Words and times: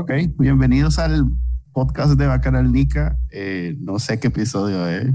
Ok, 0.00 0.12
bienvenidos 0.38 1.00
al 1.00 1.28
podcast 1.72 2.12
de 2.12 2.28
Bacanal 2.28 2.70
Nica. 2.70 3.18
Eh, 3.32 3.76
no 3.80 3.98
sé 3.98 4.20
qué 4.20 4.28
episodio 4.28 4.86
es. 4.86 5.12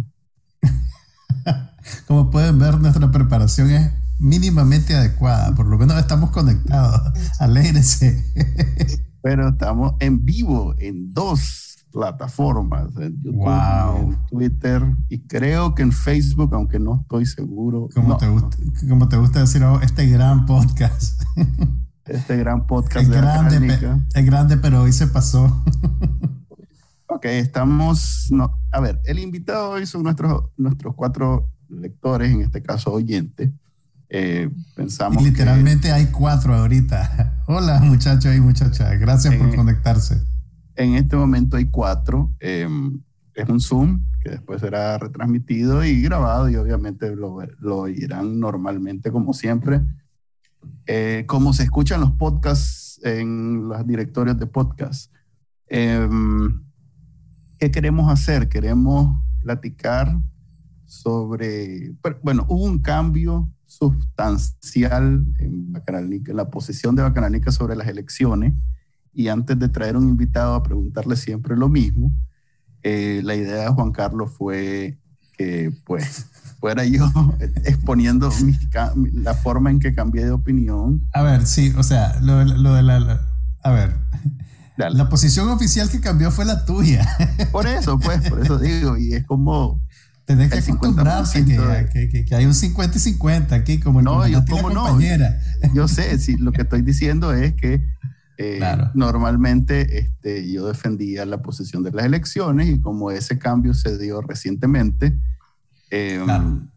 Como 2.06 2.30
pueden 2.30 2.60
ver, 2.60 2.78
nuestra 2.82 3.10
preparación 3.10 3.70
es 3.70 3.94
mínimamente 4.20 4.94
adecuada. 4.94 5.56
Por 5.56 5.68
lo 5.68 5.78
menos 5.78 5.98
estamos 5.98 6.32
conectados. 6.32 7.00
Alégrense. 7.40 8.26
Pero 9.22 9.48
estamos 9.48 9.94
en 10.02 10.26
vivo 10.26 10.76
en 10.78 11.14
dos 11.14 11.86
plataformas, 11.94 12.90
en 12.98 13.22
YouTube, 13.24 14.02
en 14.02 14.26
Twitter 14.28 14.84
y 15.08 15.26
creo 15.28 15.76
que 15.76 15.84
en 15.84 15.94
Facebook, 15.94 16.54
aunque 16.54 16.80
no 16.80 17.00
estoy 17.04 17.26
seguro. 17.26 17.88
Como, 17.96 18.18
te, 18.18 18.28
gusta, 18.28 18.58
como 18.90 19.08
te 19.08 19.16
gusta 19.16 19.40
decir, 19.40 19.64
oh, 19.64 19.80
este 19.80 20.08
gran 20.08 20.46
podcast. 20.46 21.24
este 22.06 22.38
gran 22.38 22.68
podcast. 22.68 23.06
Es 23.06 23.10
grande, 23.10 24.00
es 24.14 24.26
grande, 24.26 24.58
pero 24.58 24.82
hoy 24.82 24.92
se 24.92 25.08
pasó. 25.08 25.64
ok, 27.08 27.26
estamos. 27.26 28.28
No, 28.32 28.60
a 28.72 28.80
ver, 28.80 29.02
el 29.06 29.20
invitado 29.20 29.72
hoy 29.72 29.86
son 29.86 30.04
nuestros, 30.04 30.46
nuestros 30.58 30.96
cuatro 30.96 31.50
lectores, 31.70 32.32
en 32.32 32.42
este 32.42 32.62
caso 32.62 32.92
oyentes. 32.92 33.52
Eh, 34.10 34.50
pensamos. 34.76 35.24
literalmente 35.24 35.92
hay 35.92 36.08
cuatro 36.08 36.54
ahorita. 36.54 37.42
Hola, 37.48 37.80
muchachos 37.80 38.36
y 38.36 38.40
muchachas. 38.40 39.00
Gracias 39.00 39.36
por 39.36 39.56
conectarse. 39.56 40.22
En 40.76 40.96
este 40.96 41.16
momento 41.16 41.58
hay 41.58 41.66
cuatro. 41.66 42.32
Eh, 42.40 42.68
es 43.34 43.50
un 43.50 43.60
Zoom 43.60 44.04
que 44.22 44.30
después 44.30 44.62
será 44.62 44.98
retransmitido 45.00 45.84
y 45.84 46.02
grabado, 46.02 46.50
y 46.50 46.56
obviamente 46.56 47.16
lo, 47.16 47.40
lo 47.60 47.78
oirán 47.80 48.40
normalmente, 48.40 49.12
como 49.12 49.34
siempre 49.34 49.82
eh, 50.86 51.26
cómo 51.28 51.54
se 51.54 51.64
escuchan 51.64 52.02
los 52.02 52.12
podcasts 52.12 53.00
en 53.04 53.68
los 53.68 53.86
directorios 53.86 54.38
de 54.38 54.48
podcast. 54.48 55.14
Em, 55.68 56.64
¿Qué 57.58 57.72
queremos 57.72 58.12
hacer? 58.12 58.50
Queremos 58.50 59.22
platicar 59.42 60.18
sobre, 60.86 61.96
bueno, 62.22 62.46
hubo 62.48 62.64
un 62.66 62.80
cambio 62.80 63.50
sustancial 63.66 65.26
en, 65.40 65.74
en 65.76 66.36
la 66.36 66.50
posición 66.50 66.96
de 66.96 67.02
Bacananica 67.02 67.52
sobre 67.52 67.76
las 67.76 67.88
elecciones 67.88 68.54
y 69.14 69.28
antes 69.28 69.58
de 69.60 69.70
traer 69.70 69.96
un 69.96 70.10
invitado 70.10 70.56
a 70.56 70.64
preguntarle 70.64 71.16
siempre 71.16 71.56
lo 71.56 71.70
mismo, 71.70 72.14
eh, 72.82 73.22
la 73.24 73.36
idea 73.36 73.64
de 73.64 73.70
Juan 73.70 73.92
Carlos 73.92 74.32
fue 74.32 75.00
que 75.38 75.72
pues 75.86 76.30
fuera 76.64 76.86
yo 76.86 77.12
exponiendo 77.66 78.32
la 79.12 79.34
forma 79.34 79.70
en 79.70 79.80
que 79.80 79.94
cambié 79.94 80.24
de 80.24 80.32
opinión. 80.32 81.06
A 81.12 81.22
ver, 81.22 81.46
sí, 81.46 81.74
o 81.76 81.84
sea, 81.84 82.18
lo, 82.22 82.38
de 82.38 82.84
la, 82.84 83.20
A 83.64 83.72
ver. 83.72 83.98
La 84.78 85.10
posición 85.10 85.50
oficial 85.50 85.90
que 85.90 86.00
cambió 86.00 86.32
fue 86.32 86.46
la 86.46 86.64
tuya. 86.64 87.06
Por 87.52 87.68
eso, 87.68 88.00
pues, 88.00 88.30
por 88.30 88.40
eso 88.42 88.58
digo, 88.58 88.98
y 88.98 89.14
es 89.14 89.26
como... 89.26 89.82
Tenés 90.24 90.52
que 90.52 90.60
acostumbrarse 90.60 91.44
que, 91.44 92.26
que, 92.26 92.34
hay 92.34 92.46
un 92.46 92.54
50 92.54 92.96
y 92.96 93.00
50 93.02 93.56
aquí, 93.56 93.82
como 93.82 94.02
no, 94.02 94.26
yo 94.26 94.46
como 94.46 94.70
no. 94.70 94.98
Yo 95.74 95.90
sé, 95.90 96.18
sí, 96.18 96.38
lo 96.38 96.54
que 96.54 96.62
estoy 96.62 96.82
diciendo 96.82 97.34
es 97.34 97.56
que 97.56 97.86
eh, 98.38 98.62
normalmente 98.94 100.00
este, 100.00 100.50
yo 100.50 100.68
defendía 100.68 101.26
la 101.26 101.42
posición 101.42 101.84
de 101.84 101.92
las 101.92 102.06
elecciones 102.06 102.70
y 102.70 102.80
como 102.80 103.12
ese 103.12 103.38
cambio 103.38 103.74
se 103.74 103.98
dio 103.98 104.22
recientemente, 104.22 105.20
Em, 105.94 106.70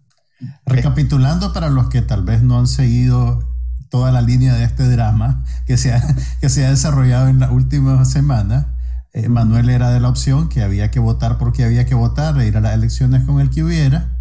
Recapitulando 0.67 1.55
para 1.55 1.71
los 1.71 1.89
que 1.89 2.03
tal 2.03 2.23
vez 2.23 2.43
no 2.43 2.59
han 2.59 2.67
seguido 2.67 3.43
toda 3.89 4.13
la 4.13 4.21
línea 4.21 4.53
de 4.55 4.65
este 4.65 4.87
drama 4.87 5.43
que 5.65 5.79
se 5.79 5.95
ha, 5.95 6.03
que 6.41 6.51
se 6.51 6.67
ha 6.67 6.71
desarrollado 6.71 7.29
en 7.29 7.39
la 7.39 7.51
última 7.51 8.05
semana, 8.05 8.77
eh, 9.15 9.31
Manuel 9.31 9.71
era 9.71 9.91
de 9.91 10.01
la 10.01 10.11
opción 10.11 10.51
que 10.51 10.63
había 10.63 10.91
que 10.91 11.01
votar 11.01 11.39
porque 11.39 11.65
había 11.65 11.87
que 11.87 11.95
votar 11.95 12.39
e 12.39 12.47
ir 12.47 12.59
a 12.59 12.61
las 12.61 12.75
elecciones 12.75 13.25
con 13.25 13.41
el 13.41 13.49
que 13.49 13.65
hubiera, 13.65 14.19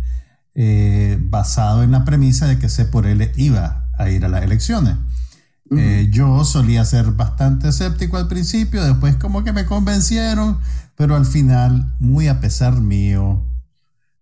eh, 0.53 1.17
basado 1.19 1.83
en 1.83 1.91
la 1.91 2.05
premisa 2.05 2.47
de 2.47 2.57
que 2.57 2.69
se 2.69 2.85
por 2.85 3.05
él 3.05 3.29
iba 3.35 3.89
a 3.97 4.09
ir 4.09 4.23
a 4.23 4.29
las 4.29 4.43
elecciones. 4.43 4.95
Eh, 5.75 6.07
yo 6.09 6.45
solía 6.45 6.85
ser 6.85 7.11
bastante 7.11 7.67
escéptico 7.67 8.15
al 8.15 8.29
principio, 8.29 8.81
después 8.85 9.17
como 9.17 9.43
que 9.43 9.51
me 9.51 9.65
convencieron, 9.65 10.59
pero 10.95 11.17
al 11.17 11.25
final, 11.25 11.93
muy 11.99 12.29
a 12.29 12.39
pesar 12.39 12.79
mío, 12.79 13.43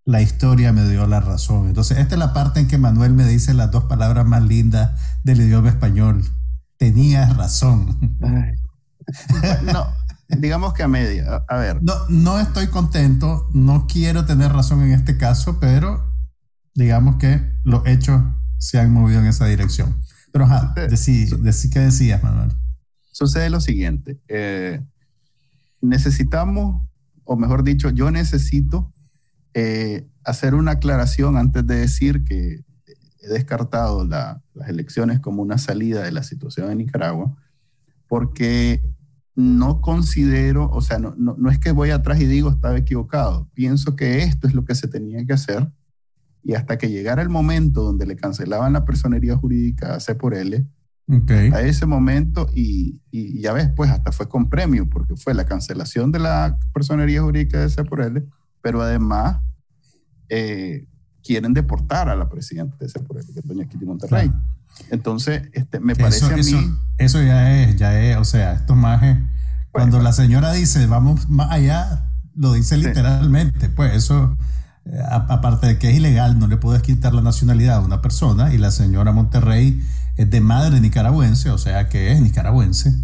la 0.04 0.20
historia 0.20 0.72
me 0.72 0.86
dio 0.88 1.06
la 1.06 1.20
razón. 1.20 1.68
Entonces, 1.68 1.98
esta 1.98 2.14
es 2.14 2.18
la 2.18 2.32
parte 2.32 2.60
en 2.60 2.68
que 2.68 2.78
Manuel 2.78 3.12
me 3.14 3.26
dice 3.26 3.54
las 3.54 3.70
dos 3.70 3.84
palabras 3.84 4.26
más 4.26 4.42
lindas 4.42 5.00
del 5.22 5.40
idioma 5.40 5.70
español. 5.70 6.24
Tenías 6.76 7.36
razón. 7.36 8.16
No, 9.70 9.86
digamos 10.28 10.72
que 10.72 10.82
a 10.82 10.88
media. 10.88 11.44
A 11.48 11.56
ver. 11.56 11.82
No, 11.82 11.92
no 12.08 12.40
estoy 12.40 12.68
contento, 12.68 13.50
no 13.52 13.86
quiero 13.86 14.24
tener 14.24 14.52
razón 14.52 14.82
en 14.82 14.92
este 14.92 15.18
caso, 15.18 15.60
pero 15.60 16.10
digamos 16.74 17.16
que 17.16 17.52
los 17.64 17.86
hechos 17.86 18.22
se 18.58 18.80
han 18.80 18.92
movido 18.92 19.20
en 19.20 19.26
esa 19.26 19.46
dirección. 19.46 20.00
Pero, 20.32 20.46
ajá, 20.46 20.74
decí, 20.88 21.28
¿qué 21.70 21.80
decías, 21.80 22.22
Manuel? 22.22 22.52
Sucede 23.12 23.50
lo 23.50 23.60
siguiente. 23.60 24.18
Eh, 24.28 24.82
necesitamos, 25.82 26.88
o 27.24 27.36
mejor 27.36 27.62
dicho, 27.62 27.90
yo 27.90 28.10
necesito 28.10 28.93
eh, 29.54 30.06
hacer 30.24 30.54
una 30.54 30.72
aclaración 30.72 31.36
antes 31.36 31.66
de 31.66 31.76
decir 31.76 32.24
que 32.24 32.64
he 33.20 33.28
descartado 33.28 34.04
las 34.04 34.68
elecciones 34.68 35.20
como 35.20 35.42
una 35.42 35.58
salida 35.58 36.02
de 36.02 36.12
la 36.12 36.22
situación 36.22 36.68
de 36.68 36.76
Nicaragua, 36.76 37.36
porque 38.08 38.82
no 39.36 39.80
considero, 39.80 40.70
o 40.70 40.80
sea, 40.80 40.98
no, 40.98 41.14
no, 41.16 41.50
es 41.50 41.58
que 41.58 41.72
voy 41.72 41.90
atrás 41.90 42.20
y 42.20 42.26
digo 42.26 42.50
estaba 42.50 42.76
equivocado, 42.76 43.48
pienso 43.54 43.96
que 43.96 44.22
esto 44.22 44.46
es 44.46 44.54
lo 44.54 44.64
que 44.64 44.74
se 44.74 44.88
tenía 44.88 45.24
que 45.24 45.32
hacer 45.32 45.70
y 46.42 46.54
hasta 46.54 46.76
que 46.76 46.90
llegara 46.90 47.22
el 47.22 47.30
momento 47.30 47.82
donde 47.82 48.06
le 48.06 48.16
cancelaban 48.16 48.74
la 48.74 48.84
personería 48.84 49.36
jurídica 49.36 49.94
a 49.94 50.00
C 50.00 50.14
por 50.14 50.34
L, 50.34 50.66
a 51.52 51.60
ese 51.62 51.86
momento 51.86 52.48
y, 52.54 53.00
y, 53.10 53.40
ya 53.40 53.52
ves, 53.52 53.70
pues 53.74 53.90
hasta 53.90 54.10
fue 54.10 54.28
con 54.28 54.48
premio, 54.48 54.88
porque 54.88 55.16
fue 55.16 55.34
la 55.34 55.44
cancelación 55.44 56.12
de 56.12 56.18
la 56.18 56.58
personería 56.72 57.22
jurídica 57.22 57.60
de 57.60 57.70
C 57.70 57.84
por 57.84 58.00
L, 58.02 58.24
pero 58.64 58.80
además 58.80 59.42
eh, 60.30 60.88
quieren 61.22 61.52
deportar 61.52 62.08
a 62.08 62.16
la 62.16 62.30
presidenta 62.30 62.74
de 62.80 62.86
ese 62.86 62.98
que 62.98 63.40
es 63.40 63.46
doña 63.46 63.66
Kitty 63.66 63.84
Monterrey. 63.84 64.32
Entonces, 64.90 65.42
este, 65.52 65.80
me 65.80 65.94
parece 65.94 66.24
a 66.24 66.34
mí... 66.34 66.74
Eso, 66.96 67.22
ya 67.22 67.60
es, 67.60 67.76
ya 67.76 68.00
es, 68.00 68.16
o 68.16 68.24
sea, 68.24 68.54
esto 68.54 68.74
más 68.74 69.02
es... 69.02 69.18
Cuando 69.70 70.00
la 70.00 70.14
señora 70.14 70.52
dice, 70.52 70.86
vamos 70.86 71.28
más 71.28 71.50
allá, 71.50 72.10
lo 72.34 72.54
dice 72.54 72.78
literalmente. 72.78 73.68
Pues 73.68 73.94
eso, 73.94 74.34
eh, 74.86 74.98
aparte 75.10 75.66
de 75.66 75.78
que 75.78 75.90
es 75.90 75.96
ilegal, 75.96 76.38
no 76.38 76.46
le 76.46 76.56
puedes 76.56 76.80
quitar 76.80 77.12
la 77.12 77.20
nacionalidad 77.20 77.76
a 77.76 77.80
una 77.80 78.00
persona 78.00 78.54
y 78.54 78.56
la 78.56 78.70
señora 78.70 79.12
Monterrey 79.12 79.82
es 80.16 80.30
de 80.30 80.40
madre 80.40 80.80
nicaragüense, 80.80 81.50
o 81.50 81.58
sea 81.58 81.90
que 81.90 82.12
es 82.12 82.20
nicaragüense. 82.22 82.94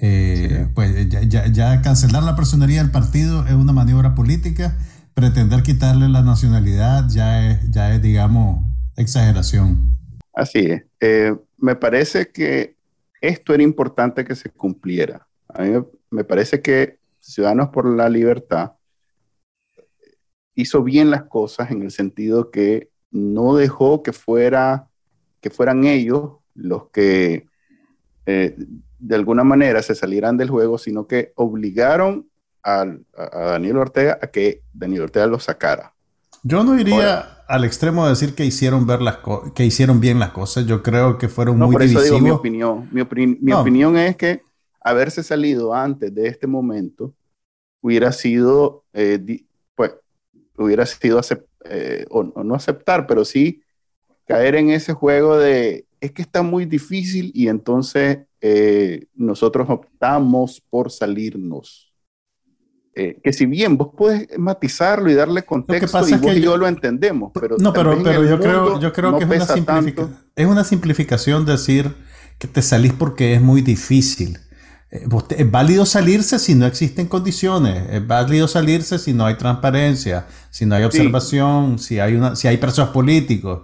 Eh, 0.00 0.68
pues 0.74 1.08
ya, 1.08 1.46
ya, 1.46 1.82
cancelar 1.82 2.22
la 2.22 2.36
personería 2.36 2.82
del 2.82 2.92
partido 2.92 3.46
es 3.46 3.54
una 3.54 3.72
maniobra 3.72 4.14
política 4.14 4.76
pretender 5.18 5.64
quitarle 5.64 6.08
la 6.08 6.22
nacionalidad 6.22 7.08
ya 7.08 7.50
es, 7.50 7.70
ya 7.72 7.92
es 7.92 8.00
digamos, 8.00 8.64
exageración. 8.96 9.98
Así 10.32 10.60
es. 10.60 10.84
Eh, 11.00 11.34
me 11.56 11.74
parece 11.74 12.30
que 12.30 12.76
esto 13.20 13.52
era 13.52 13.64
importante 13.64 14.24
que 14.24 14.36
se 14.36 14.48
cumpliera. 14.48 15.26
A 15.48 15.62
mí 15.64 15.84
me 16.10 16.22
parece 16.22 16.62
que 16.62 16.98
Ciudadanos 17.18 17.70
por 17.70 17.84
la 17.84 18.08
Libertad 18.08 18.74
hizo 20.54 20.84
bien 20.84 21.10
las 21.10 21.24
cosas 21.24 21.72
en 21.72 21.82
el 21.82 21.90
sentido 21.90 22.52
que 22.52 22.88
no 23.10 23.56
dejó 23.56 24.04
que, 24.04 24.12
fuera, 24.12 24.88
que 25.40 25.50
fueran 25.50 25.82
ellos 25.82 26.34
los 26.54 26.90
que 26.90 27.46
eh, 28.26 28.54
de 29.00 29.14
alguna 29.16 29.42
manera 29.42 29.82
se 29.82 29.96
salieran 29.96 30.36
del 30.36 30.50
juego, 30.50 30.78
sino 30.78 31.08
que 31.08 31.32
obligaron 31.34 32.28
a, 32.68 32.86
Daniel 33.32 33.78
Ortega 33.78 34.18
a 34.20 34.26
que 34.28 34.62
Daniel 34.72 35.02
Ortega 35.02 35.26
lo 35.26 35.38
sacara. 35.38 35.94
Yo 36.42 36.62
no 36.64 36.78
iría 36.78 37.38
al 37.48 37.64
extremo 37.64 38.04
de 38.04 38.10
decir 38.10 38.34
que 38.34 38.44
hicieron 38.44 38.86
ver 38.86 39.00
las 39.02 39.18
que 39.54 39.64
hicieron 39.64 40.00
bien 40.00 40.18
las 40.18 40.30
cosas. 40.30 40.66
Yo 40.66 40.82
creo 40.82 41.18
que 41.18 41.28
fueron 41.28 41.58
no, 41.58 41.66
muy 41.66 41.72
por 41.72 41.82
eso 41.82 42.00
digo 42.00 42.20
mi 42.20 42.30
opinión. 42.30 42.88
Mi, 42.92 43.02
mi 43.40 43.52
opinión 43.52 43.96
es 43.96 44.16
que 44.16 44.42
haberse 44.80 45.22
salido 45.22 45.74
antes 45.74 46.14
de 46.14 46.28
este 46.28 46.46
momento 46.46 47.14
hubiera 47.80 48.12
sido, 48.12 48.84
eh, 48.92 49.44
pues, 49.74 49.94
hubiera 50.56 50.86
sido, 50.86 51.20
eh, 51.64 52.04
o, 52.10 52.22
no 52.22 52.54
aceptar, 52.54 53.06
pero 53.06 53.24
sí 53.24 53.62
caer 54.26 54.56
en 54.56 54.70
ese 54.70 54.92
juego 54.92 55.38
de, 55.38 55.86
es 56.00 56.12
que 56.12 56.22
está 56.22 56.42
muy 56.42 56.66
difícil 56.66 57.30
y 57.34 57.48
entonces 57.48 58.18
eh, 58.40 59.06
nosotros 59.14 59.68
optamos 59.70 60.62
por 60.68 60.90
salirnos. 60.90 61.87
Que 62.98 63.32
si 63.32 63.46
bien 63.46 63.76
vos 63.76 63.90
puedes 63.96 64.38
matizarlo 64.38 65.10
y 65.10 65.14
darle 65.14 65.44
contexto 65.44 66.08
y 66.08 66.14
vos 66.14 66.36
y 66.36 66.40
yo, 66.40 66.56
lo 66.56 66.66
entendemos, 66.66 67.30
pero 67.32 67.56
no, 67.58 67.72
pero, 67.72 68.02
pero 68.02 68.24
yo 68.24 68.40
creo, 68.40 68.80
yo 68.80 68.92
creo 68.92 69.18
que 69.18 69.24
es 69.24 69.50
una, 69.50 69.94
es 70.34 70.46
una 70.46 70.64
simplificación 70.64 71.44
decir 71.44 71.94
que 72.38 72.48
te 72.48 72.62
salís 72.62 72.92
porque 72.92 73.34
es 73.34 73.40
muy 73.40 73.62
difícil. 73.62 74.38
Eh, 74.90 75.06
es 75.36 75.50
válido 75.50 75.84
salirse 75.84 76.38
si 76.38 76.54
no 76.54 76.66
existen 76.66 77.06
condiciones, 77.06 77.88
es 77.90 78.06
válido 78.06 78.48
salirse 78.48 78.98
si 78.98 79.12
no 79.12 79.26
hay 79.26 79.36
transparencia, 79.36 80.26
si 80.50 80.66
no 80.66 80.74
hay 80.74 80.84
observación, 80.84 81.78
si, 81.78 82.00
hay 82.00 82.14
una, 82.14 82.36
si 82.36 82.48
hay 82.48 82.56
presos 82.56 82.88
políticos. 82.88 83.62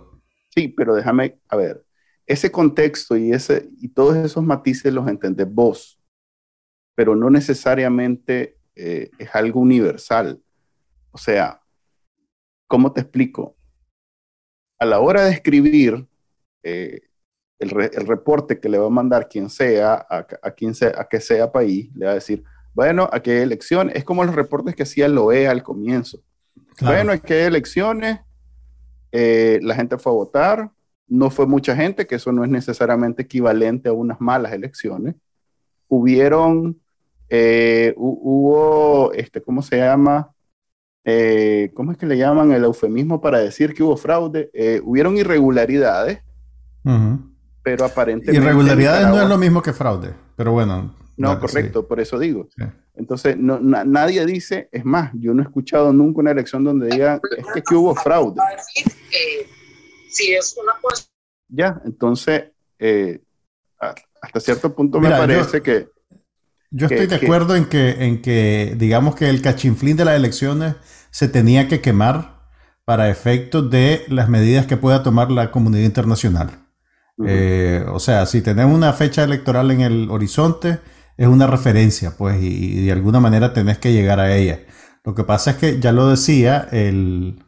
Sí, 0.54 0.68
pero 0.68 0.94
déjame, 0.94 1.38
a 1.48 1.56
ver, 1.56 1.84
ese 2.26 2.50
contexto 2.52 3.16
y, 3.16 3.32
ese, 3.32 3.68
y 3.80 3.88
todos 3.88 4.16
esos 4.16 4.44
matices 4.44 4.92
los 4.92 5.08
entendés 5.08 5.48
vos, 5.50 5.98
pero 6.94 7.16
no 7.16 7.30
necesariamente 7.30 8.58
eh, 8.76 9.10
es 9.18 9.34
algo 9.34 9.60
universal. 9.60 10.40
O 11.10 11.18
sea, 11.18 11.60
¿cómo 12.66 12.92
te 12.92 13.02
explico? 13.02 13.56
A 14.78 14.86
la 14.86 15.00
hora 15.00 15.24
de 15.24 15.32
escribir, 15.32 16.06
eh, 16.62 17.00
el, 17.58 17.70
reporte 17.70 18.58
que 18.58 18.68
le 18.68 18.78
va 18.78 18.86
a 18.86 18.90
mandar 18.90 19.28
quien 19.28 19.48
sea, 19.48 20.06
a, 20.08 20.50
quien 20.52 20.74
sea, 20.74 20.92
a 20.96 21.08
que 21.08 21.20
sea 21.20 21.52
país, 21.52 21.90
le 21.94 22.06
va 22.06 22.12
a 22.12 22.16
decir, 22.16 22.42
bueno, 22.74 23.08
aquí 23.12 23.30
hay 23.30 23.42
elecciones, 23.42 23.94
es 23.96 24.04
como 24.04 24.24
los 24.24 24.34
reportes 24.34 24.74
que 24.74 24.82
hacía 24.82 25.06
el 25.06 25.16
OEA 25.16 25.50
al 25.50 25.62
comienzo. 25.62 26.18
Bueno, 26.80 27.12
aquí 27.12 27.32
hay 27.32 27.44
elecciones, 27.44 28.20
eh, 29.12 29.60
la 29.62 29.76
gente 29.76 29.96
fue 29.96 30.12
a 30.12 30.16
votar, 30.16 30.70
no 31.06 31.30
fue 31.30 31.46
mucha 31.46 31.76
gente, 31.76 32.06
que 32.06 32.16
eso 32.16 32.32
no 32.32 32.42
es 32.44 32.50
necesariamente 32.50 33.22
equivalente 33.22 33.88
a 33.88 33.92
unas 33.92 34.20
malas 34.20 34.52
elecciones. 34.52 35.14
Hubieron, 35.86 36.80
eh, 37.28 37.94
hubo, 37.96 39.12
este, 39.12 39.42
¿cómo 39.42 39.62
se 39.62 39.78
llama? 39.78 40.30
Eh, 41.04 41.70
¿Cómo 41.74 41.92
es 41.92 41.98
que 41.98 42.06
le 42.06 42.16
llaman 42.16 42.52
el 42.52 42.64
eufemismo 42.64 43.20
para 43.20 43.38
decir 43.38 43.74
que 43.74 43.82
hubo 43.82 43.96
fraude? 43.96 44.50
hubieron 44.84 45.16
irregularidades 45.16 46.20
pero 47.64 47.86
aparentemente... 47.86 48.40
Irregularidades 48.40 49.08
no 49.08 49.22
es 49.22 49.28
lo 49.28 49.38
mismo 49.38 49.62
que 49.62 49.72
fraude, 49.72 50.14
pero 50.36 50.52
bueno. 50.52 50.94
No, 51.16 51.40
correcto, 51.40 51.88
por 51.88 51.98
eso 51.98 52.18
digo. 52.18 52.46
Entonces, 52.94 53.36
no, 53.38 53.58
nadie 53.58 54.24
dice, 54.26 54.68
es 54.70 54.84
más, 54.84 55.10
yo 55.14 55.32
no 55.32 55.42
he 55.42 55.46
escuchado 55.46 55.92
nunca 55.92 56.20
una 56.20 56.30
elección 56.30 56.62
donde 56.62 56.88
diga, 56.88 57.20
es 57.54 57.62
que, 57.64 57.74
hubo 57.74 57.94
fraude. 57.94 58.40
Si 60.08 60.32
es 60.34 60.56
una 60.62 60.74
cosa... 60.80 61.04
Ya, 61.48 61.80
entonces, 61.84 62.44
eh, 62.78 63.20
hasta 64.20 64.40
cierto 64.40 64.74
punto 64.74 65.00
me 65.00 65.08
parece 65.08 65.62
que... 65.62 65.88
Yo 66.76 66.88
estoy 66.88 67.06
de 67.06 67.14
acuerdo 67.14 67.54
en, 67.54 67.66
que, 67.66 68.04
en 68.04 68.20
que, 68.20 68.74
digamos 68.76 69.14
que 69.14 69.30
el 69.30 69.40
cachinflín 69.42 69.96
de 69.96 70.04
las 70.04 70.16
elecciones 70.16 70.74
se 71.12 71.28
tenía 71.28 71.68
que 71.68 71.80
quemar 71.80 72.48
para 72.84 73.08
efectos 73.08 73.70
de 73.70 74.04
las 74.08 74.28
medidas 74.28 74.66
que 74.66 74.76
pueda 74.76 75.04
tomar 75.04 75.30
la 75.30 75.52
comunidad 75.52 75.84
internacional. 75.84 76.50
Eh, 77.24 77.86
o 77.92 78.00
sea, 78.00 78.26
si 78.26 78.42
tenemos 78.42 78.74
una 78.74 78.92
fecha 78.92 79.22
electoral 79.22 79.70
en 79.70 79.82
el 79.82 80.10
horizonte, 80.10 80.80
es 81.16 81.28
una 81.28 81.46
referencia, 81.46 82.16
pues, 82.18 82.42
y, 82.42 82.84
de 82.84 82.90
alguna 82.90 83.20
manera 83.20 83.52
tenés 83.52 83.78
que 83.78 83.92
llegar 83.92 84.18
a 84.18 84.34
ella. 84.34 84.58
Lo 85.04 85.14
que 85.14 85.22
pasa 85.22 85.52
es 85.52 85.56
que 85.58 85.78
ya 85.78 85.92
lo 85.92 86.08
decía 86.08 86.68
el, 86.72 87.44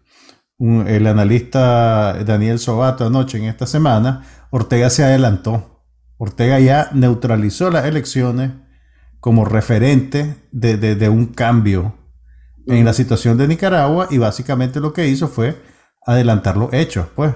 el 0.60 1.06
analista 1.08 2.16
Daniel 2.24 2.60
Sobato 2.60 3.04
anoche 3.04 3.38
en 3.38 3.46
esta 3.46 3.66
semana, 3.66 4.22
Ortega 4.50 4.88
se 4.88 5.02
adelantó. 5.02 5.82
Ortega 6.16 6.60
ya 6.60 6.90
neutralizó 6.92 7.72
las 7.72 7.86
elecciones 7.86 8.52
como 9.20 9.44
referente 9.44 10.36
de, 10.52 10.76
de 10.76 11.08
un 11.08 11.26
cambio 11.26 11.94
en 12.66 12.84
la 12.84 12.92
situación 12.92 13.38
de 13.38 13.48
Nicaragua 13.48 14.08
y 14.10 14.18
básicamente 14.18 14.80
lo 14.80 14.92
que 14.92 15.06
hizo 15.06 15.28
fue 15.28 15.56
adelantar 16.04 16.56
los 16.56 16.72
hechos, 16.72 17.08
pues. 17.14 17.34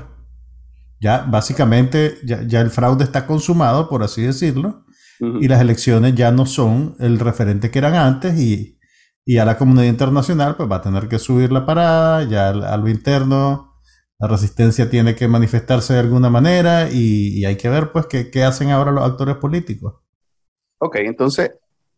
Ya 1.00 1.22
básicamente 1.22 2.18
ya, 2.24 2.60
el 2.60 2.70
fraude 2.70 3.04
está 3.04 3.26
consumado, 3.26 3.88
por 3.88 4.02
así 4.02 4.22
decirlo, 4.22 4.84
y 5.18 5.48
las 5.48 5.60
elecciones 5.60 6.14
ya 6.14 6.30
no 6.30 6.46
son 6.46 6.96
el 6.98 7.18
referente 7.18 7.70
que 7.70 7.78
eran 7.78 7.94
antes 7.94 8.38
y, 8.38 8.78
y 9.24 9.36
a 9.36 9.44
la 9.44 9.58
comunidad 9.58 9.84
internacional 9.84 10.56
pues 10.56 10.70
va 10.70 10.76
a 10.76 10.82
tener 10.82 11.08
que 11.08 11.18
subir 11.18 11.52
la 11.52 11.66
parada, 11.66 12.24
ya 12.24 12.48
a 12.48 12.76
lo 12.78 12.88
interno 12.88 13.74
la 14.18 14.28
resistencia 14.28 14.88
tiene 14.88 15.14
que 15.14 15.28
manifestarse 15.28 15.94
de 15.94 16.00
alguna 16.00 16.30
manera 16.30 16.90
y, 16.90 17.44
hay 17.44 17.56
que 17.56 17.68
ver 17.68 17.92
pues 17.92 18.06
qué, 18.06 18.30
qué 18.30 18.44
hacen 18.44 18.70
ahora 18.70 18.92
los 18.92 19.04
actores 19.04 19.36
políticos. 19.36 19.94
Ok, 20.78 20.96
entonces 20.96 21.50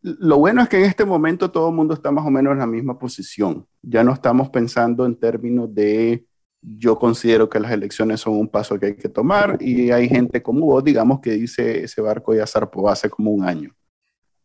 lo 0.02 0.38
bueno 0.38 0.62
es 0.62 0.68
que 0.68 0.78
en 0.78 0.84
este 0.84 1.04
momento 1.04 1.50
todo 1.50 1.68
el 1.68 1.74
mundo 1.74 1.94
está 1.94 2.10
más 2.10 2.26
o 2.26 2.30
menos 2.30 2.52
en 2.52 2.58
la 2.58 2.66
misma 2.66 2.98
posición. 2.98 3.66
Ya 3.82 4.02
no 4.02 4.12
estamos 4.12 4.50
pensando 4.50 5.06
en 5.06 5.16
términos 5.16 5.72
de 5.72 6.26
yo 6.60 6.98
considero 6.98 7.48
que 7.48 7.60
las 7.60 7.72
elecciones 7.72 8.20
son 8.20 8.34
un 8.34 8.48
paso 8.48 8.78
que 8.78 8.86
hay 8.86 8.96
que 8.96 9.08
tomar 9.08 9.58
y 9.60 9.90
hay 9.90 10.08
gente 10.08 10.42
como 10.42 10.66
vos, 10.66 10.84
digamos, 10.84 11.20
que 11.20 11.32
dice 11.32 11.84
ese 11.84 12.00
barco 12.00 12.34
ya 12.34 12.46
zarpó 12.46 12.88
hace 12.88 13.10
como 13.10 13.32
un 13.32 13.44
año. 13.44 13.74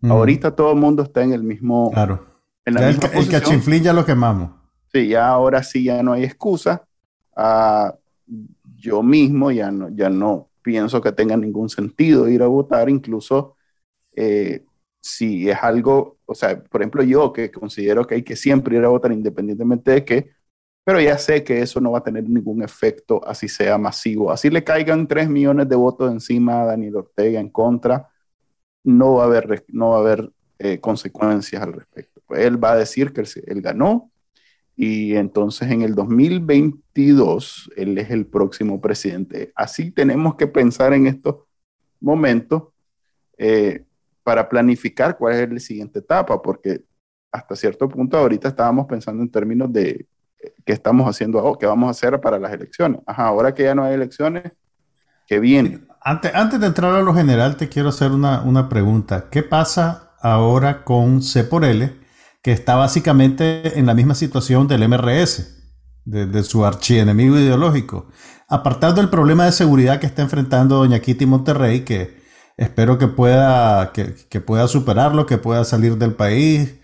Mm. 0.01 0.11
Ahorita 0.11 0.55
todo 0.55 0.71
el 0.71 0.79
mundo 0.79 1.03
está 1.03 1.23
en 1.23 1.33
el 1.33 1.43
mismo... 1.43 1.91
Claro. 1.91 2.25
En 2.65 2.73
la 2.73 2.87
misma 2.87 3.07
el, 3.13 3.19
el 3.19 3.29
cachinflín 3.29 3.83
ya 3.83 3.93
lo 3.93 4.05
quemamos. 4.05 4.51
Sí, 4.91 5.09
ya 5.09 5.27
ahora 5.27 5.63
sí 5.63 5.83
ya 5.83 6.01
no 6.03 6.13
hay 6.13 6.23
excusa. 6.23 6.85
Ah, 7.35 7.95
yo 8.75 9.01
mismo 9.03 9.51
ya 9.51 9.71
no, 9.71 9.89
ya 9.89 10.09
no 10.09 10.49
pienso 10.61 11.01
que 11.01 11.11
tenga 11.11 11.37
ningún 11.37 11.69
sentido 11.69 12.27
ir 12.27 12.43
a 12.43 12.47
votar, 12.47 12.89
incluso 12.89 13.55
eh, 14.15 14.65
si 15.07 15.49
es 15.49 15.57
algo, 15.61 16.17
o 16.25 16.35
sea, 16.35 16.61
por 16.63 16.81
ejemplo 16.81 17.03
yo 17.03 17.33
que 17.33 17.51
considero 17.51 18.05
que 18.05 18.15
hay 18.15 18.23
que 18.23 18.35
siempre 18.35 18.77
ir 18.77 18.85
a 18.85 18.89
votar 18.89 19.11
independientemente 19.11 19.91
de 19.91 20.05
que 20.05 20.37
pero 20.87 21.01
ya 21.01 21.17
sé 21.17 21.43
que 21.43 21.61
eso 21.61 21.81
no 21.81 21.91
va 21.91 21.97
a 21.97 22.03
tener 22.03 22.29
ningún 22.29 22.63
efecto 22.63 23.19
así 23.27 23.49
sea 23.49 23.77
masivo. 23.77 24.31
Así 24.31 24.49
le 24.49 24.63
caigan 24.63 25.05
3 25.05 25.27
millones 25.29 25.67
de 25.67 25.75
votos 25.75 26.09
encima 26.09 26.61
a 26.61 26.65
Daniel 26.67 26.95
Ortega 26.95 27.41
en 27.41 27.49
contra, 27.49 28.09
no 28.85 29.15
va 29.15 29.23
a 29.23 29.25
haber, 29.25 29.65
no 29.67 29.89
va 29.89 29.97
a 29.97 29.99
haber 29.99 30.31
eh, 30.59 30.79
consecuencias 30.79 31.61
al 31.61 31.73
respecto. 31.73 32.21
Pues 32.25 32.45
él 32.45 32.63
va 32.63 32.71
a 32.71 32.77
decir 32.77 33.11
que 33.11 33.21
él, 33.47 33.61
ganó 33.61 34.11
y 34.77 35.15
entonces 35.15 35.69
en 35.69 35.81
el 35.81 35.93
2022 35.93 37.69
él 37.75 37.97
es 37.97 38.09
el 38.09 38.25
próximo 38.25 38.79
presidente. 38.79 39.51
Así 39.55 39.91
tenemos 39.91 40.35
que 40.35 40.47
pensar 40.47 40.93
en 40.93 41.07
estos 41.07 41.35
momentos 41.99 42.63
eh, 43.37 43.83
para 44.27 44.49
planificar 44.49 45.17
cuál 45.17 45.35
es 45.35 45.49
la 45.49 45.59
siguiente 45.61 45.99
etapa, 45.99 46.41
porque 46.41 46.81
hasta 47.31 47.55
cierto 47.55 47.87
punto 47.87 48.17
ahorita 48.17 48.49
estábamos 48.49 48.85
pensando 48.85 49.23
en 49.23 49.31
términos 49.31 49.71
de 49.71 50.05
¿qué 50.65 50.73
estamos 50.73 51.07
haciendo 51.07 51.39
ahora? 51.39 51.57
¿Qué 51.57 51.65
vamos 51.65 51.87
a 51.87 51.91
hacer 51.91 52.19
para 52.19 52.37
las 52.37 52.51
elecciones? 52.51 52.99
Ajá, 53.05 53.25
ahora 53.25 53.53
que 53.53 53.63
ya 53.63 53.73
no 53.73 53.85
hay 53.85 53.93
elecciones, 53.93 54.51
¿qué 55.27 55.39
viene? 55.39 55.79
Antes, 56.01 56.35
antes 56.35 56.59
de 56.59 56.67
entrar 56.67 56.93
a 56.93 57.01
lo 57.03 57.13
general, 57.13 57.55
te 57.55 57.69
quiero 57.69 57.87
hacer 57.87 58.11
una, 58.11 58.41
una 58.41 58.67
pregunta. 58.67 59.29
¿Qué 59.31 59.43
pasa 59.43 60.11
ahora 60.19 60.83
con 60.83 61.21
C 61.21 61.45
por 61.45 61.63
L, 61.63 61.97
que 62.41 62.51
está 62.51 62.75
básicamente 62.75 63.79
en 63.79 63.85
la 63.85 63.93
misma 63.93 64.13
situación 64.13 64.67
del 64.67 64.89
MRS, 64.89 65.71
de, 66.03 66.43
su 66.43 66.65
archienemigo 66.65 67.39
ideológico? 67.39 68.09
Apartando 68.49 68.99
el 68.99 69.07
problema 69.07 69.45
de 69.45 69.53
seguridad 69.53 70.01
que 70.01 70.07
está 70.07 70.21
enfrentando 70.21 70.75
doña 70.75 70.99
Kitty 70.99 71.25
Monterrey, 71.25 71.85
que 71.85 72.16
espero 72.57 72.97
que 72.97 73.07
pueda, 73.07 73.93
que, 73.93 74.41
pueda 74.41 74.67
superarlo, 74.67 75.25
que 75.25 75.37
pueda 75.37 75.63
salir 75.63 75.95
del 75.97 76.15
país. 76.15 76.75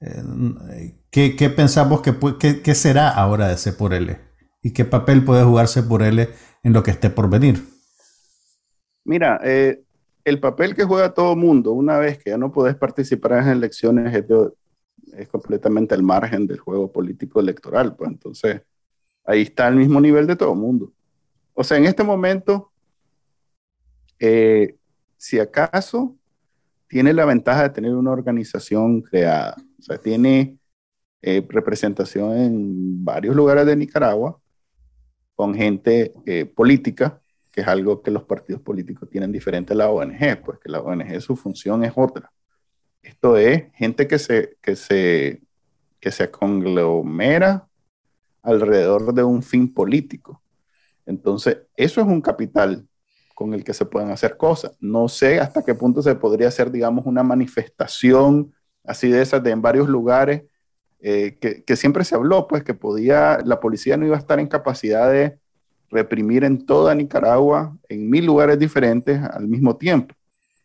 Eh, 0.00 0.94
¿Qué, 1.10 1.50
pensamos 1.50 2.02
que, 2.02 2.74
será 2.74 3.08
ahora 3.08 3.48
de 3.48 3.56
C? 3.56 3.74
¿Y 4.62 4.72
qué 4.72 4.84
papel 4.84 5.24
puede 5.24 5.44
jugar 5.44 5.68
C 5.68 5.82
por 5.82 6.02
L 6.02 6.28
en 6.62 6.72
lo 6.72 6.82
que 6.82 6.90
esté 6.90 7.10
por 7.10 7.30
venir? 7.30 7.64
Mira, 9.04 9.40
eh, 9.42 9.82
el 10.24 10.40
papel 10.40 10.74
que 10.74 10.84
juega 10.84 11.14
todo 11.14 11.34
mundo 11.34 11.72
una 11.72 11.98
vez 11.98 12.18
que 12.18 12.30
ya 12.30 12.38
no 12.38 12.52
puedes 12.52 12.76
participar 12.76 13.32
en 13.32 13.48
elecciones 13.48 14.14
es, 14.14 15.28
completamente 15.28 15.94
al 15.94 16.02
margen 16.02 16.46
del 16.46 16.58
juego 16.58 16.92
político 16.92 17.40
electoral. 17.40 17.96
Pues 17.96 18.10
entonces, 18.10 18.62
ahí 19.24 19.42
está 19.42 19.68
al 19.68 19.76
mismo 19.76 20.00
nivel 20.00 20.26
de 20.26 20.36
todo 20.36 20.54
mundo. 20.54 20.92
O 21.54 21.64
sea, 21.64 21.78
en 21.78 21.86
este 21.86 22.04
momento, 22.04 22.70
eh, 24.18 24.76
si 25.20 25.38
acaso 25.38 26.16
tiene 26.88 27.12
la 27.12 27.26
ventaja 27.26 27.64
de 27.64 27.70
tener 27.70 27.94
una 27.94 28.10
organización 28.10 29.02
creada, 29.02 29.54
o 29.78 29.82
sea, 29.82 29.98
tiene 29.98 30.58
eh, 31.20 31.46
representación 31.46 32.38
en 32.38 33.04
varios 33.04 33.36
lugares 33.36 33.66
de 33.66 33.76
Nicaragua 33.76 34.40
con 35.34 35.54
gente 35.54 36.14
eh, 36.24 36.46
política, 36.46 37.20
que 37.52 37.60
es 37.60 37.68
algo 37.68 38.00
que 38.00 38.10
los 38.10 38.24
partidos 38.24 38.62
políticos 38.62 39.10
tienen 39.10 39.30
diferente 39.30 39.74
a 39.74 39.76
la 39.76 39.90
ONG, 39.90 40.42
pues 40.42 40.58
que 40.58 40.70
la 40.70 40.80
ONG 40.80 41.20
su 41.20 41.36
función 41.36 41.84
es 41.84 41.92
otra. 41.94 42.32
Esto 43.02 43.36
es 43.36 43.64
gente 43.74 44.08
que 44.08 44.18
se, 44.18 44.56
que 44.62 44.74
se, 44.74 45.42
que 46.00 46.10
se 46.10 46.30
conglomera 46.30 47.68
alrededor 48.42 49.12
de 49.12 49.22
un 49.22 49.42
fin 49.42 49.72
político. 49.72 50.42
Entonces, 51.04 51.58
eso 51.76 52.00
es 52.00 52.06
un 52.06 52.22
capital 52.22 52.88
con 53.40 53.54
el 53.54 53.64
que 53.64 53.72
se 53.72 53.86
pueden 53.86 54.10
hacer 54.10 54.36
cosas. 54.36 54.72
No 54.80 55.08
sé 55.08 55.40
hasta 55.40 55.62
qué 55.64 55.74
punto 55.74 56.02
se 56.02 56.14
podría 56.14 56.48
hacer, 56.48 56.70
digamos, 56.70 57.06
una 57.06 57.22
manifestación 57.22 58.52
así 58.84 59.08
de 59.08 59.22
esas 59.22 59.42
de 59.42 59.50
en 59.50 59.62
varios 59.62 59.88
lugares, 59.88 60.42
eh, 61.00 61.38
que, 61.40 61.74
siempre 61.74 62.04
se 62.04 62.14
habló, 62.14 62.46
pues 62.46 62.62
que 62.64 62.74
podía, 62.74 63.38
la 63.42 63.58
policía 63.58 63.96
no 63.96 64.04
iba 64.04 64.14
a 64.14 64.18
estar 64.18 64.38
en 64.40 64.46
capacidad 64.46 65.10
de 65.10 65.38
reprimir 65.88 66.44
en 66.44 66.66
toda 66.66 66.94
Nicaragua, 66.94 67.74
en 67.88 68.10
mil 68.10 68.26
lugares 68.26 68.58
diferentes 68.58 69.18
al 69.22 69.48
mismo 69.48 69.74
tiempo. 69.74 70.14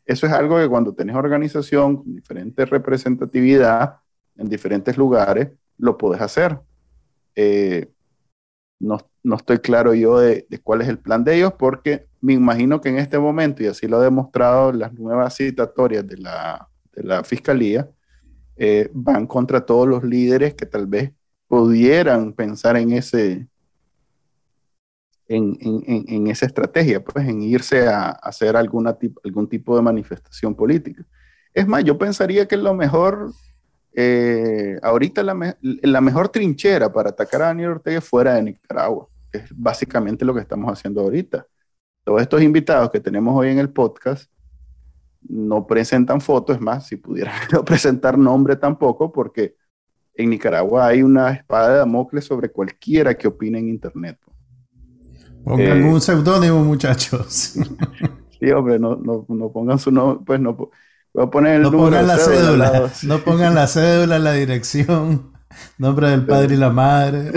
Eso 0.05 0.27
es 0.27 0.33
algo 0.33 0.57
que 0.59 0.67
cuando 0.67 0.93
tenés 0.93 1.15
organización 1.15 1.95
con 1.95 2.13
diferente 2.13 2.65
representatividad 2.65 3.99
en 4.35 4.49
diferentes 4.49 4.97
lugares, 4.97 5.47
lo 5.77 5.97
puedes 5.97 6.21
hacer. 6.21 6.59
Eh, 7.37 7.87
no, 8.85 8.97
no, 9.23 9.35
estoy 9.35 9.59
claro 9.59 9.93
yo 9.93 10.19
de, 10.19 10.45
de, 10.49 10.59
cuál 10.59 10.81
es 10.81 10.87
el 10.87 10.99
plan 10.99 11.23
de 11.23 11.35
ellos, 11.35 11.53
porque 11.57 12.07
me 12.21 12.33
imagino 12.33 12.81
que 12.81 12.89
en 12.89 12.97
este 12.97 13.19
momento, 13.19 13.63
y 13.63 13.67
así 13.67 13.87
lo 13.87 13.97
ha 13.97 14.03
demostrado 14.03 14.71
las 14.71 14.93
nuevas 14.93 15.35
citatorias 15.35 16.07
de 16.07 16.17
la, 16.17 16.69
de 16.93 17.03
la 17.03 17.23
Fiscalía, 17.23 17.89
eh, 18.57 18.89
van 18.93 19.27
contra 19.27 19.65
todos 19.65 19.87
los 19.87 20.03
líderes 20.03 20.53
que 20.53 20.65
tal 20.65 20.87
vez 20.87 21.11
pudieran 21.47 22.33
pensar 22.33 22.77
en 22.77 22.93
ese, 22.93 23.47
en, 25.27 25.57
en, 25.59 26.05
en, 26.07 26.27
esa 26.27 26.45
estrategia, 26.45 27.03
pues 27.03 27.27
en 27.27 27.41
irse 27.41 27.87
a, 27.87 28.09
hacer 28.09 28.55
alguna 28.55 28.97
algún 29.23 29.49
tipo 29.49 29.75
de 29.75 29.81
manifestación 29.81 30.55
política. 30.55 31.03
Es 31.53 31.67
más, 31.67 31.83
yo 31.83 31.97
pensaría 31.97 32.47
que 32.47 32.57
lo 32.57 32.73
mejor, 32.73 33.31
eh, 33.95 34.77
ahorita 34.81 35.23
la, 35.23 35.33
me, 35.33 35.55
la, 35.61 36.01
mejor 36.01 36.29
trinchera 36.29 36.91
para 36.91 37.11
atacar 37.11 37.41
a 37.41 37.45
Daniel 37.47 37.71
Ortega 37.71 37.99
es 37.99 38.03
fuera 38.03 38.35
de 38.35 38.43
Nicaragua, 38.43 39.07
que 39.31 39.39
es 39.39 39.45
básicamente 39.55 40.25
lo 40.25 40.33
que 40.33 40.41
estamos 40.41 40.71
haciendo 40.71 41.01
ahorita. 41.01 41.47
Todos 42.03 42.21
estos 42.21 42.41
invitados 42.41 42.91
que 42.91 42.99
tenemos 42.99 43.35
hoy 43.35 43.49
en 43.49 43.59
el 43.59 43.69
podcast 43.69 44.29
no 45.21 45.65
presentan 45.65 46.21
fotos, 46.21 46.57
es 46.57 46.61
más, 46.61 46.87
si 46.87 46.97
pudieran 46.97 47.33
no 47.53 47.63
presentar 47.63 48.17
nombre 48.17 48.57
tampoco, 48.57 49.11
porque 49.11 49.55
en 50.13 50.29
Nicaragua 50.29 50.87
hay 50.87 51.01
una 51.01 51.31
espada 51.31 51.69
de 51.69 51.77
Damocles 51.77 52.25
sobre 52.25 52.49
cualquiera 52.49 53.15
que 53.15 53.27
opine 53.27 53.59
en 53.59 53.69
Internet. 53.69 54.19
Pongan 55.43 55.83
eh, 55.83 55.89
un 55.89 56.01
seudónimo, 56.01 56.63
muchachos. 56.63 57.57
sí, 58.39 58.51
hombre, 58.51 58.79
no, 58.79 58.95
no, 58.95 59.25
no, 59.27 59.51
pongan 59.51 59.79
su 59.79 59.91
nombre, 59.91 60.23
pues 60.25 60.39
no. 60.39 60.69
Voy 61.15 61.23
a 61.23 61.27
poner 61.27 61.55
el 61.55 61.61
no 61.61 61.71
pongan 61.71 62.07
la 62.07 62.17
cédula, 62.17 62.67
cédula 62.71 62.91
no 63.03 63.19
pongan 63.23 63.55
la 63.55 63.67
cédula, 63.67 64.19
la 64.19 64.33
dirección, 64.33 65.31
nombre 65.77 66.09
del 66.09 66.25
padre 66.25 66.55
y 66.55 66.57
la 66.57 66.69
madre. 66.69 67.31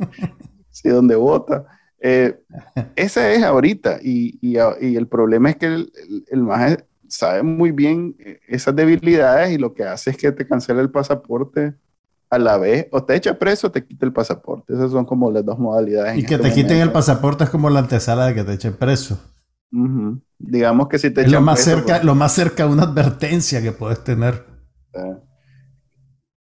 sí, 0.70 0.88
donde 0.88 1.14
vota. 1.14 1.64
Eh, 2.00 2.36
esa 2.96 3.30
es 3.30 3.44
ahorita, 3.44 4.00
y, 4.02 4.38
y, 4.42 4.56
y, 4.80 4.96
el 4.96 5.06
problema 5.06 5.50
es 5.50 5.56
que 5.56 5.66
el, 5.66 5.92
el, 6.32 6.44
sabe 7.06 7.44
muy 7.44 7.70
bien 7.70 8.16
eh, 8.18 8.40
esas 8.48 8.74
debilidades 8.74 9.52
y 9.52 9.58
lo 9.58 9.72
que 9.72 9.84
hace 9.84 10.10
es 10.10 10.16
que 10.16 10.32
te 10.32 10.44
cancela 10.44 10.80
el 10.80 10.90
pasaporte 10.90 11.74
a 12.28 12.38
la 12.40 12.58
vez, 12.58 12.88
o 12.90 13.04
te 13.04 13.14
echa 13.14 13.38
preso 13.38 13.68
o 13.68 13.70
te 13.70 13.84
quita 13.84 14.04
el 14.04 14.12
pasaporte. 14.12 14.74
Esas 14.74 14.90
son 14.90 15.04
como 15.04 15.30
las 15.30 15.44
dos 15.44 15.60
modalidades. 15.60 16.18
Y 16.18 16.26
que 16.26 16.34
este 16.34 16.48
te 16.48 16.54
quiten 16.54 16.78
el 16.78 16.90
pasaporte 16.90 17.44
es 17.44 17.50
como 17.50 17.70
la 17.70 17.78
antesala 17.78 18.26
de 18.26 18.34
que 18.34 18.42
te 18.42 18.54
echen 18.54 18.74
preso. 18.74 19.20
Uh 19.70 19.86
-huh. 19.86 20.20
Digamos 20.42 20.88
que 20.88 20.98
si 20.98 21.10
te 21.10 21.22
echan 21.22 21.34
lo 21.34 21.40
más 21.40 21.62
preso, 21.62 21.78
cerca, 21.78 21.94
pues... 21.94 22.04
lo 22.04 22.14
más 22.14 22.32
cerca 22.32 22.66
una 22.66 22.82
advertencia 22.82 23.62
que 23.62 23.72
puedes 23.72 24.02
tener. 24.02 24.44
Uh, 24.92 25.16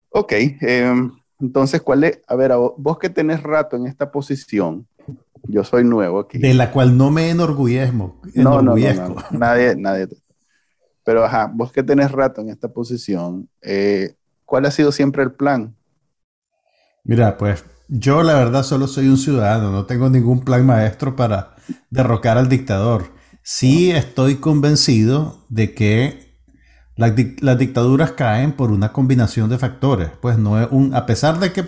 ok, 0.10 0.32
eh, 0.32 1.10
entonces, 1.40 1.82
¿cuál 1.82 2.06
es? 2.06 2.20
A 2.28 2.36
ver, 2.36 2.54
a 2.54 2.56
vos, 2.56 2.74
vos, 2.78 2.98
que 2.98 3.10
tenés 3.10 3.44
rato 3.44 3.76
en 3.76 3.88
esta 3.88 4.12
posición, 4.12 4.88
yo 5.44 5.64
soy 5.64 5.84
nuevo 5.84 6.20
aquí. 6.20 6.38
De 6.38 6.54
la 6.54 6.72
cual 6.72 6.98
no 6.98 7.12
me 7.12 7.30
enorgullezco. 7.30 8.20
No, 8.36 8.62
no, 8.62 8.76
no, 8.76 8.76
no, 8.76 9.16
nadie, 9.32 9.76
nadie. 9.76 10.08
Pero, 11.04 11.26
ajá, 11.26 11.52
vos 11.54 11.72
que 11.72 11.84
tenés 11.84 12.12
rato 12.12 12.42
en 12.42 12.50
esta 12.50 12.70
posición, 12.70 13.50
eh, 13.62 14.16
¿cuál 14.46 14.66
ha 14.66 14.72
sido 14.72 14.92
siempre 14.92 15.24
el 15.24 15.34
plan? 15.34 15.76
Mira, 17.04 17.38
pues 17.38 17.66
yo 17.88 18.24
la 18.24 18.36
verdad 18.36 18.64
solo 18.64 18.88
soy 18.88 19.08
un 19.08 19.18
ciudadano, 19.18 19.72
no 19.72 19.86
tengo 19.86 20.10
ningún 20.10 20.42
plan 20.42 20.66
maestro 20.66 21.16
para 21.16 21.56
derrocar 21.90 22.38
al 22.38 22.48
dictador. 22.48 23.19
Sí 23.44 23.92
estoy 23.92 24.36
convencido 24.36 25.46
de 25.50 25.74
que 25.74 26.40
la, 26.96 27.16
las 27.40 27.58
dictaduras 27.58 28.12
caen 28.12 28.54
por 28.54 28.72
una 28.72 28.92
combinación 28.92 29.50
de 29.50 29.58
factores. 29.58 30.10
Pues 30.22 30.38
no 30.38 30.62
es 30.62 30.68
un, 30.72 30.94
a 30.94 31.06
pesar 31.06 31.40
de 31.40 31.52
que 31.52 31.66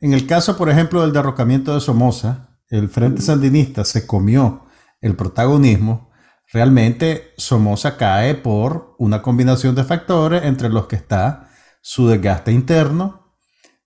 en 0.00 0.14
el 0.14 0.26
caso, 0.26 0.56
por 0.56 0.70
ejemplo, 0.70 1.02
del 1.02 1.12
derrocamiento 1.12 1.74
de 1.74 1.80
Somoza, 1.80 2.56
el 2.70 2.88
Frente 2.88 3.20
Sandinista 3.20 3.84
se 3.84 4.06
comió 4.06 4.66
el 5.02 5.14
protagonismo, 5.14 6.10
realmente 6.52 7.34
Somoza 7.36 7.98
cae 7.98 8.34
por 8.34 8.94
una 8.98 9.20
combinación 9.20 9.74
de 9.74 9.84
factores 9.84 10.44
entre 10.44 10.70
los 10.70 10.86
que 10.86 10.96
está 10.96 11.50
su 11.82 12.08
desgaste 12.08 12.52
interno, 12.52 13.36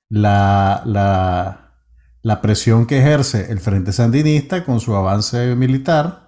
la, 0.09 0.83
la, 0.85 1.81
la, 2.23 2.41
presión 2.41 2.87
que 2.87 2.99
ejerce 2.99 3.51
el 3.51 3.59
Frente 3.59 3.93
Sandinista 3.93 4.65
con 4.65 4.79
su 4.79 4.95
avance 4.95 5.57
militar, 5.57 6.24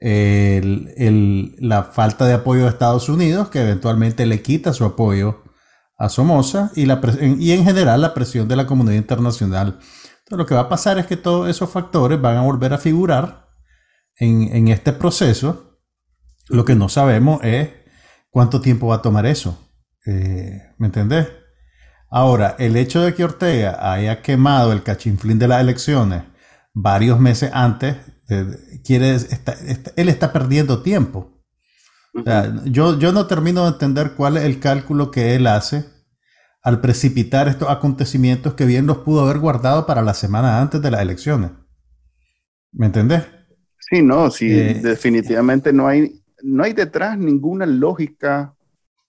la 0.00 1.82
falta 1.84 2.26
de 2.26 2.34
apoyo 2.34 2.64
de 2.64 2.68
Estados 2.68 3.08
Unidos, 3.08 3.48
que 3.48 3.60
eventualmente 3.60 4.26
le 4.26 4.42
quita 4.42 4.72
su 4.72 4.84
apoyo 4.84 5.42
a 5.96 6.08
Somoza, 6.08 6.70
y, 6.76 6.86
la, 6.86 7.00
y 7.20 7.52
en 7.52 7.64
general 7.64 8.00
la 8.00 8.14
presión 8.14 8.46
de 8.46 8.56
la 8.56 8.66
comunidad 8.66 8.96
internacional. 8.96 9.78
Entonces, 9.80 10.38
lo 10.38 10.46
que 10.46 10.54
va 10.54 10.62
a 10.62 10.68
pasar 10.68 10.98
es 10.98 11.06
que 11.06 11.16
todos 11.16 11.48
esos 11.48 11.70
factores 11.70 12.20
van 12.20 12.36
a 12.36 12.42
volver 12.42 12.72
a 12.72 12.78
figurar 12.78 13.48
en, 14.16 14.54
en 14.54 14.68
este 14.68 14.92
proceso. 14.92 15.80
Lo 16.48 16.64
que 16.64 16.74
no 16.74 16.88
sabemos 16.88 17.40
es 17.42 17.70
cuánto 18.30 18.60
tiempo 18.60 18.88
va 18.88 18.96
a 18.96 19.02
tomar 19.02 19.26
eso. 19.26 19.58
Eh, 20.06 20.60
¿Me 20.78 20.86
entendés? 20.86 21.28
Ahora, 22.10 22.56
el 22.58 22.76
hecho 22.76 23.02
de 23.02 23.14
que 23.14 23.24
Ortega 23.24 23.92
haya 23.92 24.22
quemado 24.22 24.72
el 24.72 24.82
cachinflín 24.82 25.38
de 25.38 25.48
las 25.48 25.60
elecciones 25.60 26.22
varios 26.72 27.18
meses 27.18 27.50
antes, 27.52 27.96
eh, 28.28 28.80
quiere, 28.84 29.14
está, 29.14 29.52
está, 29.52 29.92
él 29.96 30.08
está 30.08 30.32
perdiendo 30.32 30.82
tiempo. 30.82 31.42
O 32.14 32.22
sea, 32.22 32.52
yo, 32.64 32.98
yo 32.98 33.12
no 33.12 33.26
termino 33.26 33.62
de 33.64 33.70
entender 33.70 34.12
cuál 34.16 34.36
es 34.36 34.44
el 34.44 34.60
cálculo 34.60 35.10
que 35.10 35.34
él 35.34 35.46
hace 35.46 35.84
al 36.62 36.80
precipitar 36.80 37.48
estos 37.48 37.70
acontecimientos 37.70 38.54
que 38.54 38.64
bien 38.64 38.86
los 38.86 38.98
pudo 38.98 39.22
haber 39.22 39.38
guardado 39.38 39.86
para 39.86 40.02
la 40.02 40.14
semana 40.14 40.60
antes 40.60 40.82
de 40.82 40.90
las 40.90 41.00
elecciones. 41.00 41.52
¿Me 42.72 42.86
entendés? 42.86 43.24
Sí, 43.78 44.02
no, 44.02 44.30
sí, 44.30 44.50
eh, 44.50 44.80
definitivamente 44.82 45.72
no 45.72 45.86
hay, 45.86 46.22
no 46.42 46.64
hay 46.64 46.72
detrás 46.72 47.16
ninguna 47.16 47.64
lógica 47.64 48.54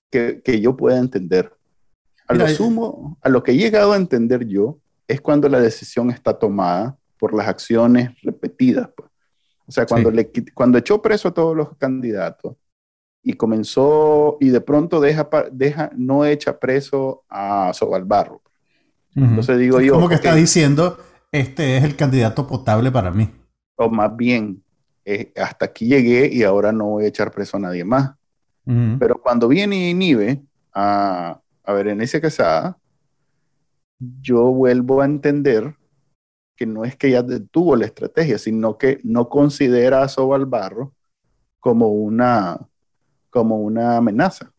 que, 0.10 0.42
que 0.44 0.62
yo 0.62 0.78
pueda 0.78 1.00
entender. 1.00 1.52
A 2.28 2.34
lo 2.34 2.48
sumo, 2.48 3.18
a 3.22 3.30
lo 3.30 3.44
que 3.44 3.52
he 3.52 3.58
llegado 3.58 3.94
a 3.94 3.98
entender 3.98 4.48
yo, 4.48 4.80
es 5.08 5.20
cuando 5.20 5.50
la 5.50 5.60
decisión 5.60 6.12
está 6.12 6.38
tomada 6.38 6.98
por 7.18 7.34
las 7.34 7.48
acciones 7.48 8.12
repetidas. 8.22 8.90
Pues. 8.96 9.09
O 9.70 9.72
sea, 9.72 9.86
cuando, 9.86 10.10
sí. 10.10 10.16
le, 10.16 10.32
cuando 10.56 10.80
echó 10.80 11.00
preso 11.00 11.28
a 11.28 11.34
todos 11.34 11.56
los 11.56 11.78
candidatos 11.78 12.56
y 13.22 13.34
comenzó 13.34 14.38
y 14.40 14.50
de 14.50 14.62
pronto 14.62 15.00
deja, 15.00 15.30
deja 15.52 15.92
no 15.96 16.26
echa 16.26 16.60
preso 16.60 17.24
a 17.30 17.72
Sobalbarro. 17.76 18.42
Uh 19.16 19.20
-huh. 19.20 19.30
Entonces 19.30 19.60
digo 19.60 19.80
yo. 19.80 19.94
Como 19.94 20.10
que 20.10 20.16
está 20.16 20.34
diciendo, 20.34 20.98
este 21.32 21.78
es 21.78 21.84
el 21.84 21.96
candidato 21.96 22.48
potable 22.48 22.92
para 22.92 23.12
mí. 23.12 23.30
O 23.76 23.90
más 23.90 24.16
bien, 24.18 24.64
eh, 25.06 25.32
hasta 25.36 25.66
aquí 25.66 25.86
llegué 25.86 26.28
y 26.34 26.42
ahora 26.42 26.72
no 26.72 26.86
voy 26.86 27.06
a 27.06 27.10
echar 27.10 27.32
preso 27.32 27.58
a 27.58 27.60
nadie 27.60 27.84
más. 27.84 28.16
Uh 28.66 28.72
-huh. 28.72 28.98
Pero 28.98 29.22
cuando 29.22 29.48
viene 29.48 29.76
y 29.76 29.90
inhibe 29.92 30.42
a, 30.74 31.40
a 31.64 31.74
Berenice 31.74 32.20
Quesada, 32.20 32.76
yo 34.00 34.46
vuelvo 34.52 35.02
a 35.02 35.06
entender 35.06 35.76
que 36.60 36.66
no 36.66 36.84
es 36.84 36.98
que 36.98 37.08
ella 37.08 37.24
detuvo 37.24 37.78
la 37.78 37.86
estrategia, 37.86 38.38
sino 38.38 38.78
que 38.78 39.00
no 39.06 39.30
considera 39.30 40.04
a 40.04 40.10
Sobal 40.10 40.46
Barro 40.46 40.94
como 41.62 41.88
una, 41.88 42.60
como 43.30 43.62
una 43.62 43.96
amenaza. 43.96 44.52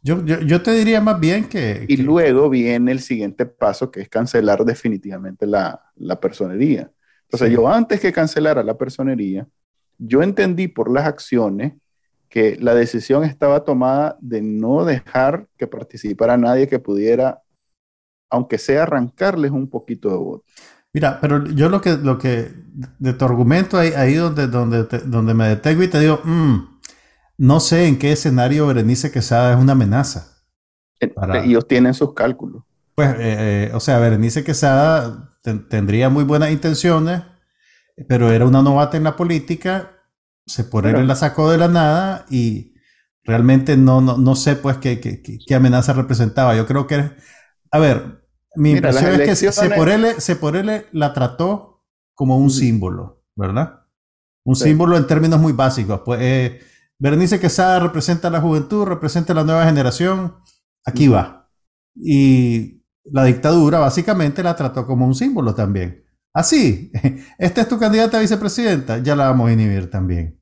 Yo, 0.00 0.24
yo, 0.24 0.40
yo, 0.40 0.62
te 0.62 0.72
diría 0.72 1.02
más 1.02 1.20
bien 1.20 1.46
que... 1.46 1.84
Y 1.88 1.98
que... 1.98 2.02
luego 2.02 2.48
viene 2.48 2.90
el 2.90 3.00
siguiente 3.00 3.44
paso, 3.44 3.90
que 3.90 4.00
es 4.00 4.08
cancelar 4.08 4.64
definitivamente 4.64 5.46
la, 5.46 5.92
la 5.96 6.18
personería. 6.18 6.90
Entonces 7.24 7.48
sí. 7.48 7.54
yo 7.54 7.68
antes 7.68 8.00
que 8.00 8.14
cancelara 8.14 8.62
la 8.62 8.78
personería, 8.78 9.46
yo 9.98 10.22
entendí 10.22 10.68
por 10.68 10.90
las 10.90 11.06
acciones 11.06 11.74
que 12.30 12.56
la 12.58 12.74
decisión 12.74 13.24
estaba 13.24 13.62
tomada 13.62 14.16
de 14.22 14.40
no 14.40 14.86
dejar 14.86 15.48
que 15.58 15.66
participara 15.66 16.38
nadie 16.38 16.66
que 16.66 16.78
pudiera, 16.78 17.42
aunque 18.30 18.56
sea 18.56 18.84
arrancarles 18.84 19.50
un 19.50 19.68
poquito 19.68 20.08
de 20.08 20.16
voto. 20.16 20.44
Mira, 20.96 21.20
pero 21.20 21.44
yo 21.48 21.68
lo 21.68 21.82
que, 21.82 21.98
lo 21.98 22.16
que 22.16 22.54
de 22.98 23.12
tu 23.12 23.26
argumento 23.26 23.76
ahí, 23.76 23.92
ahí 23.94 24.14
donde, 24.14 24.46
donde, 24.46 24.84
te, 24.84 25.00
donde 25.00 25.34
me 25.34 25.46
detengo 25.46 25.82
y 25.82 25.88
te 25.88 26.00
digo, 26.00 26.22
mmm, 26.24 26.56
no 27.36 27.60
sé 27.60 27.86
en 27.86 27.98
qué 27.98 28.12
escenario 28.12 28.66
Berenice 28.66 29.12
Quesada 29.12 29.52
es 29.52 29.58
una 29.58 29.72
amenaza. 29.72 30.38
Eh, 31.00 31.12
ellos 31.44 31.68
tienen 31.68 31.92
sus 31.92 32.14
cálculos. 32.14 32.62
Pues, 32.94 33.14
eh, 33.18 33.70
o 33.74 33.80
sea, 33.80 33.98
Berenice 33.98 34.42
Quesada 34.42 35.36
tendría 35.68 36.08
muy 36.08 36.24
buenas 36.24 36.50
intenciones, 36.50 37.20
pero 38.08 38.32
era 38.32 38.46
una 38.46 38.62
novata 38.62 38.96
en 38.96 39.04
la 39.04 39.16
política, 39.16 40.00
se 40.46 40.64
por 40.64 40.86
él 40.86 41.06
la 41.06 41.14
sacó 41.14 41.50
de 41.50 41.58
la 41.58 41.68
nada 41.68 42.24
y 42.30 42.72
realmente 43.22 43.76
no, 43.76 44.00
no, 44.00 44.16
no 44.16 44.34
sé 44.34 44.56
pues 44.56 44.78
qué, 44.78 44.98
qué, 44.98 45.20
qué, 45.22 45.54
amenaza 45.54 45.92
representaba. 45.92 46.56
Yo 46.56 46.64
creo 46.66 46.86
que, 46.86 47.10
a 47.70 47.78
ver, 47.78 48.25
mi 48.56 48.72
impresión 48.72 49.20
es 49.20 49.40
que 49.40 49.52
se 49.52 49.70
por, 49.70 49.88
él, 49.88 50.06
se 50.18 50.36
por 50.36 50.56
él 50.56 50.86
la 50.92 51.12
trató 51.12 51.84
como 52.14 52.38
un 52.38 52.50
símbolo, 52.50 53.24
¿verdad? 53.36 53.86
Un 54.44 54.56
símbolo 54.56 54.96
en 54.96 55.06
términos 55.06 55.40
muy 55.40 55.52
básicos. 55.52 56.00
Pues 56.04 56.20
eh, 56.22 56.60
Berenice 56.98 57.38
Quesada 57.40 57.80
representa 57.80 58.30
la 58.30 58.40
juventud, 58.40 58.84
representa 58.84 59.34
la 59.34 59.44
nueva 59.44 59.64
generación, 59.66 60.36
aquí 60.84 61.08
va. 61.08 61.50
Y 61.94 62.84
la 63.04 63.24
dictadura 63.24 63.78
básicamente 63.78 64.42
la 64.42 64.56
trató 64.56 64.86
como 64.86 65.06
un 65.06 65.14
símbolo 65.14 65.54
también. 65.54 66.04
Así, 66.32 66.92
esta 67.38 67.60
es 67.62 67.68
tu 67.68 67.78
candidata 67.78 68.18
a 68.18 68.20
vicepresidenta, 68.20 68.98
ya 68.98 69.16
la 69.16 69.28
vamos 69.28 69.48
a 69.48 69.52
inhibir 69.52 69.90
también. 69.90 70.40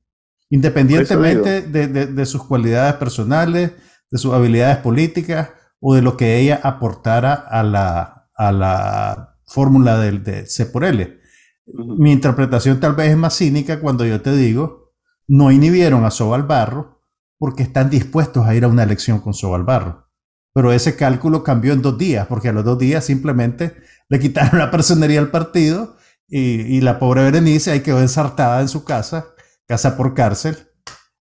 Independientemente 0.51 1.63
de, 1.63 2.27
sus 2.27 2.45
cualidades 2.45 2.95
personales, 2.95 3.73
de 4.11 4.19
sus 4.19 4.33
habilidades 4.33 4.77
políticas 4.79 5.51
o 5.87 5.95
de 5.95 6.01
lo 6.01 6.17
que 6.17 6.39
ella 6.39 6.61
aportara 6.63 7.35
a 7.35 7.63
la, 7.63 8.31
a 8.35 8.53
la 8.53 9.37
fórmula 9.45 9.99
de, 9.99 10.13
de 10.19 10.47
C 10.47 10.65
por 10.65 10.83
L. 10.83 11.21
Mi 11.67 12.11
interpretación 12.11 12.81
tal 12.81 12.95
vez 12.95 13.11
es 13.11 13.19
más 13.19 13.37
cínica 13.37 13.81
cuando 13.81 14.07
yo 14.07 14.23
te 14.23 14.35
digo, 14.35 14.95
no 15.29 15.53
inhibieron 15.53 16.07
a 16.07 16.11
Sobal 16.11 16.45
Barro 16.45 17.03
porque 17.39 17.63
están 17.63 17.91
dispuestos 17.91 18.47
a 18.47 18.55
ir 18.55 18.65
a 18.65 18.69
una 18.69 18.83
elección 18.83 19.21
con 19.21 19.35
Sobal 19.35 19.65
Barro. 19.65 20.09
Pero 20.55 20.73
ese 20.73 20.97
cálculo 20.97 21.45
cambió 21.45 21.75
en 21.75 21.83
dos 21.83 21.99
días, 21.99 22.27
porque 22.29 22.49
a 22.49 22.53
los 22.53 22.65
dos 22.65 22.79
días 22.79 23.05
simplemente 23.05 23.75
le 24.09 24.19
quitaron 24.19 24.59
la 24.59 24.71
personería 24.71 25.21
al 25.21 25.31
partido 25.31 25.97
y, 26.27 26.81
la 26.81 26.99
pobre 26.99 27.25
Berenice 27.25 27.73
ahí 27.73 27.81
quedó 27.81 28.01
ensartada 28.01 28.63
en 28.63 28.69
su 28.69 28.85
casa, 28.85 29.27
casa 29.69 29.99
por 29.99 30.15
cárcel. 30.15 30.57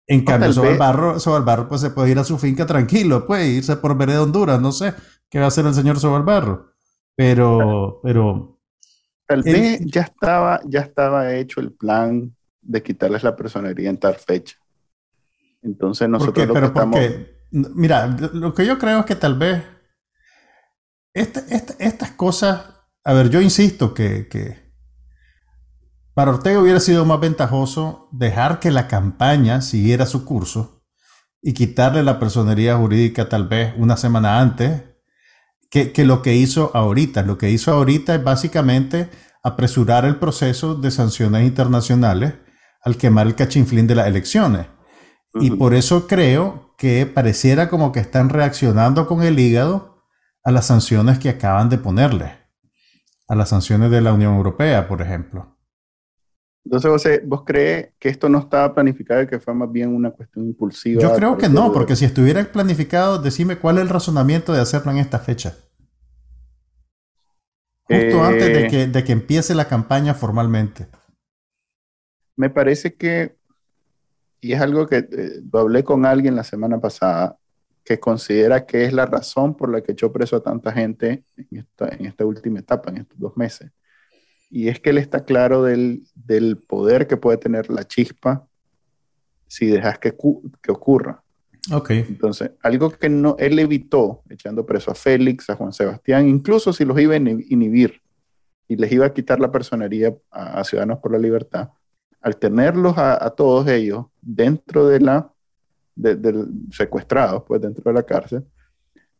En 0.09 0.25
cambio, 0.25 0.51
Sobal 0.51 0.77
Barro, 0.77 1.19
Sobal 1.19 1.43
Barro 1.43 1.69
pues 1.69 1.81
se 1.81 1.91
puede 1.91 2.09
ir 2.09 2.17
a 2.17 2.23
su 2.23 2.39
finca 2.39 2.65
tranquilo, 2.65 3.27
puede 3.27 3.47
irse 3.47 3.77
por 3.77 3.95
Vereda 3.95 4.23
Honduras, 4.23 4.59
no 4.59 4.71
sé 4.71 4.95
qué 5.29 5.37
va 5.37 5.45
a 5.45 5.47
hacer 5.49 5.67
el 5.67 5.75
señor 5.75 5.99
Sobal 5.99 6.23
Barro. 6.23 6.73
Pero, 7.15 7.99
pero... 8.01 8.59
Tal 9.27 9.43
vez 9.43 9.81
ya 9.85 10.01
estaba, 10.01 10.61
ya 10.65 10.79
estaba 10.79 11.35
hecho 11.35 11.59
el 11.59 11.73
plan 11.73 12.35
de 12.59 12.81
quitarles 12.81 13.21
la 13.21 13.35
personería 13.35 13.91
en 13.91 13.99
tal 13.99 14.15
fecha. 14.15 14.57
Entonces 15.61 16.09
nosotros 16.09 16.47
lo 16.47 16.53
que 16.55 16.65
estamos... 16.65 16.99
Mira, 17.51 18.07
lo 18.33 18.53
que 18.55 18.65
yo 18.65 18.79
creo 18.79 19.01
es 19.01 19.05
que 19.05 19.15
tal 19.15 19.37
vez 19.37 19.63
estas 21.13 22.11
cosas, 22.15 22.65
a 23.03 23.13
ver, 23.13 23.29
yo 23.29 23.41
insisto 23.41 23.93
que, 23.93 24.27
que, 24.27 24.68
para 26.19 26.31
Ortega 26.31 26.59
hubiera 26.59 26.81
sido 26.81 27.05
más 27.05 27.21
ventajoso 27.21 28.09
dejar 28.11 28.59
que 28.59 28.71
la 28.71 28.89
campaña 28.89 29.61
siguiera 29.61 30.05
su 30.05 30.25
curso 30.25 30.83
y 31.41 31.53
quitarle 31.53 32.03
la 32.03 32.19
personería 32.19 32.75
jurídica 32.75 33.29
tal 33.29 33.47
vez 33.47 33.73
una 33.77 33.95
semana 33.95 34.41
antes 34.41 34.83
que, 35.69 35.93
que 35.93 36.03
lo 36.03 36.21
que 36.21 36.35
hizo 36.35 36.71
ahorita. 36.73 37.23
Lo 37.23 37.37
que 37.37 37.51
hizo 37.51 37.71
ahorita 37.71 38.15
es 38.15 38.21
básicamente 38.21 39.09
apresurar 39.43 40.03
el 40.03 40.17
proceso 40.17 40.75
de 40.75 40.91
sanciones 40.91 41.47
internacionales 41.47 42.33
al 42.83 42.97
quemar 42.97 43.25
el 43.25 43.35
cachinflín 43.35 43.87
de 43.87 43.95
las 43.95 44.07
elecciones. 44.07 44.67
Y 45.35 45.51
por 45.51 45.73
eso 45.73 46.05
creo 46.05 46.75
que 46.77 47.05
pareciera 47.05 47.69
como 47.69 47.93
que 47.93 48.01
están 48.01 48.27
reaccionando 48.27 49.07
con 49.07 49.23
el 49.23 49.39
hígado 49.39 50.03
a 50.43 50.51
las 50.51 50.65
sanciones 50.65 51.17
que 51.17 51.29
acaban 51.29 51.69
de 51.69 51.77
ponerle, 51.77 52.39
a 53.29 53.35
las 53.35 53.47
sanciones 53.47 53.89
de 53.89 54.01
la 54.01 54.11
Unión 54.11 54.35
Europea, 54.35 54.89
por 54.89 55.01
ejemplo. 55.01 55.55
Entonces, 56.69 56.91
José, 56.91 57.23
¿vos 57.25 57.41
crees 57.43 57.89
que 57.97 58.09
esto 58.09 58.29
no 58.29 58.37
estaba 58.37 58.75
planificado 58.75 59.23
y 59.23 59.27
que 59.27 59.39
fue 59.39 59.55
más 59.55 59.71
bien 59.71 59.89
una 59.89 60.11
cuestión 60.11 60.45
impulsiva? 60.45 61.01
Yo 61.01 61.15
creo 61.15 61.35
que 61.35 61.49
no, 61.49 61.73
porque 61.73 61.95
si 61.95 62.05
estuviera 62.05 62.43
planificado, 62.45 63.17
decime 63.17 63.57
cuál 63.57 63.77
es 63.77 63.81
el 63.81 63.89
razonamiento 63.89 64.53
de 64.53 64.61
hacerlo 64.61 64.91
en 64.91 64.99
esta 64.99 65.17
fecha. 65.17 65.57
Justo 67.85 68.23
antes 68.23 68.45
de 68.45 68.65
eh, 68.65 68.67
que, 68.67 68.85
de 68.85 69.03
que 69.03 69.11
empiece 69.11 69.55
la 69.55 69.67
campaña 69.67 70.13
formalmente. 70.13 70.85
Me 72.35 72.51
parece 72.51 72.93
que 72.93 73.39
y 74.41 74.53
es 74.53 74.61
algo 74.61 74.85
que 74.85 74.97
eh, 74.97 75.41
lo 75.51 75.59
hablé 75.59 75.83
con 75.83 76.05
alguien 76.05 76.35
la 76.35 76.43
semana 76.43 76.79
pasada, 76.79 77.35
que 77.83 77.99
considera 77.99 78.67
que 78.67 78.85
es 78.85 78.93
la 78.93 79.07
razón 79.07 79.55
por 79.55 79.71
la 79.71 79.81
que 79.81 79.93
echó 79.93 80.13
preso 80.13 80.35
a 80.35 80.43
tanta 80.43 80.71
gente 80.71 81.23
en 81.35 81.47
esta, 81.57 81.89
en 81.89 82.05
esta 82.05 82.25
última 82.25 82.59
etapa, 82.59 82.91
en 82.91 82.97
estos 82.97 83.17
dos 83.17 83.35
meses. 83.35 83.71
Y 84.49 84.67
es 84.67 84.79
que 84.79 84.89
él 84.89 84.97
está 84.97 85.25
claro 85.25 85.63
del, 85.63 86.03
del 86.15 86.57
poder 86.57 87.07
que 87.07 87.17
puede 87.17 87.37
tener 87.37 87.69
la 87.69 87.87
chispa 87.87 88.47
si 89.47 89.67
dejas 89.67 89.99
que, 89.99 90.15
que 90.61 90.71
ocurra. 90.71 91.23
Ok. 91.71 91.91
Entonces, 91.91 92.51
algo 92.63 92.89
que 92.89 93.09
no, 93.09 93.35
él 93.37 93.59
evitó 93.59 94.23
echando 94.29 94.65
preso 94.65 94.91
a 94.91 94.95
Félix, 94.95 95.49
a 95.49 95.55
Juan 95.55 95.73
Sebastián, 95.73 96.27
incluso 96.27 96.73
si 96.73 96.85
los 96.85 96.99
iba 96.99 97.13
a 97.13 97.17
inhibir 97.17 98.01
y 98.67 98.75
les 98.75 98.91
iba 98.91 99.05
a 99.05 99.13
quitar 99.13 99.39
la 99.39 99.51
personería 99.51 100.15
a 100.31 100.63
Ciudadanos 100.63 100.99
por 100.99 101.11
la 101.11 101.17
Libertad, 101.17 101.69
al 102.21 102.37
tenerlos 102.37 102.97
a, 102.97 103.29
todos 103.31 103.67
ellos 103.67 104.05
dentro 104.21 104.87
de 104.87 104.99
la, 104.99 105.31
de, 105.95 106.45
secuestrados, 106.71 107.43
pues 107.47 107.61
dentro 107.61 107.83
de 107.85 107.93
la 107.93 108.03
cárcel, 108.03 108.45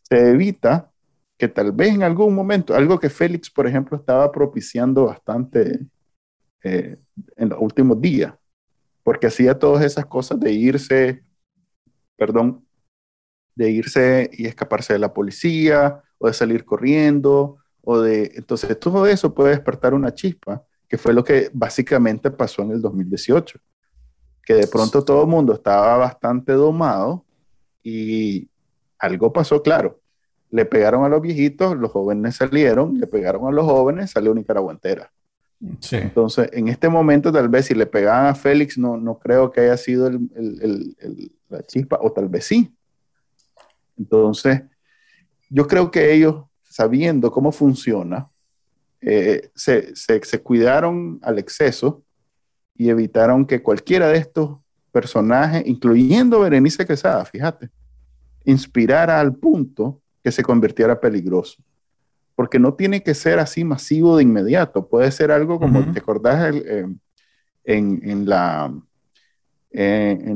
se 0.04 0.32
evita 0.32 0.92
que 1.40 1.48
tal 1.48 1.72
vez 1.72 1.96
en 1.96 2.04
algún 2.04 2.36
momento, 2.36 2.76
algo 2.76 3.00
que 3.00 3.10
Félix, 3.10 3.50
por 3.50 3.66
ejemplo, 3.66 3.98
estaba 3.98 4.30
propiciando 4.30 5.06
bastante 5.06 5.80
eh, 6.62 6.98
en 7.38 7.50
los 7.50 7.60
últimos 7.62 8.02
días, 8.02 8.34
porque 9.04 9.28
hacía 9.28 9.58
todas 9.58 9.86
esas 9.86 10.06
cosas 10.06 10.38
de 10.38 10.52
irse, 10.52 11.24
perdón, 12.18 12.68
de 13.56 13.72
irse 13.72 14.30
y 14.34 14.48
escaparse 14.48 14.92
de 14.92 15.00
la 15.00 15.14
policía, 15.14 16.04
o 16.18 16.28
de 16.28 16.34
salir 16.34 16.66
corriendo, 16.66 17.58
o 17.82 18.00
de, 18.02 18.34
entonces 18.36 18.78
todo 18.78 19.08
eso 19.08 19.34
puede 19.34 19.52
despertar 19.52 19.94
una 19.94 20.14
chispa 20.14 20.62
que 20.90 20.98
fue 20.98 21.14
lo 21.14 21.24
que 21.24 21.50
básicamente 21.54 22.32
pasó 22.32 22.64
en 22.64 22.72
el 22.72 22.82
2018, 22.82 23.60
que 24.44 24.56
de 24.56 24.68
pronto 24.68 25.06
todo 25.06 25.22
el 25.22 25.30
mundo 25.30 25.54
estaba 25.54 25.96
bastante 25.96 26.52
domado 26.52 27.26
y 27.82 28.50
algo 28.98 29.32
pasó 29.32 29.64
claro. 29.64 29.99
Le 30.52 30.66
pegaron 30.66 31.04
a 31.04 31.10
los 31.10 31.22
viejitos, 31.22 31.78
los 31.78 31.92
jóvenes 31.92 32.36
salieron, 32.36 33.00
le 33.00 33.08
pegaron 33.08 33.48
a 33.48 33.52
los 33.52 33.66
jóvenes, 33.66 34.12
salió 34.12 34.34
Nicaragua 34.34 34.74
entera. 34.74 35.12
Sí. 35.80 35.98
Entonces, 35.98 36.50
en 36.54 36.70
este 36.70 36.88
momento, 36.90 37.32
tal 37.32 37.50
vez 37.50 37.66
si 37.66 37.76
le 37.76 37.86
pegaban 37.86 38.28
a 38.28 38.36
Félix, 38.36 38.78
no, 38.78 38.98
no 38.98 39.20
creo 39.20 39.52
que 39.52 39.62
haya 39.62 39.78
sido 39.78 40.08
el, 40.08 40.30
el, 40.36 40.96
el, 41.00 41.32
la 41.50 41.62
chispa, 41.64 42.00
o 42.02 42.12
tal 42.12 42.30
vez 42.30 42.46
sí. 42.46 42.74
Entonces, 43.98 44.64
yo 45.50 45.68
creo 45.68 45.92
que 45.92 46.14
ellos, 46.14 46.46
sabiendo 46.64 47.32
cómo 47.32 47.52
funciona, 47.52 48.30
eh, 49.02 49.50
se, 49.56 49.96
se, 49.96 50.42
cuidaron 50.42 51.20
al 51.22 51.40
exceso 51.40 52.04
y 52.76 52.90
evitaron 52.90 53.46
que 53.46 53.62
cualquiera 53.62 54.08
de 54.08 54.18
estos 54.18 54.58
personajes, 54.92 55.64
incluyendo 55.66 56.42
Berenice 56.42 56.86
Quesada, 56.86 57.24
fíjate, 57.26 57.70
inspirara 58.46 59.20
al 59.20 59.36
punto 59.36 60.02
que 60.30 60.36
se 60.36 60.44
convirtiera 60.44 61.00
peligroso. 61.00 61.64
Porque 62.36 62.60
no 62.60 62.74
tiene 62.74 63.04
que 63.04 63.14
ser 63.14 63.40
así 63.40 63.64
masivo 63.64 64.18
de 64.18 64.24
inmediato, 64.24 64.88
puede 64.88 65.12
ser 65.12 65.32
algo 65.32 65.60
como, 65.60 65.92
¿te 65.92 66.00
acordás 66.00 66.56
eh, 66.56 66.86
en, 67.64 68.00
en, 68.04 68.30
la... 68.30 68.74
Eh, 69.72 70.36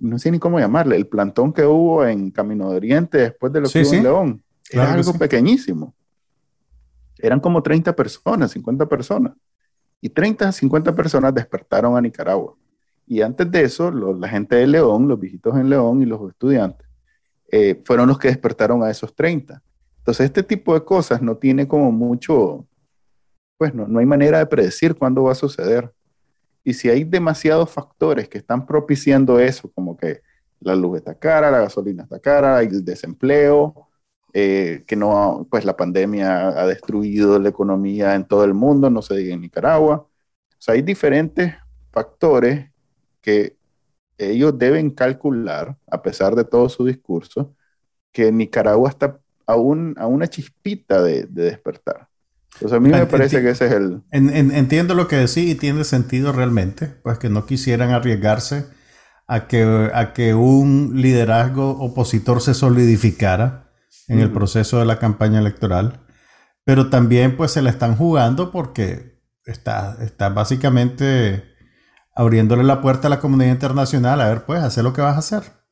no 0.00 0.18
sé 0.18 0.30
ni 0.30 0.38
cómo 0.38 0.58
llamarle, 0.58 0.96
el 0.96 1.06
plantón 1.06 1.52
que 1.52 1.64
hubo 1.64 2.06
en 2.06 2.30
Camino 2.30 2.70
de 2.70 2.76
Oriente 2.76 3.18
después 3.18 3.52
de 3.52 3.60
lo 3.60 3.68
que 3.68 3.82
hubo 3.82 3.92
en 3.92 4.02
León. 4.02 4.42
Era 4.70 4.94
algo 4.94 5.12
pequeñísimo 5.14 5.94
eran 7.22 7.40
como 7.40 7.62
30 7.62 7.94
personas, 7.94 8.50
50 8.50 8.86
personas. 8.86 9.32
Y 10.00 10.08
30 10.08 10.48
a 10.48 10.52
50 10.52 10.94
personas 10.94 11.32
despertaron 11.32 11.96
a 11.96 12.00
Nicaragua. 12.00 12.54
Y 13.06 13.22
antes 13.22 13.50
de 13.50 13.62
eso, 13.62 13.90
la 13.90 14.28
gente 14.28 14.56
de 14.56 14.66
León, 14.66 15.06
los 15.06 15.18
viejitos 15.18 15.56
en 15.56 15.70
León 15.70 16.02
y 16.02 16.06
los 16.06 16.28
estudiantes, 16.28 16.86
eh, 17.52 17.80
fueron 17.84 18.08
los 18.08 18.18
que 18.18 18.28
despertaron 18.28 18.82
a 18.82 18.90
esos 18.90 19.14
30. 19.14 19.62
Entonces, 19.98 20.24
este 20.24 20.42
tipo 20.42 20.74
de 20.74 20.84
cosas 20.84 21.22
no 21.22 21.36
tiene 21.36 21.68
como 21.68 21.92
mucho, 21.92 22.66
pues 23.58 23.74
no, 23.74 23.86
no 23.86 24.00
hay 24.00 24.06
manera 24.06 24.38
de 24.38 24.46
predecir 24.46 24.96
cuándo 24.96 25.24
va 25.24 25.32
a 25.32 25.36
suceder. 25.36 25.92
Y 26.64 26.74
si 26.74 26.88
hay 26.88 27.04
demasiados 27.04 27.70
factores 27.70 28.28
que 28.28 28.38
están 28.38 28.66
propiciando 28.66 29.38
eso, 29.38 29.70
como 29.72 29.96
que 29.96 30.22
la 30.60 30.74
luz 30.74 30.98
está 30.98 31.14
cara, 31.14 31.50
la 31.50 31.60
gasolina 31.60 32.04
está 32.04 32.18
cara, 32.20 32.62
el 32.62 32.84
desempleo, 32.84 33.88
eh, 34.32 34.84
que 34.86 34.96
no, 34.96 35.46
pues 35.50 35.64
la 35.64 35.76
pandemia 35.76 36.48
ha 36.48 36.66
destruido 36.66 37.38
la 37.38 37.50
economía 37.50 38.14
en 38.14 38.24
todo 38.24 38.44
el 38.44 38.54
mundo, 38.54 38.88
no 38.88 39.02
se 39.02 39.16
diga 39.16 39.34
en 39.34 39.42
Nicaragua. 39.42 39.96
O 39.98 40.56
sea, 40.58 40.74
hay 40.74 40.82
diferentes 40.82 41.54
factores 41.90 42.70
que 43.20 43.56
ellos 44.30 44.58
deben 44.58 44.90
calcular, 44.90 45.76
a 45.90 46.02
pesar 46.02 46.34
de 46.34 46.44
todo 46.44 46.68
su 46.68 46.84
discurso, 46.84 47.54
que 48.12 48.30
Nicaragua 48.30 48.90
está 48.90 49.18
a, 49.46 49.52
a 49.52 49.56
una 49.56 50.26
chispita 50.28 51.02
de, 51.02 51.26
despertar. 51.26 52.08
Entonces 52.54 52.76
a 52.76 52.80
mí 52.80 52.90
me 52.90 53.06
parece 53.06 53.40
que 53.40 53.50
ese 53.50 53.66
es 53.66 53.72
el... 53.72 54.02
entiendo 54.10 54.94
lo 54.94 55.08
que 55.08 55.16
decís 55.16 55.50
y 55.50 55.54
tiene 55.54 55.84
sentido 55.84 56.32
realmente, 56.32 56.86
pues 56.86 57.18
que 57.18 57.30
no 57.30 57.46
quisieran 57.46 57.90
arriesgarse 57.90 58.66
a 59.26 59.46
que, 59.46 59.90
a 59.94 60.12
que 60.12 60.34
un 60.34 60.92
liderazgo 60.96 61.70
opositor 61.70 62.42
se 62.42 62.52
solidificara 62.52 63.70
en 64.08 64.18
el 64.20 64.30
proceso 64.30 64.78
de 64.78 64.84
la 64.84 64.98
campaña 64.98 65.38
electoral, 65.38 66.04
pero 66.64 66.90
también 66.90 67.36
pues 67.36 67.52
se 67.52 67.62
la 67.62 67.70
están 67.70 67.96
jugando 67.96 68.50
porque 68.50 69.18
está, 69.46 69.96
está 70.02 70.28
básicamente 70.28 71.51
abriéndole 72.14 72.64
la 72.64 72.80
puerta 72.80 73.08
a 73.08 73.10
la 73.10 73.20
comunidad 73.20 73.52
internacional, 73.52 74.20
a 74.20 74.28
ver 74.28 74.44
pues, 74.44 74.62
hacer 74.62 74.84
lo 74.84 74.92
que 74.92 75.00
vas 75.00 75.16
a 75.16 75.18
hacer 75.18 75.62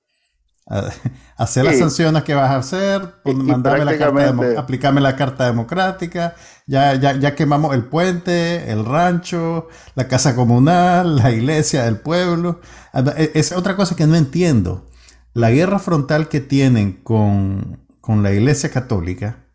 hacer 1.36 1.64
las 1.64 1.78
sanciones 1.78 2.22
que 2.22 2.34
vas 2.34 2.50
a 2.50 2.56
hacer, 2.56 3.14
mandarme 3.24 3.84
la 3.84 3.98
carta 3.98 4.60
aplicarme 4.60 5.00
la 5.00 5.16
carta 5.16 5.46
democrática, 5.46 6.34
ya, 6.66 6.94
ya, 6.94 7.16
ya 7.16 7.34
quemamos 7.34 7.74
el 7.74 7.84
puente, 7.84 8.70
el 8.70 8.84
rancho, 8.84 9.68
la 9.94 10.06
casa 10.06 10.36
comunal, 10.36 11.16
la 11.16 11.32
iglesia 11.32 11.84
del 11.84 11.98
pueblo. 11.98 12.60
E, 12.94 13.32
es 13.34 13.52
otra 13.52 13.74
cosa 13.74 13.96
que 13.96 14.06
no 14.06 14.16
entiendo. 14.16 14.86
La 15.32 15.50
guerra 15.50 15.78
frontal 15.78 16.28
que 16.28 16.40
tienen 16.40 16.92
con, 17.02 17.84
con 18.00 18.22
la 18.22 18.32
iglesia 18.32 18.70
católica. 18.70 19.46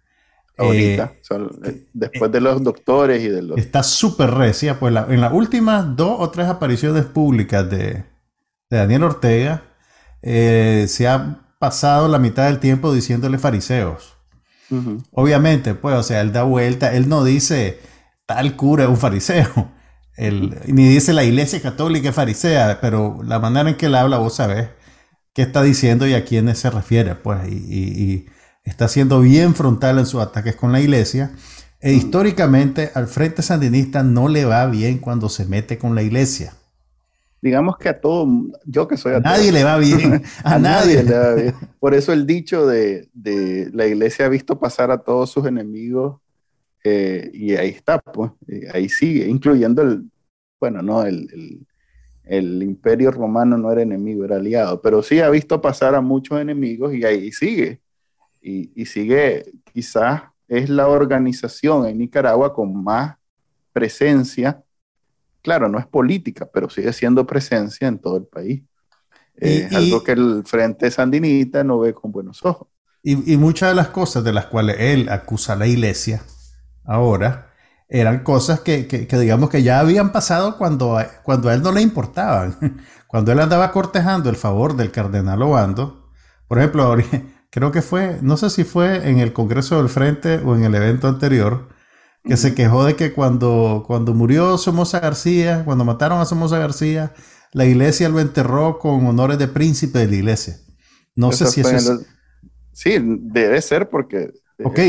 Ahorita, 0.57 1.13
eh, 1.13 1.47
eh, 1.65 1.87
después 1.93 2.31
de 2.31 2.41
los 2.41 2.63
doctores 2.63 3.21
y 3.23 3.27
de 3.27 3.41
los... 3.41 3.57
Está 3.57 3.83
súper 3.83 4.31
recia, 4.31 4.79
pues 4.79 4.95
en 5.09 5.21
las 5.21 5.33
últimas 5.33 5.95
dos 5.95 6.15
o 6.19 6.29
tres 6.29 6.47
apariciones 6.47 7.05
públicas 7.05 7.69
de, 7.69 8.05
de 8.69 8.77
Daniel 8.77 9.03
Ortega, 9.03 9.63
eh, 10.21 10.85
se 10.87 11.07
ha 11.07 11.41
pasado 11.59 12.07
la 12.07 12.19
mitad 12.19 12.45
del 12.45 12.59
tiempo 12.59 12.93
diciéndole 12.93 13.37
fariseos. 13.37 14.13
Obviamente, 15.11 15.75
pues, 15.75 15.95
o 15.95 16.03
sea, 16.03 16.21
él 16.21 16.33
da 16.33 16.41
vuelta, 16.41 16.93
él 16.93 17.07
no 17.07 17.23
dice 17.23 17.79
tal 18.25 18.55
cura 18.55 18.85
es 18.85 18.89
un 18.89 18.97
fariseo, 18.97 19.71
él, 20.17 20.57
ni 20.65 20.87
dice 20.87 21.13
la 21.13 21.23
iglesia 21.23 21.61
católica 21.61 22.09
es 22.09 22.15
farisea, 22.15 22.79
pero 22.81 23.21
la 23.23 23.37
manera 23.37 23.69
en 23.69 23.75
que 23.75 23.85
él 23.85 23.95
habla, 23.95 24.17
vos 24.17 24.35
sabés 24.35 24.69
qué 25.33 25.43
está 25.43 25.61
diciendo 25.61 26.07
y 26.07 26.13
a 26.13 26.25
quiénes 26.25 26.57
se 26.57 26.71
refiere, 26.71 27.13
pues, 27.13 27.47
y, 27.47 28.25
está 28.65 28.87
siendo 28.87 29.21
bien 29.21 29.55
frontal 29.55 29.99
en 29.99 30.05
sus 30.05 30.21
ataques 30.21 30.55
con 30.55 30.71
la 30.71 30.81
iglesia. 30.81 31.31
E 31.79 31.93
históricamente 31.93 32.91
al 32.93 33.07
Frente 33.07 33.41
Sandinista 33.41 34.03
no 34.03 34.27
le 34.27 34.45
va 34.45 34.65
bien 34.65 34.97
cuando 34.97 35.29
se 35.29 35.45
mete 35.45 35.77
con 35.77 35.95
la 35.95 36.03
iglesia 36.03 36.53
digamos 37.45 37.77
que 37.77 37.89
a 37.89 38.01
todo, 38.01 38.27
yo 38.65 38.87
que 38.87 38.97
soy 38.97 39.13
a 39.13 39.19
nadie 39.19 39.51
le 39.51 39.63
va 39.63 39.77
bien, 39.77 40.23
a, 40.43 40.57
nadie. 40.57 41.03
le 41.03 41.15
va 41.15 41.35
bien. 41.35 41.53
Por 41.79 41.93
eso 41.93 42.11
el 42.11 42.25
dicho 42.25 42.65
de, 42.65 43.07
la 43.71 43.85
iglesia 43.85 44.25
ha 44.25 44.29
visto 44.29 44.57
pasar 44.57 44.89
a 44.89 44.97
todos 44.97 45.29
sus 45.29 45.45
enemigos 45.45 46.19
eh, 46.83 47.29
y 47.31 47.55
ahí 47.55 47.69
está, 47.69 47.99
pues, 47.99 48.31
ahí 48.73 48.89
sigue, 48.89 49.27
incluyendo 49.27 49.83
el, 49.83 50.09
bueno, 50.59 50.81
no, 50.81 51.03
el, 51.03 51.67
imperio 52.63 53.11
romano 53.11 53.59
no 53.59 53.71
era 53.71 53.83
enemigo, 53.83 54.25
era 54.25 54.37
aliado, 54.37 54.81
pero 54.81 55.03
sí 55.03 55.19
ha 55.19 55.29
visto 55.29 55.61
pasar 55.61 55.93
a 55.93 56.01
muchos 56.01 56.41
enemigos 56.41 56.95
y 56.95 57.05
ahí 57.05 57.31
sigue. 57.31 57.79
Y, 58.47 58.71
y 58.75 58.85
sigue, 58.85 59.51
quizás 59.73 60.23
es 60.47 60.69
la 60.69 60.87
organización 60.87 61.87
en 61.87 61.97
Nicaragua 61.97 62.53
con 62.53 62.83
más 62.83 63.15
presencia 63.73 64.63
claro, 65.45 65.69
no 65.69 65.77
es 65.77 65.85
política, 65.85 66.49
pero 66.51 66.71
sigue 66.71 66.91
siendo 66.91 67.25
presencia 67.27 67.87
en 67.87 67.99
todo 67.99 68.17
el 68.17 68.25
país. 68.25 68.63
Es 69.35 69.71
algo 69.75 70.03
que 70.03 70.13
el 70.13 70.41
Frente 70.43 70.89
Sandinista 70.89 71.63
no 71.63 71.77
ve 71.79 71.93
con 71.93 72.11
buenos 72.11 72.43
ojos. 72.43 72.67
Y, 73.03 73.37
muchas 73.37 73.69
de 73.69 73.75
las 73.75 73.89
cosas 73.89 74.23
de 74.23 74.33
las 74.33 74.47
cuales 74.47 74.77
él 74.79 75.07
acusa 75.09 75.53
a 75.53 75.55
la 75.55 75.67
iglesia 75.67 76.23
ahora 76.83 77.51
eran 77.87 78.23
cosas 78.23 78.61
que, 78.61 78.87
digamos 79.11 79.51
que 79.51 79.61
ya 79.61 79.79
habían 79.79 80.11
pasado 80.11 80.57
cuando, 80.57 80.97
cuando 81.21 81.49
a 81.49 81.53
él 81.53 81.61
no 81.61 81.71
le 81.71 81.81
importaban. 81.81 82.57
Cuando 83.07 83.31
él 83.31 83.39
andaba 83.39 83.71
cortejando 83.71 84.29
el 84.29 84.35
favor 84.35 84.75
del 84.75 84.91
cardenal 84.91 85.41
Obando, 85.41 86.09
por 86.49 86.57
ejemplo, 86.57 86.97
creo 87.55 87.71
que 87.71 87.81
fue, 87.81 88.19
no 88.21 88.35
sé 88.35 88.49
si 88.49 88.65
fue 88.65 89.09
en 89.09 89.19
el 89.19 89.31
Congreso 89.31 89.77
del 89.77 89.87
Frente 89.87 90.39
o 90.39 90.57
en 90.57 90.65
el 90.65 90.75
evento 90.75 91.07
anterior, 91.07 91.69
que 92.21 92.35
se 92.35 92.53
quejó 92.53 92.83
de 92.83 92.97
que 92.97 93.13
cuando, 93.13 93.85
cuando 93.87 94.13
murió 94.13 94.57
Somoza 94.57 94.99
García, 94.99 95.63
cuando 95.63 95.85
mataron 95.85 96.19
a 96.19 96.25
Somoza 96.25 96.59
García, 96.59 97.13
la 97.53 97.63
iglesia 97.63 98.09
lo 98.09 98.19
enterró 98.19 98.77
con 98.77 99.07
honores 99.07 99.39
de 99.39 99.47
príncipe 99.47 99.99
de 99.99 100.07
la 100.07 100.15
iglesia. 100.15 100.57
No 101.15 101.31
sé 101.31 101.45
si 101.45 101.61
eso 101.61 101.77
es... 101.77 102.05
Sí, 102.73 102.97
debe 102.99 103.61
ser 103.61 103.89
porque... 103.89 104.33
Ok, 104.61 104.79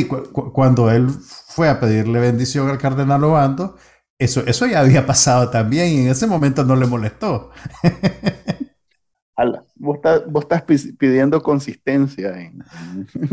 cuando 0.52 0.90
él 0.90 1.08
fue 1.08 1.68
a 1.68 1.78
pedirle 1.78 2.18
bendición 2.18 2.68
al 2.68 2.78
cardenal 2.78 3.22
Obando, 3.22 3.76
eso, 4.18 4.42
eso 4.44 4.66
ya 4.66 4.80
había 4.80 5.06
pasado 5.06 5.50
también 5.50 5.86
y 5.92 6.00
en 6.00 6.08
ese 6.08 6.26
momento 6.26 6.64
no 6.64 6.74
le 6.74 6.86
molestó. 6.86 7.52
vos, 9.76 9.98
estás, 10.42 10.62
pidiendo 10.98 11.42
consistencia. 11.42 12.40
En... 12.40 12.64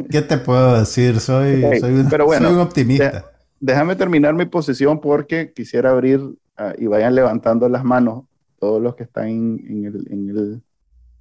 ¿Qué 0.10 0.22
te 0.22 0.38
puedo 0.38 0.80
decir? 0.80 1.20
Soy, 1.20 1.62
soy, 1.80 1.94
un, 1.94 2.10
soy 2.10 2.46
un 2.46 2.60
optimista 2.60 3.30
déjame 3.64 3.96
terminar 3.96 4.34
mi 4.34 4.46
posición 4.46 5.00
porque 5.00 5.54
quisiera 5.54 5.92
abrir 5.92 6.20
ah, 6.58 6.74
y 6.78 6.86
vayan 6.86 7.16
levantando 7.16 7.70
las 7.70 7.86
manos 7.86 8.26
todos 8.60 8.82
los 8.82 8.94
que 8.96 9.04
están 9.04 9.30
en, 9.30 9.86
el, 9.86 10.08
en, 10.12 10.30
el, 10.30 10.62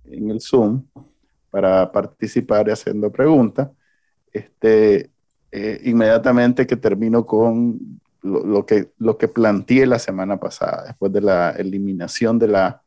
en 0.06 0.30
el, 0.30 0.40
Zoom 0.40 0.82
para 1.50 1.92
participar 1.92 2.66
y 2.66 2.72
haciendo 2.72 3.12
preguntas. 3.12 3.68
Este, 4.32 5.10
eh, 5.52 5.80
inmediatamente 5.84 6.66
que 6.66 6.76
termino 6.76 7.24
con 7.24 8.00
lo, 8.22 8.66
que, 8.66 8.90
lo 8.98 9.16
que 9.16 9.28
planteé 9.28 9.86
la 9.86 10.00
semana 10.00 10.40
pasada, 10.40 10.84
después 10.86 11.12
de 11.12 11.20
la 11.20 11.50
eliminación 11.50 12.40
de 12.40 12.48
la 12.48 12.81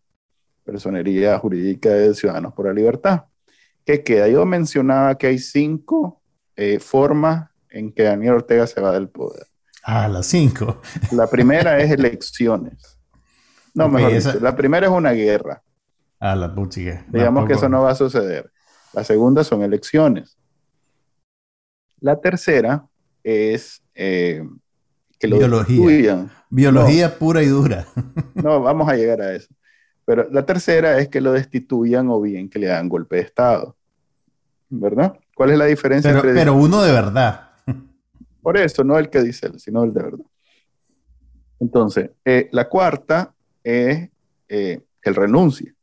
personería 0.66 1.38
jurídica 1.40 1.90
de 1.90 2.14
Ciudadanos 2.14 2.54
por 2.54 2.66
la 2.66 2.74
Libertad. 2.74 3.26
¿Qué 3.86 4.04
queda? 4.04 4.28
Yo 4.28 4.46
mencionaba 4.46 5.16
que 5.16 5.28
hay 5.28 5.38
cinco 5.38 6.22
eh, 6.56 6.80
formas 6.80 7.50
en 7.70 7.92
que 7.92 8.04
Daniel 8.04 8.34
Ortega 8.34 8.66
se 8.66 8.82
va 8.82 8.92
del 8.92 9.10
poder. 9.10 9.46
Ah, 9.84 10.08
las 10.08 10.26
cinco. 10.26 10.82
La 11.12 11.28
primera 11.28 11.80
es 11.80 11.92
elecciones. 11.92 12.98
No, 13.76 13.88
mejor 13.90 14.42
la 14.42 14.56
primera 14.56 14.88
es 14.88 14.92
una 14.92 15.12
guerra. 15.12 15.62
Ah, 16.20 16.36
la 16.36 16.54
puchiga. 16.54 17.06
Digamos 17.10 17.46
que 17.46 17.54
eso 17.54 17.70
no 17.70 17.84
va 17.84 17.92
a 17.92 17.96
suceder. 17.96 18.52
La 18.94 19.04
segunda 19.04 19.44
son 19.44 19.62
elecciones. 19.62 20.38
La 22.00 22.20
tercera 22.20 22.88
es 23.24 23.84
eh, 23.94 24.44
que 25.20 25.28
lo 25.28 25.38
Biología. 25.38 26.28
Biología 26.50 27.20
pura 27.20 27.44
y 27.44 27.48
dura. 27.48 27.86
no, 28.34 28.62
vamos 28.62 28.88
a 28.90 28.96
llegar 28.96 29.22
a 29.22 29.34
eso. 29.36 29.54
Pero 30.06 30.30
la 30.32 30.46
tercera 30.46 31.00
es 31.00 31.10
que 31.10 31.20
lo 31.20 31.32
destituyan 31.32 32.10
o 32.10 32.22
bien 32.22 32.50
que 32.50 32.60
le 32.60 32.72
hagan 32.72 32.88
golpe 32.88 33.18
de 33.18 33.24
Estado. 33.24 33.76
¿Verdad? 34.70 35.20
¿Cuál 35.36 35.52
es 35.52 35.58
la 35.58 35.66
diferencia? 35.66 36.12
Pero, 36.22 36.34
pero 36.34 36.54
uno 36.54 36.82
de 36.84 36.92
verdad. 36.92 37.50
Por 38.42 38.58
eso, 38.58 38.84
no 38.84 38.98
el 39.00 39.10
que 39.10 39.22
dice 39.22 39.48
él, 39.48 39.60
sino 39.60 39.84
el 39.84 39.94
de 39.94 40.04
verdad. 40.04 40.26
Entonces, 41.60 42.12
eh, 42.24 42.48
la 42.52 42.70
cuarta 42.70 43.34
es 43.64 44.10
eh, 44.48 44.82
que 45.02 45.10
él 45.10 45.16
renuncie. 45.16 45.74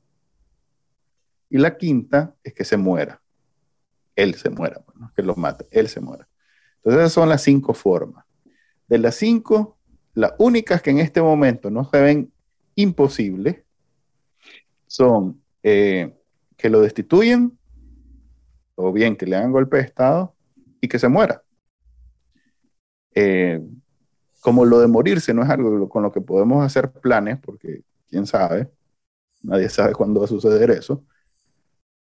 Y 1.50 1.58
la 1.58 1.76
quinta 1.76 2.34
es 2.42 2.54
que 2.54 2.64
se 2.64 2.76
muera. 2.76 3.20
Él 4.14 4.34
se 4.34 4.50
muera, 4.50 4.80
bueno, 4.86 5.10
que 5.16 5.22
lo 5.22 5.34
mate, 5.34 5.66
él 5.70 5.88
se 5.88 6.00
muera. 6.00 6.28
Entonces, 6.76 7.00
esas 7.00 7.12
son 7.12 7.28
las 7.28 7.42
cinco 7.42 7.74
formas. 7.74 8.24
De 8.86 8.98
las 8.98 9.16
cinco, 9.16 9.78
las 10.14 10.32
únicas 10.38 10.82
que 10.82 10.90
en 10.90 10.98
este 10.98 11.20
momento 11.20 11.70
no 11.70 11.88
se 11.90 12.00
ven 12.00 12.32
imposibles 12.74 13.62
son 14.92 15.42
eh, 15.62 16.14
que 16.58 16.68
lo 16.68 16.82
destituyen, 16.82 17.58
o 18.74 18.92
bien 18.92 19.16
que 19.16 19.26
le 19.26 19.36
hagan 19.36 19.50
golpe 19.50 19.78
de 19.78 19.84
Estado 19.84 20.34
y 20.82 20.88
que 20.88 20.98
se 20.98 21.08
muera. 21.08 21.42
Eh, 23.14 23.60
como 24.40 24.66
lo 24.66 24.80
de 24.80 24.88
morirse 24.88 25.32
no 25.32 25.42
es 25.42 25.48
algo 25.48 25.88
con 25.88 26.02
lo 26.02 26.12
que 26.12 26.20
podemos 26.20 26.62
hacer 26.62 26.92
planes, 26.92 27.38
porque 27.40 27.82
quién 28.08 28.26
sabe, 28.26 28.70
nadie 29.42 29.70
sabe 29.70 29.94
cuándo 29.94 30.20
va 30.20 30.26
a 30.26 30.28
suceder 30.28 30.70
eso. 30.70 31.02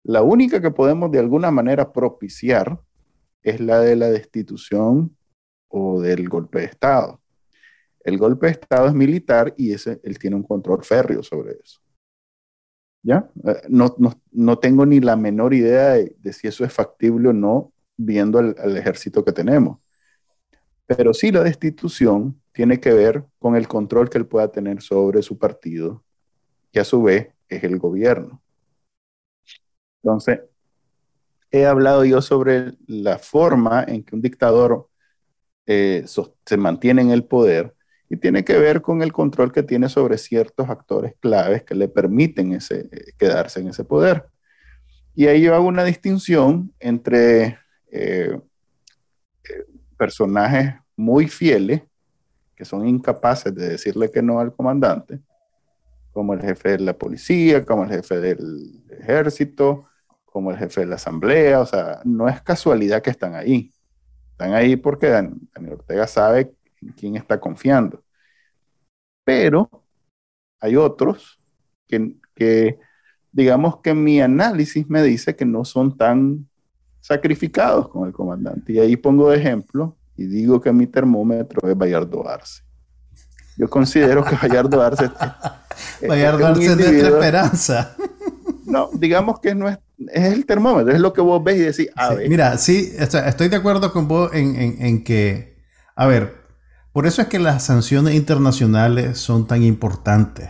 La 0.03 0.21
única 0.21 0.61
que 0.61 0.69
podemos 0.69 1.09
de 1.11 1.19
alguna 1.19 1.49
manera 1.49 1.91
propiciar 1.91 2.79
es 3.41 3.59
la 3.59 3.79
de 3.79 3.95
la 3.95 4.09
destitución 4.09 5.17
o 5.69 6.01
del 6.01 6.29
golpe 6.29 6.59
de 6.59 6.65
Estado. 6.65 7.19
El 8.03 8.19
golpe 8.19 8.45
de 8.45 8.51
Estado 8.51 8.87
es 8.87 8.93
militar 8.93 9.55
y 9.57 9.73
ese, 9.73 9.99
él 10.03 10.19
tiene 10.19 10.35
un 10.35 10.43
control 10.43 10.83
férreo 10.83 11.23
sobre 11.23 11.53
eso. 11.53 11.79
¿Ya? 13.05 13.29
Eh, 13.45 13.61
no, 13.69 13.95
no, 14.31 14.57
tengo 14.57 14.83
ni 14.83 14.99
la 14.99 15.15
menor 15.15 15.53
idea 15.53 15.91
de, 15.91 16.33
si 16.33 16.47
eso 16.47 16.65
es 16.65 16.73
factible 16.73 17.29
o 17.29 17.33
no, 17.33 17.71
viendo 17.95 18.39
el 18.39 18.77
ejército 18.77 19.23
que 19.23 19.31
tenemos. 19.31 19.77
Pero 20.87 21.13
sí 21.13 21.31
la 21.31 21.43
destitución 21.43 22.41
tiene 22.51 22.79
que 22.79 22.93
ver 22.93 23.23
con 23.37 23.55
el 23.55 23.67
control 23.67 24.09
que 24.09 24.17
él 24.17 24.25
pueda 24.25 24.51
tener 24.51 24.81
sobre 24.81 25.21
su 25.21 25.37
partido, 25.37 26.03
que 26.71 26.79
a 26.79 26.83
su 26.83 27.03
vez 27.03 27.29
es 27.47 27.63
el 27.63 27.77
gobierno. 27.77 28.41
Entonces, 30.01 30.39
he 31.51 31.67
hablado 31.67 32.05
yo 32.05 32.23
sobre 32.23 32.73
la 32.87 33.19
forma 33.19 33.83
en 33.87 34.03
que 34.03 34.15
un 34.15 34.21
dictador 34.21 34.89
eh, 35.67 36.05
se 36.07 36.57
mantiene 36.57 37.03
en 37.03 37.11
el 37.11 37.23
poder 37.23 37.75
y 38.09 38.17
tiene 38.17 38.43
que 38.43 38.57
ver 38.57 38.81
con 38.81 39.01
el 39.01 39.11
control 39.11 39.51
que 39.51 39.63
tiene 39.63 39.89
sobre 39.89 40.17
ciertos 40.17 40.69
actores 40.69 41.15
claves 41.19 41.63
que 41.63 41.75
le 41.75 41.87
permiten 41.87 42.53
ese, 42.53 42.89
quedarse 43.17 43.59
en 43.59 43.69
ese 43.69 43.83
poder. 43.83 44.25
Y 45.15 45.27
ahí 45.27 45.41
yo 45.41 45.55
hago 45.55 45.67
una 45.67 45.83
distinción 45.83 46.73
entre 46.79 47.57
eh, 47.91 48.39
eh, 49.43 49.65
personajes 49.97 50.75
muy 50.95 51.27
fieles, 51.27 51.81
que 52.55 52.65
son 52.65 52.87
incapaces 52.87 53.53
de 53.53 53.69
decirle 53.69 54.11
que 54.11 54.21
no 54.21 54.39
al 54.39 54.53
comandante, 54.53 55.19
como 56.11 56.33
el 56.33 56.41
jefe 56.41 56.71
de 56.71 56.79
la 56.79 56.97
policía, 56.97 57.65
como 57.65 57.83
el 57.83 57.89
jefe 57.89 58.19
del 58.19 58.83
ejército, 58.99 59.87
como 60.25 60.51
el 60.51 60.57
jefe 60.57 60.81
de 60.81 60.87
la 60.87 60.95
asamblea, 60.95 61.61
o 61.61 61.65
sea, 61.65 62.01
no 62.03 62.27
es 62.27 62.41
casualidad 62.41 63.01
que 63.01 63.09
están 63.09 63.35
ahí. 63.35 63.73
Están 64.31 64.53
ahí 64.53 64.75
porque 64.75 65.07
Daniel 65.07 65.73
Ortega 65.73 66.07
sabe 66.07 66.53
en 66.81 66.89
quién 66.89 67.15
está 67.15 67.39
confiando. 67.39 68.03
Pero 69.23 69.69
hay 70.59 70.75
otros 70.75 71.39
que, 71.87 72.15
que, 72.35 72.79
digamos 73.31 73.81
que 73.81 73.93
mi 73.93 74.21
análisis 74.21 74.87
me 74.89 75.03
dice 75.03 75.35
que 75.35 75.45
no 75.45 75.65
son 75.65 75.97
tan 75.97 76.47
sacrificados 77.01 77.89
con 77.89 78.07
el 78.07 78.13
comandante. 78.13 78.73
Y 78.73 78.79
ahí 78.79 78.97
pongo 78.97 79.29
de 79.29 79.37
ejemplo 79.37 79.97
y 80.15 80.25
digo 80.25 80.61
que 80.61 80.71
mi 80.71 80.87
termómetro 80.87 81.69
es 81.69 81.77
Bayardo 81.77 82.27
Arce. 82.27 82.63
Yo 83.57 83.69
considero 83.69 84.23
que 84.23 84.35
Bayardo 84.35 84.81
Arce... 84.81 85.11
Bayardo 86.07 86.47
Arce 86.47 86.65
es 86.65 86.77
nuestra 86.77 87.09
esperanza. 87.09 87.95
No, 88.65 88.89
digamos 88.93 89.39
que 89.39 89.53
no 89.53 89.69
es, 89.69 89.77
es 90.11 90.33
el 90.33 90.45
termómetro, 90.45 90.93
es 90.93 90.99
lo 90.99 91.13
que 91.13 91.21
vos 91.21 91.43
ves 91.43 91.57
y 91.57 91.59
decís, 91.59 91.89
a 91.95 92.13
ver. 92.13 92.29
Mira, 92.29 92.57
sí, 92.57 92.91
estoy 92.97 93.49
de 93.49 93.55
acuerdo 93.55 93.93
con 93.93 94.07
vos 94.07 94.33
en, 94.33 94.55
en 94.81 95.03
que, 95.03 95.57
a 95.95 96.07
ver, 96.07 96.44
por 96.95 97.07
eso 97.07 97.21
es 97.21 97.27
que 97.27 97.39
las 97.39 97.61
sanciones 97.65 98.15
internacionales 98.15 99.17
son 99.17 99.47
tan 99.47 99.63
importantes, 99.63 100.47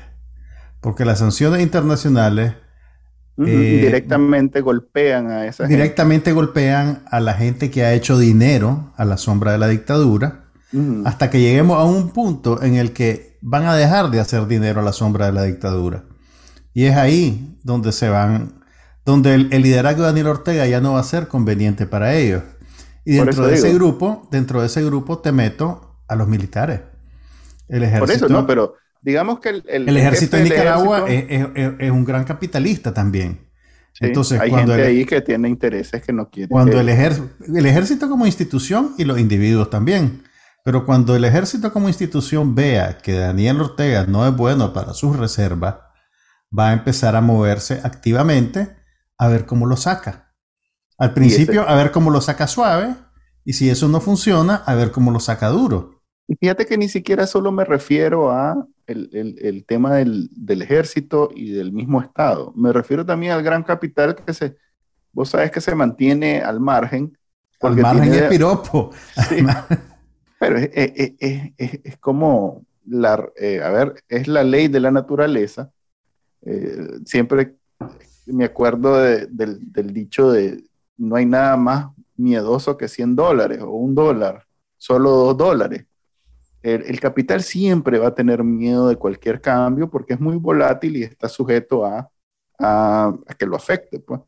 porque 0.79 1.03
las 1.03 1.17
sanciones 1.17 1.63
internacionales 1.63 2.53
eh, 3.39 3.81
directamente 3.81 4.61
golpean 4.61 5.31
a 5.31 5.47
esa 5.47 5.65
Directamente 5.65 6.33
golpean 6.33 7.03
a 7.09 7.19
la 7.19 7.33
gente 7.33 7.71
que 7.71 7.83
ha 7.83 7.93
hecho 7.93 8.19
dinero 8.19 8.93
a 8.95 9.05
la 9.05 9.17
sombra 9.17 9.53
de 9.53 9.57
la 9.57 9.67
dictadura, 9.69 10.51
hasta 11.03 11.31
que 11.31 11.39
lleguemos 11.39 11.79
a 11.79 11.83
un 11.83 12.11
punto 12.11 12.61
en 12.61 12.75
el 12.75 12.93
que 12.93 13.39
van 13.41 13.65
a 13.65 13.75
dejar 13.75 14.11
de 14.11 14.19
hacer 14.19 14.45
dinero 14.45 14.81
a 14.81 14.83
la 14.83 14.93
sombra 14.93 15.25
de 15.25 15.31
la 15.31 15.45
dictadura. 15.45 16.03
Y 16.75 16.83
es 16.83 16.95
ahí 16.95 17.57
donde 17.63 17.91
se 17.91 18.07
van, 18.07 18.63
donde 19.03 19.33
el, 19.33 19.49
liderazgo 19.63 20.01
de 20.01 20.09
Daniel 20.09 20.27
Ortega 20.27 20.67
ya 20.67 20.79
no 20.79 20.93
va 20.93 20.99
a 20.99 21.03
ser 21.03 21.27
conveniente 21.27 21.87
para 21.87 22.13
ellos. 22.13 22.43
Y 23.03 23.13
dentro 23.13 23.47
de 23.47 23.55
ese 23.55 23.73
grupo, 23.73 24.27
dentro 24.29 24.61
de 24.61 24.67
ese 24.67 24.85
grupo 24.85 25.17
te 25.17 25.31
meto 25.31 25.94
a 26.07 26.15
los 26.15 26.27
militares. 26.27 26.81
El 27.67 27.83
ejército, 27.83 28.05
Por 28.05 28.11
eso, 28.11 28.29
no, 28.29 28.45
pero 28.45 28.75
digamos 29.01 29.39
que 29.39 29.49
el, 29.49 29.63
el, 29.67 29.97
ejército 29.97 30.37
de 30.37 30.43
Nicaragua 30.43 31.05
es, 31.07 31.91
un 31.91 32.05
gran 32.05 32.23
capitalista 32.23 32.93
también. 32.93 33.49
Entonces, 33.99 34.39
hay 34.39 34.51
gente 34.51 34.73
ahí 34.73 35.05
que 35.05 35.21
tiene 35.21 35.47
intereses 35.47 36.03
que 36.03 36.11
no 36.11 36.29
quiere. 36.29 36.49
Cuando 36.49 36.79
el, 36.79 36.89
el 36.89 37.65
ejército 37.65 38.09
como 38.09 38.25
institución 38.25 38.93
y 38.97 39.05
los 39.05 39.19
individuos 39.19 39.69
también. 39.69 40.23
Pero 40.65 40.85
cuando 40.85 41.15
el 41.15 41.23
ejército 41.23 41.71
como 41.71 41.87
institución 41.87 42.55
vea 42.55 42.97
que 42.97 43.13
Daniel 43.13 43.61
Ortega 43.61 44.05
no 44.07 44.27
es 44.27 44.35
bueno 44.35 44.73
para 44.73 44.95
sus 44.95 45.15
reservas, 45.15 45.75
va 46.57 46.69
a 46.69 46.73
empezar 46.73 47.15
a 47.15 47.21
moverse 47.21 47.79
activamente 47.83 48.75
a 49.17 49.27
ver 49.27 49.45
cómo 49.45 49.67
lo 49.67 49.77
saca. 49.77 50.33
Al 50.97 51.13
principio, 51.13 51.69
a 51.69 51.75
ver 51.75 51.91
cómo 51.91 52.09
lo 52.09 52.19
saca 52.19 52.47
suave, 52.47 52.95
y 53.43 53.53
si 53.53 53.69
eso 53.69 53.87
no 53.87 54.01
funciona, 54.01 54.63
a 54.65 54.73
ver 54.73 54.91
cómo 54.91 55.11
lo 55.11 55.19
saca 55.19 55.49
duro. 55.49 55.94
Y 56.27 56.35
fíjate 56.35 56.65
que 56.65 56.77
ni 56.77 56.89
siquiera 56.89 57.27
solo 57.27 57.51
me 57.51 57.65
refiero 57.65 58.31
a 58.31 58.67
el, 58.87 59.65
tema 59.67 59.95
del, 59.95 60.29
ejército 60.61 61.29
y 61.35 61.51
del 61.51 61.71
mismo 61.71 62.01
Estado. 62.01 62.51
Me 62.55 62.73
refiero 62.73 63.05
también 63.05 63.33
al 63.33 63.43
gran 63.43 63.63
capital 63.63 64.15
que 64.15 64.33
se, 64.33 64.57
vos 65.11 65.29
sabes 65.29 65.51
que 65.51 65.61
se 65.61 65.75
mantiene 65.75 66.41
al 66.41 66.59
margen. 66.59 67.17
Al 67.61 67.77
margen 67.77 68.11
de 68.11 68.23
piropo. 68.23 68.91
pero 70.39 70.57
es, 70.57 71.97
como, 71.99 72.65
la, 72.85 73.23
eh, 73.35 73.61
a 73.63 73.69
ver, 73.69 74.03
es 74.09 74.27
la 74.27 74.43
ley 74.43 74.67
de 74.67 74.79
la 74.79 74.91
naturaleza. 74.91 75.71
Eh, 76.41 76.99
siempre 77.05 77.55
me 78.25 78.45
acuerdo 78.45 78.97
del, 78.97 79.71
del 79.71 79.93
dicho 79.93 80.31
de 80.31 80.63
no 80.97 81.15
hay 81.15 81.25
nada 81.25 81.55
más 81.57 81.87
miedoso 82.15 82.77
que 82.77 82.87
100 82.87 83.15
dólares 83.15 83.61
o 83.61 83.69
un 83.69 83.93
dólar, 83.93 84.45
solo 84.77 85.11
dos 85.11 85.37
dólares 85.37 85.85
el, 86.65 86.99
capital 86.99 87.43
siempre 87.43 87.99
va 87.99 88.07
a 88.07 88.15
tener 88.15 88.43
miedo 88.43 88.87
de 88.87 88.95
cualquier 88.95 89.39
cambio 89.39 89.87
porque 89.87 90.15
es 90.15 90.19
muy 90.19 90.35
volátil 90.37 90.97
y 90.97 91.03
está 91.03 91.29
sujeto 91.29 91.85
a, 91.85 92.09
que 93.37 93.45
lo 93.45 93.55
afecte. 93.55 93.99
Pues. 93.99 94.21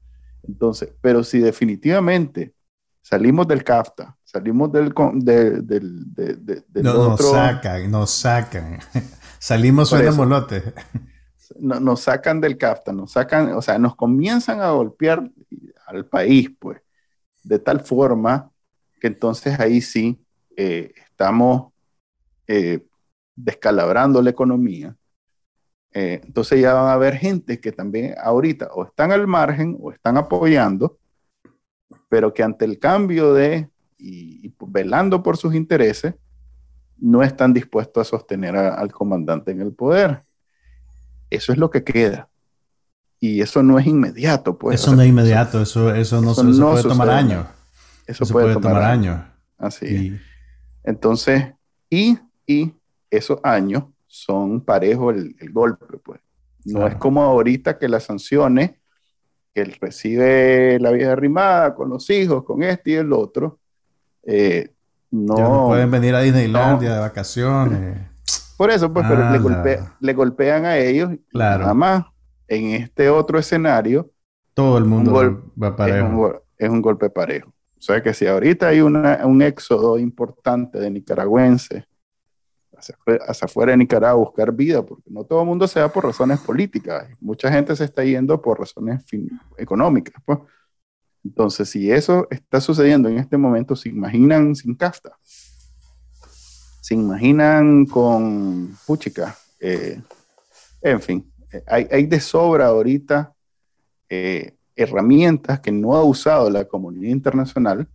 Entonces, 0.48 0.94
pero 1.02 1.24
si 1.24 1.40
definitivamente 1.40 2.54
salimos 3.02 3.48
del 3.48 3.64
CAFTA, 3.64 4.16
salimos 4.24 4.72
del... 4.72 4.94
del, 5.16 5.66
del, 5.66 6.64
no, 6.84 6.94
Nos 6.94 7.32
sacan, 7.32 7.90
nos 7.90 8.12
sacan. 8.12 8.80
salimos 9.40 9.90
suena 9.90 10.12
molote. 10.12 10.62
nos 11.60 12.02
sacan 12.02 12.40
del 12.40 12.56
CAFTA, 12.56 12.94
nos 12.94 13.14
sacan, 13.14 13.54
o 13.54 13.64
sea, 13.64 13.80
nos 13.80 13.96
comienzan 13.96 14.62
a 14.62 14.70
golpear 14.70 15.28
al 15.88 16.06
país, 16.06 16.52
pues, 16.60 16.80
de 17.42 17.58
tal 17.58 17.80
forma 17.80 18.52
que 19.02 19.08
entonces 19.08 19.60
ahí 19.60 19.82
sí 19.82 20.24
eh, 20.56 20.94
estamos 21.10 21.72
eh, 22.48 22.86
descalabrando 23.36 24.22
la 24.22 24.30
economía. 24.30 24.96
Eh, 25.94 26.22
entonces 26.24 26.62
ya 26.62 26.74
van 26.74 26.90
a 26.90 26.94
haber 26.94 27.16
gente 27.16 27.60
que 27.60 27.72
también 27.72 28.16
ahorita 28.22 28.70
o 28.74 28.86
están 28.86 29.12
al 29.12 29.26
margen 29.28 29.78
o 29.80 29.92
están 29.92 30.18
apoyando, 30.18 30.98
pero 32.10 32.34
que 32.34 32.44
ante 32.44 32.66
el 32.66 32.80
cambio 32.80 33.34
de 33.34 33.70
y, 33.98 34.54
velando 34.68 35.24
por 35.24 35.38
sus 35.38 35.56
intereses, 35.56 36.14
no 36.98 37.24
están 37.24 37.54
dispuestos 37.54 38.08
a 38.08 38.10
sostener 38.10 38.56
al 38.56 38.92
comandante 38.92 39.52
en 39.52 39.62
el 39.62 39.74
poder. 39.74 40.24
Eso 41.30 41.52
es 41.52 41.58
lo 41.58 41.70
que 41.70 41.84
queda. 41.84 42.30
Y 43.20 43.42
eso 43.42 43.64
no 43.64 43.80
es 43.80 43.88
inmediato, 43.88 44.58
pues. 44.58 44.82
Eso 44.82 44.96
no 44.96 45.02
es 45.02 45.10
inmediato, 45.10 45.62
eso, 45.62 45.94
eso, 45.94 46.22
no, 46.22 46.34
puede 46.36 46.84
tomar 46.84 47.10
años. 47.10 47.48
Eso, 48.06 48.26
puede, 48.28 48.54
tomar, 48.54 48.84
años. 48.84 49.22
Así. 49.58 50.18
Entonces, 50.84 51.54
y 51.90 52.20
y 52.48 52.74
esos 53.12 53.40
años 53.44 53.84
son 54.08 54.62
parejos 54.62 55.16
el, 55.16 55.52
golpe, 55.52 55.98
pues. 56.04 56.20
No 56.66 56.88
es 56.88 56.96
como 56.96 57.22
ahorita 57.22 57.78
que 57.78 57.88
las 57.88 58.04
sanciones, 58.04 58.72
que 59.54 59.62
él 59.62 59.76
recibe 59.80 60.80
la 60.80 60.92
vieja 60.92 61.12
arrimada 61.14 61.76
con 61.76 61.90
los 61.90 62.10
hijos, 62.10 62.44
con 62.44 62.64
este 62.64 62.92
y 62.92 62.94
el 62.96 63.14
otro, 63.14 63.60
eh, 64.24 64.72
no, 65.12 65.68
pueden 65.68 65.90
venir 65.90 66.16
a 66.16 66.22
Disneylandia 66.22 66.96
de 66.96 67.00
vacaciones. 67.00 68.10
Por 68.58 68.72
eso, 68.72 68.92
pues, 68.92 69.06
pero 69.08 69.30
le, 70.00 70.14
golpean 70.14 70.66
a 70.66 70.78
ellos. 70.78 71.12
Claro. 71.30 71.62
Nada 71.62 71.74
más, 71.74 72.06
en 72.48 72.72
este 72.72 73.10
otro 73.10 73.40
escenario, 73.40 74.12
todo 74.54 74.78
el 74.78 74.86
mundo 74.86 75.14
va 75.62 75.76
parejo. 75.76 76.44
Es 76.58 76.70
un, 76.70 76.82
golpe 76.82 77.10
parejo. 77.10 77.50
O 77.50 77.82
sea 77.82 78.02
que 78.02 78.14
si 78.14 78.26
ahorita 78.26 78.70
hay 78.70 78.82
un 78.82 79.42
éxodo 79.42 80.00
importante 80.00 80.80
de 80.80 80.90
nicaragüenses 80.90 81.86
hacia, 82.78 83.46
afuera 83.46 83.72
de 83.72 83.78
Nicaragua 83.78 84.12
a 84.12 84.26
buscar 84.26 84.52
vida, 84.52 84.86
porque 84.86 85.10
no 85.10 85.24
todo 85.24 85.42
el 85.42 85.48
mundo 85.48 85.68
se 85.68 85.80
va 85.80 85.92
por 85.92 86.06
razones 86.06 86.40
políticas, 86.40 87.08
mucha 87.20 87.52
gente 87.52 87.76
se 87.76 87.84
está 87.84 88.04
yendo 88.04 88.42
por 88.42 88.60
razones 88.60 89.04
económicas. 89.58 90.22
Pues. 90.26 90.40
Entonces, 91.24 91.70
si 91.70 91.92
eso 91.92 92.28
está 92.30 92.62
sucediendo 92.62 93.10
en 93.10 93.18
este 93.18 93.38
momento, 93.38 93.76
¿se 93.76 93.90
imaginan 93.90 94.56
sin 94.56 94.76
CAFTA? 94.76 95.18
¿Se 96.82 96.94
imaginan 96.94 97.86
con 97.86 98.78
Puchica? 98.86 99.36
Eh, 99.60 100.02
en 100.82 101.02
fin, 101.02 101.34
eh, 101.52 101.64
hay, 101.68 101.88
hay, 101.92 102.06
de 102.06 102.20
sobra 102.20 102.68
ahorita 102.68 103.34
eh, 104.10 104.56
herramientas 104.76 105.60
que 105.60 105.72
no 105.72 105.96
ha 105.96 106.04
usado 106.04 106.50
la 106.50 106.66
comunidad 106.66 107.10
internacional 107.10 107.90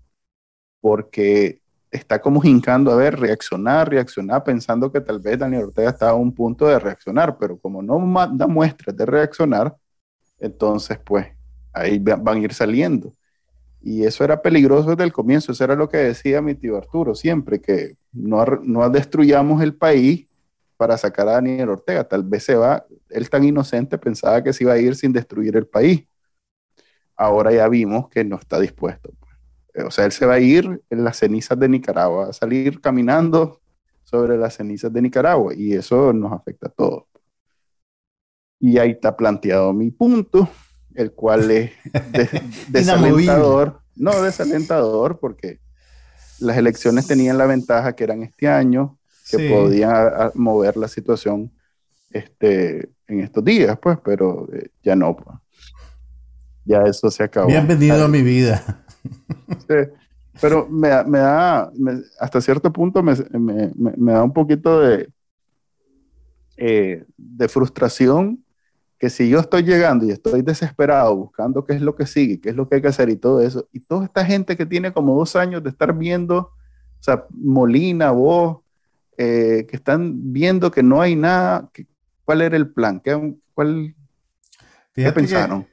porque 0.80 1.61
está 1.92 2.20
como 2.20 2.42
hincando 2.42 2.90
a 2.90 2.96
ver, 2.96 3.20
reaccionar, 3.20 3.90
reaccionar, 3.90 4.42
pensando 4.42 4.90
que 4.90 5.00
tal 5.00 5.20
vez 5.20 5.38
Daniel 5.38 5.64
Ortega 5.64 5.90
está 5.90 6.10
a 6.10 6.14
un 6.14 6.34
punto 6.34 6.66
de 6.66 6.78
reaccionar, 6.78 7.36
pero 7.38 7.58
como 7.58 7.82
no 7.82 7.98
da 8.32 8.46
muestras 8.46 8.96
de 8.96 9.06
reaccionar, 9.06 9.76
entonces 10.40 10.98
pues 10.98 11.26
ahí 11.72 11.98
van 11.98 12.38
a 12.38 12.40
ir 12.40 12.54
saliendo. 12.54 13.12
Y 13.80 14.04
eso 14.04 14.24
era 14.24 14.40
peligroso 14.42 14.90
desde 14.90 15.04
el 15.04 15.12
comienzo, 15.12 15.52
eso 15.52 15.64
era 15.64 15.74
lo 15.74 15.88
que 15.88 15.98
decía 15.98 16.40
mi 16.40 16.54
tío 16.54 16.76
Arturo 16.76 17.14
siempre, 17.14 17.60
que 17.60 17.96
no, 18.12 18.44
no 18.62 18.88
destruyamos 18.90 19.62
el 19.62 19.74
país 19.74 20.26
para 20.76 20.96
sacar 20.98 21.28
a 21.28 21.32
Daniel 21.32 21.70
Ortega, 21.70 22.04
tal 22.04 22.24
vez 22.24 22.44
se 22.44 22.54
va, 22.56 22.86
él 23.10 23.28
tan 23.30 23.44
inocente 23.44 23.98
pensaba 23.98 24.42
que 24.42 24.52
se 24.52 24.64
iba 24.64 24.72
a 24.72 24.78
ir 24.78 24.96
sin 24.96 25.12
destruir 25.12 25.56
el 25.56 25.66
país. 25.66 26.06
ahora 27.16 27.52
ya 27.52 27.68
vimos 27.68 28.08
que 28.08 28.24
no 28.24 28.36
está 28.36 28.58
dispuesto. 28.60 29.10
O 29.74 29.90
sea, 29.90 30.04
él 30.04 30.12
se 30.12 30.26
va 30.26 30.34
a 30.34 30.40
ir 30.40 30.82
en 30.90 31.04
las 31.04 31.18
cenizas 31.18 31.58
de 31.58 31.68
Nicaragua, 31.68 32.24
va 32.24 32.30
a 32.30 32.32
salir 32.32 32.80
caminando 32.80 33.60
sobre 34.04 34.36
las 34.36 34.54
cenizas 34.54 34.92
de 34.92 35.00
Nicaragua 35.00 35.54
y 35.54 35.72
eso 35.72 36.12
nos 36.12 36.32
afecta 36.32 36.68
a 36.68 36.70
todos. 36.70 37.04
Y 38.60 38.78
ahí 38.78 38.90
está 38.90 39.16
planteado 39.16 39.72
mi 39.72 39.90
punto, 39.90 40.48
el 40.94 41.12
cual 41.12 41.50
es 41.50 41.72
desalentador. 42.68 43.80
no, 43.96 44.22
desalentador 44.22 45.18
porque 45.18 45.60
las 46.38 46.56
elecciones 46.56 47.06
tenían 47.06 47.38
la 47.38 47.46
ventaja 47.46 47.94
que 47.94 48.04
eran 48.04 48.22
este 48.22 48.48
año, 48.48 48.98
que 49.30 49.48
podían 49.48 50.32
mover 50.34 50.76
la 50.76 50.88
situación 50.88 51.50
este, 52.10 52.90
en 53.06 53.20
estos 53.20 53.44
días, 53.44 53.78
pues, 53.80 53.98
pero 54.04 54.48
eh, 54.52 54.68
ya 54.82 54.94
no. 54.94 55.16
Pues. 55.16 55.38
Ya 56.64 56.82
eso 56.82 57.10
se 57.10 57.22
acabó. 57.22 57.48
Bienvenido 57.48 58.04
a 58.04 58.08
mi 58.08 58.22
vida. 58.22 58.84
Pero 60.40 60.68
me, 60.68 60.88
da, 60.88 61.70
hasta 62.18 62.40
cierto 62.40 62.72
punto 62.72 63.02
me, 63.02 63.14
da 63.14 64.22
un 64.22 64.32
poquito 64.32 64.80
de, 64.80 65.10
eh, 66.56 67.04
de 67.16 67.48
frustración 67.48 68.42
que 69.02 69.10
si 69.10 69.28
yo 69.28 69.40
estoy 69.40 69.64
llegando 69.64 70.06
y 70.06 70.12
estoy 70.12 70.42
desesperado 70.42 71.16
buscando 71.16 71.64
qué 71.64 71.74
es 71.74 71.82
lo 71.82 71.96
que 71.96 72.06
sigue, 72.06 72.40
qué 72.40 72.50
es 72.50 72.54
lo 72.54 72.68
que 72.68 72.76
hay 72.76 72.82
que 72.82 72.86
hacer 72.86 73.08
y 73.10 73.16
todo 73.16 73.40
eso, 73.40 73.68
y 73.72 73.80
toda 73.80 74.04
esta 74.04 74.24
gente 74.24 74.56
que 74.56 74.64
tiene 74.64 74.92
como 74.92 75.18
dos 75.18 75.34
años 75.34 75.60
de 75.64 75.70
estar 75.70 75.92
viendo, 75.92 76.38
o 76.38 77.02
sea, 77.02 77.26
Molina, 77.30 78.12
vos, 78.12 78.58
eh, 79.18 79.66
que 79.68 79.74
están 79.74 80.32
viendo 80.32 80.70
que 80.70 80.84
no 80.84 81.00
hay 81.00 81.16
nada, 81.16 81.68
¿cuál 82.24 82.42
era 82.42 82.56
el 82.56 82.70
plan? 82.70 83.00
¿Qué, 83.00 83.34
cuál, 83.54 83.92
pensaron? 84.94 85.66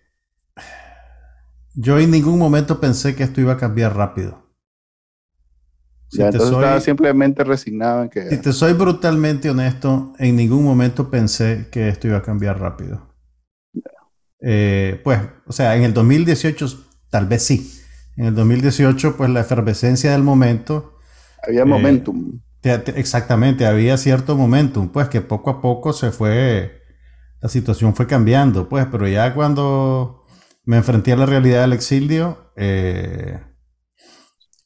Yo 1.75 1.99
en 1.99 2.11
ningún 2.11 2.37
momento 2.37 2.79
pensé 2.79 3.15
que 3.15 3.23
esto 3.23 3.41
iba 3.41 3.53
a 3.53 3.57
cambiar 3.57 3.95
rápido. 3.95 4.47
Si 6.09 6.21
entonces 6.21 6.51
estaba 6.51 6.79
simplemente 6.81 7.43
resignado 7.43 8.03
en 8.03 8.09
que... 8.09 8.29
Si 8.29 8.37
te 8.37 8.51
soy 8.51 8.73
brutalmente 8.73 9.49
honesto, 9.49 10.13
en 10.17 10.35
ningún 10.35 10.63
momento 10.63 11.11
pensé 11.11 11.67
que 11.71 11.87
esto 11.87 12.07
iba 12.07 12.17
a 12.17 12.23
cambiar 12.23 12.59
rápido. 12.59 13.07
Eh, 14.41 14.99
pues, 15.03 15.19
o 15.45 15.51
sea, 15.51 15.75
en 15.75 15.83
el 15.83 15.93
2018 15.93 16.89
tal 17.09 17.27
vez 17.27 17.43
sí. 17.43 17.79
En 18.15 18.25
el 18.25 18.35
2018, 18.35 19.17
pues 19.17 19.29
la 19.29 19.41
efervescencia 19.41 20.11
del 20.11 20.23
momento. 20.23 20.97
Había 21.47 21.65
momentum. 21.65 22.41
exactamente, 22.63 23.65
había 23.65 23.97
cierto 23.97 24.35
momentum, 24.35 24.89
pues 24.89 25.07
que 25.07 25.21
poco 25.21 25.49
a 25.49 25.61
poco 25.61 25.93
se 25.93 26.11
fue, 26.11 26.81
la 27.41 27.47
situación 27.47 27.95
fue 27.95 28.07
cambiando, 28.07 28.67
pues, 28.67 28.85
pero 28.91 29.07
ya 29.07 29.33
cuando 29.33 30.25
me 30.69 30.77
enfrenté 30.77 31.11
a 31.11 31.15
la 31.15 31.25
realidad 31.25 31.61
del 31.61 31.73
exilio, 31.73 32.51
eh, 32.55 33.39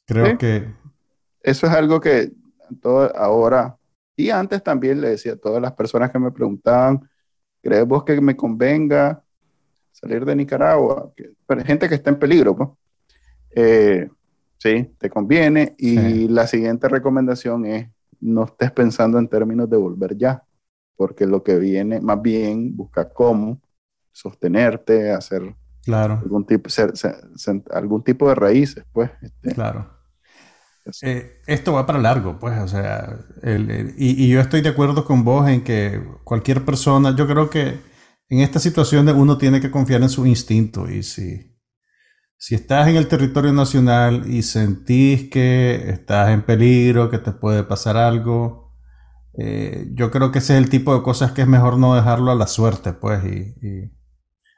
creo 0.04 0.36
que... 0.36 0.70
Eso 1.40 1.66
es 1.66 1.72
algo 1.72 1.98
que 1.98 2.30
todo, 2.82 3.10
ahora 3.16 3.78
y 4.14 4.28
antes 4.28 4.62
también 4.62 5.00
le 5.00 5.08
decía 5.08 5.32
a 5.32 5.36
todas 5.36 5.62
las 5.62 5.72
personas 5.72 6.10
que 6.10 6.18
me 6.18 6.30
preguntaban, 6.30 7.08
¿crees 7.62 7.86
vos 7.86 8.04
que 8.04 8.20
me 8.20 8.36
convenga 8.36 9.24
salir 9.92 10.26
de 10.26 10.36
Nicaragua, 10.36 11.10
que, 11.16 11.30
gente 11.64 11.88
que 11.88 11.94
está 11.94 12.10
en 12.10 12.18
peligro, 12.18 12.54
pues, 12.54 12.68
eh, 13.56 14.10
sí, 14.58 14.94
te 14.98 15.08
conviene. 15.08 15.74
Y 15.78 16.28
la 16.28 16.46
siguiente 16.46 16.86
recomendación 16.86 17.64
es, 17.64 17.88
no 18.20 18.44
estés 18.44 18.72
pensando 18.72 19.18
en 19.18 19.26
términos 19.26 19.70
de 19.70 19.78
volver 19.78 20.18
ya, 20.18 20.44
porque 20.96 21.24
lo 21.24 21.42
que 21.42 21.58
viene, 21.58 22.02
más 22.02 22.20
bien, 22.20 22.76
busca 22.76 23.08
cómo 23.08 23.62
sostenerte, 24.12 25.10
hacer 25.10 25.54
claro. 25.84 26.20
algún, 26.22 26.46
tipo, 26.46 26.68
algún 27.70 28.04
tipo 28.04 28.28
de 28.28 28.34
raíces, 28.34 28.84
pues. 28.92 29.10
Este. 29.22 29.54
claro. 29.54 29.90
Eh, 31.02 31.40
esto 31.46 31.72
va 31.72 31.86
para 31.86 31.98
largo, 31.98 32.38
pues, 32.38 32.58
o 32.60 32.68
sea, 32.68 33.18
y, 33.42 34.24
y, 34.24 34.28
yo 34.28 34.38
estoy 34.40 34.60
de 34.60 34.68
acuerdo 34.68 35.06
con 35.06 35.24
vos 35.24 35.48
en 35.48 35.64
que 35.64 35.98
cualquier 36.24 36.62
persona, 36.66 37.16
yo 37.16 37.26
creo 37.26 37.48
que 37.48 37.80
en 38.28 38.40
esta 38.40 38.58
situación 38.58 39.08
uno 39.08 39.38
tiene 39.38 39.62
que 39.62 39.70
confiar 39.70 40.02
en 40.02 40.10
su 40.10 40.26
instinto 40.26 40.90
y 40.90 41.02
si, 41.02 41.56
si 42.36 42.54
estás 42.54 42.88
en 42.88 42.96
el 42.96 43.08
territorio 43.08 43.52
nacional 43.54 44.30
y 44.30 44.42
sentís 44.42 45.30
que 45.30 45.88
estás 45.90 46.30
en 46.30 46.42
peligro, 46.42 47.08
que 47.08 47.18
te 47.18 47.32
puede 47.32 47.62
pasar 47.62 47.96
algo, 47.96 48.74
eh, 49.38 49.88
yo 49.94 50.10
creo 50.10 50.30
que 50.30 50.38
ese 50.40 50.54
es 50.54 50.62
el 50.62 50.70
tipo 50.70 50.94
de 50.94 51.02
cosas 51.02 51.32
que 51.32 51.42
es 51.42 51.48
mejor 51.48 51.78
no 51.78 51.94
dejarlo 51.94 52.30
a 52.30 52.34
la 52.34 52.46
suerte, 52.46 52.92
pues, 52.92 53.24
y, 53.24 53.90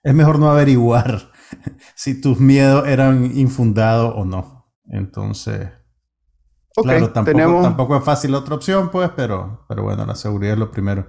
es 0.06 0.14
mejor 0.14 0.38
no 0.38 0.48
averiguar 0.48 1.32
si 1.96 2.20
tus 2.20 2.38
miedos 2.38 2.86
eran 2.86 3.36
infundados 3.36 4.14
o 4.16 4.24
no. 4.24 4.70
Entonces, 4.88 5.68
claro, 6.80 7.10
tampoco, 7.10 7.62
tampoco 7.62 7.96
es 7.96 8.04
fácil 8.04 8.36
otra 8.36 8.54
opción, 8.54 8.90
pues, 8.92 9.10
pero, 9.16 9.64
pero 9.68 9.82
bueno, 9.82 10.06
la 10.06 10.14
seguridad 10.14 10.52
es 10.52 10.60
lo 10.60 10.70
primero. 10.70 11.08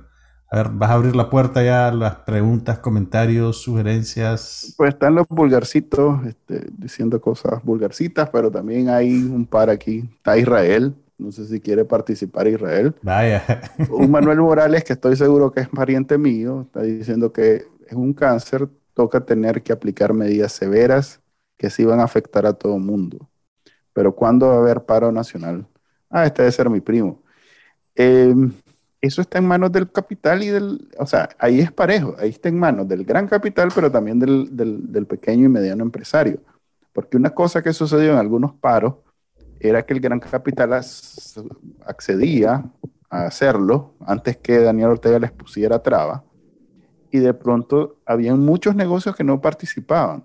A 0.50 0.58
ver, 0.58 0.70
vas 0.70 0.90
a 0.90 0.94
abrir 0.94 1.16
la 1.16 1.30
puerta 1.30 1.62
ya 1.62 1.90
a 1.90 1.94
las 1.94 2.16
preguntas, 2.16 2.80
comentarios, 2.80 3.62
sugerencias. 3.62 4.74
Pues 4.78 4.96
están 4.96 5.14
los 5.14 5.28
vulgarcitos 5.28 6.26
este, 6.26 6.66
diciendo 6.72 7.22
cosas 7.22 7.64
vulgarcitas, 7.64 8.32
pero 8.32 8.50
también 8.50 8.90
hay 8.90 9.14
un 9.14 9.46
par 9.46 9.70
aquí. 9.70 10.10
Está 10.16 10.40
Israel, 10.40 10.96
no 11.20 11.32
sé 11.32 11.46
si 11.46 11.60
quiere 11.60 11.86
participar 11.86 12.48
Israel. 12.48 12.96
Vaya. 13.04 13.44
Un 13.92 14.10
Manuel 14.10 14.40
Morales, 14.40 14.84
que 14.84 14.94
estoy 14.94 15.16
seguro 15.16 15.52
que 15.52 15.60
es 15.60 15.70
pariente 15.70 16.18
mío, 16.18 16.62
está 16.66 16.82
diciendo 16.82 17.32
que 17.32 17.68
es 17.88 17.94
un 17.94 18.14
cáncer, 18.14 18.68
toca 18.98 19.24
tener 19.24 19.62
que 19.62 19.72
aplicar 19.72 20.12
medidas 20.12 20.54
severas 20.54 21.22
que 21.56 21.70
sí 21.70 21.86
van 21.86 22.00
a 22.00 22.04
afectar 22.04 22.48
a 22.48 22.54
todo 22.54 22.78
el 22.78 22.82
mundo. 22.82 23.30
Pero 23.94 24.16
¿cuándo 24.16 24.48
va 24.48 24.56
a 24.56 24.58
haber 24.58 24.86
paro 24.86 25.12
nacional? 25.12 25.68
Ah, 26.10 26.26
este 26.26 26.42
debe 26.42 26.52
ser 26.52 26.68
mi 26.72 26.82
primo. 26.82 27.22
Eh, 27.96 28.34
eso 29.02 29.22
está 29.22 29.38
en 29.38 29.46
manos 29.46 29.72
del 29.72 29.92
capital 29.92 30.42
y 30.42 30.48
del, 30.48 30.90
o 30.98 31.06
sea, 31.06 31.30
ahí 31.38 31.60
es 31.60 31.72
parejo, 31.72 32.16
ahí 32.18 32.30
está 32.30 32.50
en 32.50 32.58
manos 32.58 32.88
del 32.88 33.06
gran 33.06 33.28
capital, 33.28 33.70
pero 33.74 33.92
también 33.92 34.18
del, 34.18 34.50
del, 34.58 35.06
pequeño 35.06 35.46
y 35.46 35.50
mediano 35.50 35.84
empresario. 35.84 36.42
Porque 36.92 37.18
una 37.18 37.30
cosa 37.30 37.62
que 37.62 37.74
sucedió 37.74 38.14
en 38.14 38.18
algunos 38.18 38.54
paros 38.56 38.96
era 39.60 39.84
que 39.86 39.94
el 39.94 40.00
gran 40.00 40.20
capital 40.20 40.74
accedía 41.86 42.66
a 43.12 43.26
hacerlo 43.28 43.94
antes 44.08 44.38
que 44.38 44.58
Daniel 44.60 44.90
Ortega 44.90 45.20
les 45.20 45.32
pusiera 45.32 45.84
traba 45.84 46.24
y 47.12 47.20
de 47.20 47.34
pronto 47.34 47.98
habían 48.06 48.40
muchos 48.40 48.76
negocios 48.76 49.16
que 49.16 49.24
no 49.24 49.42
participaban. 49.42 50.24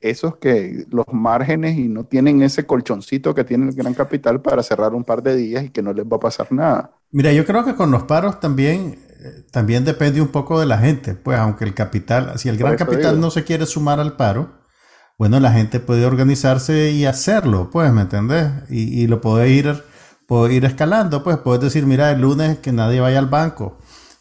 Esos 0.00 0.36
que 0.36 0.86
los 0.90 1.06
márgenes 1.12 1.76
y 1.76 1.88
no 1.88 2.04
tienen 2.04 2.42
ese 2.42 2.64
colchoncito 2.66 3.34
que 3.34 3.44
tiene 3.44 3.68
el 3.68 3.74
gran 3.74 3.94
capital 3.94 4.40
para 4.40 4.62
cerrar 4.62 4.94
un 4.94 5.02
par 5.02 5.22
de 5.22 5.34
días 5.34 5.64
y 5.64 5.70
que 5.70 5.82
no 5.82 5.92
les 5.92 6.04
va 6.04 6.16
a 6.18 6.20
pasar 6.20 6.52
nada. 6.52 6.92
Mira, 7.10 7.32
yo 7.32 7.44
creo 7.44 7.64
que 7.64 7.74
con 7.74 7.90
los 7.90 8.04
paros 8.04 8.38
también, 8.38 8.98
eh, 9.20 9.44
también 9.50 9.84
depende 9.84 10.20
un 10.20 10.28
poco 10.28 10.60
de 10.60 10.66
la 10.66 10.78
gente. 10.78 11.14
Pues 11.14 11.38
aunque 11.38 11.64
el 11.64 11.74
capital, 11.74 12.38
si 12.38 12.48
el 12.48 12.58
gran 12.58 12.76
capital 12.76 13.20
no 13.20 13.30
se 13.30 13.42
quiere 13.42 13.66
sumar 13.66 13.98
al 13.98 14.14
paro, 14.14 14.58
bueno, 15.18 15.40
la 15.40 15.50
gente 15.50 15.80
puede 15.80 16.06
organizarse 16.06 16.92
y 16.92 17.04
hacerlo, 17.04 17.70
pues, 17.72 17.92
¿me 17.92 18.02
entendés? 18.02 18.50
Y, 18.70 19.08
lo 19.08 19.20
puede 19.20 19.48
ir, 19.48 19.82
puede 20.28 20.54
ir 20.54 20.64
escalando, 20.64 21.24
pues, 21.24 21.38
puedes 21.38 21.60
decir, 21.60 21.86
mira, 21.86 22.12
el 22.12 22.20
lunes 22.20 22.58
que 22.58 22.70
nadie 22.70 23.00
vaya 23.00 23.18
al 23.18 23.26
banco 23.26 23.78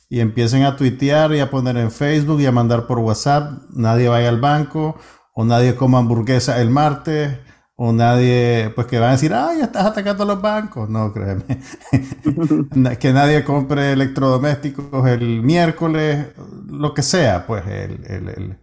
y 0.10 0.20
empiecen 0.20 0.64
a 0.64 0.76
tuitear 0.76 1.34
y 1.34 1.40
a 1.40 1.50
poner 1.50 1.78
en 1.78 1.92
Facebook 1.92 2.40
y 2.40 2.46
a 2.46 2.52
mandar 2.52 2.88
por 2.88 3.00
WhatsApp, 3.00 3.64
nadie 3.74 4.08
vaya 4.08 4.30
al 4.30 4.40
banco 4.40 4.96
o 5.34 5.44
nadie 5.46 5.76
coma 5.76 6.00
hamburguesa 6.00 6.62
el 6.62 6.70
martes 6.70 7.38
o 7.76 7.94
nadie, 7.94 8.72
pues 8.74 8.88
que 8.88 9.00
van 9.00 9.10
a 9.10 9.12
decir, 9.12 9.34
ah, 9.36 9.52
ya 9.56 9.66
estás 9.66 9.86
atacando 9.86 10.24
a 10.24 10.26
los 10.26 10.42
bancos. 10.42 10.90
No, 10.90 11.14
créeme. 11.14 11.44
que 13.00 13.14
nadie 13.14 13.44
compre 13.44 13.94
electrodomésticos 13.94 15.08
el 15.08 15.44
miércoles, 15.44 16.28
lo 16.68 16.94
que 16.96 17.04
sea, 17.04 17.46
pues 17.46 17.64
el, 17.68 18.58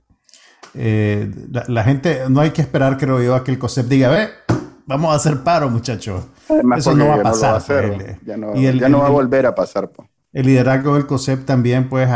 eh, 0.75 1.31
la, 1.69 1.85
gente, 1.85 2.23
no 2.29 2.41
hay 2.41 2.51
que 2.51 2.63
esperar, 2.63 2.99
creo 2.99 3.23
yo, 3.23 3.37
a 3.37 3.45
que 3.45 3.53
el 3.53 3.59
COSEP 3.59 3.87
diga, 3.87 4.09
ve, 4.09 4.31
vamos 4.87 5.13
a 5.13 5.15
hacer 5.15 5.45
paro, 5.45 5.71
muchachos. 5.71 6.25
Eso 6.77 6.97
no 6.97 7.07
va 7.07 7.15
a 7.15 7.23
pasar. 7.23 7.63
Pues, 7.65 8.17
ya 8.27 8.37
no, 8.37 8.53
ya 8.57 8.89
no 8.89 8.99
va 8.99 9.07
a 9.07 9.11
volver 9.11 9.47
a 9.47 9.55
pasar. 9.55 9.91
Pues. 9.91 10.09
El 10.35 10.47
liderazgo 10.47 10.95
del 10.95 11.07
COSEP 11.07 11.47
también, 11.47 11.89
pues, 11.89 12.09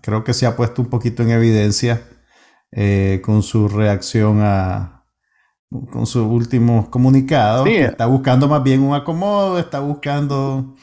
creo 0.00 0.24
que 0.24 0.34
se 0.34 0.46
ha 0.46 0.56
puesto 0.56 0.82
un 0.82 0.88
poquito 0.88 1.22
en 1.22 1.30
evidencia 1.30 2.02
eh, 2.72 3.20
con 3.24 3.44
su 3.44 3.68
reacción 3.68 4.40
a 4.40 4.98
con 5.90 6.06
su 6.06 6.26
último 6.26 6.90
comunicado. 6.90 7.64
está 7.66 8.06
buscando 8.06 8.48
más 8.48 8.62
bien 8.62 8.82
un 8.82 8.94
acomodo, 8.94 9.58
está 9.58 9.80
buscando 9.80 10.74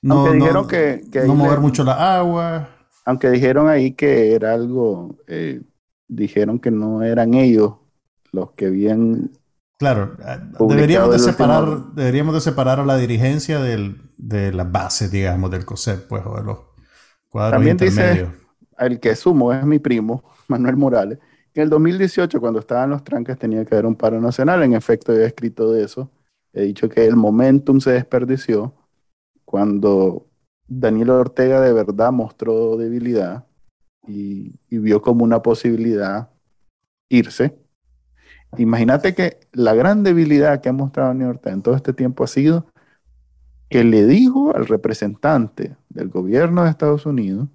no, 0.00 0.32
dijeron 0.32 0.68
que, 0.68 1.02
no 1.26 1.34
mover 1.34 1.60
mucho 1.60 1.84
la 1.84 2.18
agua. 2.18 2.68
Aunque 3.04 3.30
dijeron 3.30 3.68
ahí 3.68 3.92
que 3.92 4.34
era 4.34 4.54
algo, 4.54 5.16
eh, 5.26 5.62
dijeron 6.06 6.58
que 6.60 6.70
no 6.70 7.02
eran 7.02 7.34
ellos 7.34 7.74
los 8.32 8.52
que 8.52 8.66
habían... 8.66 9.30
Claro, 9.78 10.16
eh, 10.26 10.40
deberíamos 10.68 11.12
de, 11.12 11.18
separar, 11.20 11.92
deberíamos 11.94 12.34
de 12.34 12.40
separar 12.40 12.80
a 12.80 12.84
la 12.84 12.96
dirigencia 12.96 13.60
del, 13.60 14.10
de 14.16 14.52
la 14.52 14.64
base, 14.64 15.08
digamos, 15.08 15.52
del 15.52 15.64
COSEP, 15.64 16.08
pues, 16.08 16.22
o 16.26 16.36
de 16.36 16.42
los 16.42 16.58
cuadros 17.28 17.52
También 17.52 17.74
intermedios. 17.74 18.32
Dice, 18.32 18.46
el 18.78 18.98
que 18.98 19.14
sumo 19.14 19.52
es 19.52 19.64
mi 19.64 19.78
primo, 19.78 20.24
Manuel 20.48 20.76
Morales, 20.76 21.18
Que 21.52 21.60
en 21.60 21.64
el 21.64 21.70
2018, 21.70 22.40
cuando 22.40 22.58
estaban 22.58 22.90
los 22.90 23.04
tranques, 23.04 23.38
tenía 23.38 23.64
que 23.64 23.76
haber 23.76 23.86
un 23.86 23.94
paro 23.94 24.20
nacional. 24.20 24.64
En 24.64 24.74
efecto, 24.74 25.12
he 25.12 25.24
escrito 25.24 25.70
de 25.70 25.84
eso. 25.84 26.10
He 26.52 26.62
dicho 26.62 26.88
que 26.88 27.06
el 27.06 27.14
momentum 27.14 27.78
se 27.78 27.92
desperdició 27.92 28.74
cuando 29.44 30.26
Daniel 30.66 31.10
Ortega 31.10 31.60
de 31.60 31.72
verdad 31.72 32.10
mostró 32.10 32.76
debilidad 32.76 33.46
y, 34.08 34.58
y 34.68 34.78
vio 34.78 35.00
como 35.00 35.22
una 35.22 35.40
posibilidad 35.40 36.30
irse. 37.08 37.56
Imagínate 38.56 39.14
que 39.14 39.38
la 39.52 39.74
gran 39.74 40.02
debilidad 40.02 40.60
que 40.60 40.68
ha 40.68 40.72
mostrado 40.72 41.08
Daniel 41.10 41.30
Ortega 41.30 41.54
en 41.54 41.62
todo 41.62 41.74
este 41.76 41.92
tiempo 41.92 42.24
ha 42.24 42.26
sido 42.26 42.66
que 43.68 43.84
le 43.84 44.06
dijo 44.06 44.54
al 44.56 44.66
representante 44.66 45.76
del 45.90 46.08
gobierno 46.08 46.64
de 46.64 46.70
Estados 46.70 47.06
Unidos 47.06 47.48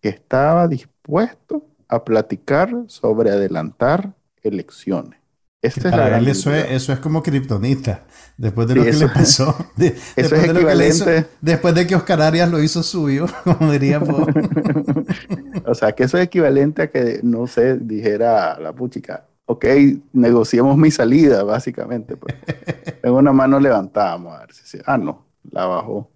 que 0.00 0.10
estaba 0.10 0.68
dispuesto 0.68 1.66
a 1.88 2.04
platicar 2.04 2.70
sobre 2.86 3.30
adelantar 3.30 4.14
elecciones. 4.42 5.18
Es 5.60 5.82
la 5.84 6.18
eso, 6.20 6.54
es, 6.54 6.70
eso 6.70 6.92
es 6.92 7.00
como 7.00 7.20
kriptonita. 7.20 8.06
Después 8.36 8.68
de 8.68 8.74
Sí, 8.74 8.78
lo 8.78 8.84
que 8.84 8.90
eso- 8.90 9.06
le 9.06 9.12
pasó. 9.12 9.56
de- 9.76 9.86
Eso 9.88 10.04
después, 10.16 10.40
es 10.42 10.46
de 10.48 10.54
lo 10.54 10.68
que 10.68 10.74
le 10.76 10.88
hizo- 10.88 11.04
equivalente. 11.04 11.30
después 11.40 11.74
de 11.74 11.86
que 11.88 11.96
Oscar 11.96 12.22
Arias 12.22 12.48
lo 12.50 12.62
hizo 12.62 12.82
suyo, 12.84 13.26
como 13.44 13.72
diríamos. 13.72 14.28
o 15.66 15.74
sea, 15.74 15.92
que 15.92 16.04
eso 16.04 16.16
es 16.18 16.24
equivalente 16.24 16.82
a 16.82 16.90
que, 16.90 17.20
no 17.24 17.46
sé, 17.48 17.76
dijera 17.78 18.58
la 18.60 18.72
puchica, 18.72 19.26
ok, 19.48 19.64
negociemos 20.12 20.76
mi 20.76 20.90
salida, 20.90 21.42
básicamente. 21.42 22.16
Pues. 22.16 22.34
Tengo 23.02 23.16
una 23.18 23.32
mano 23.32 23.58
levantada, 23.58 24.10
vamos 24.12 24.36
a 24.36 24.40
ver 24.40 24.52
si 24.52 24.64
se- 24.66 24.82
Ah, 24.86 24.98
no, 24.98 25.24
la 25.50 25.66
bajó. 25.66 26.10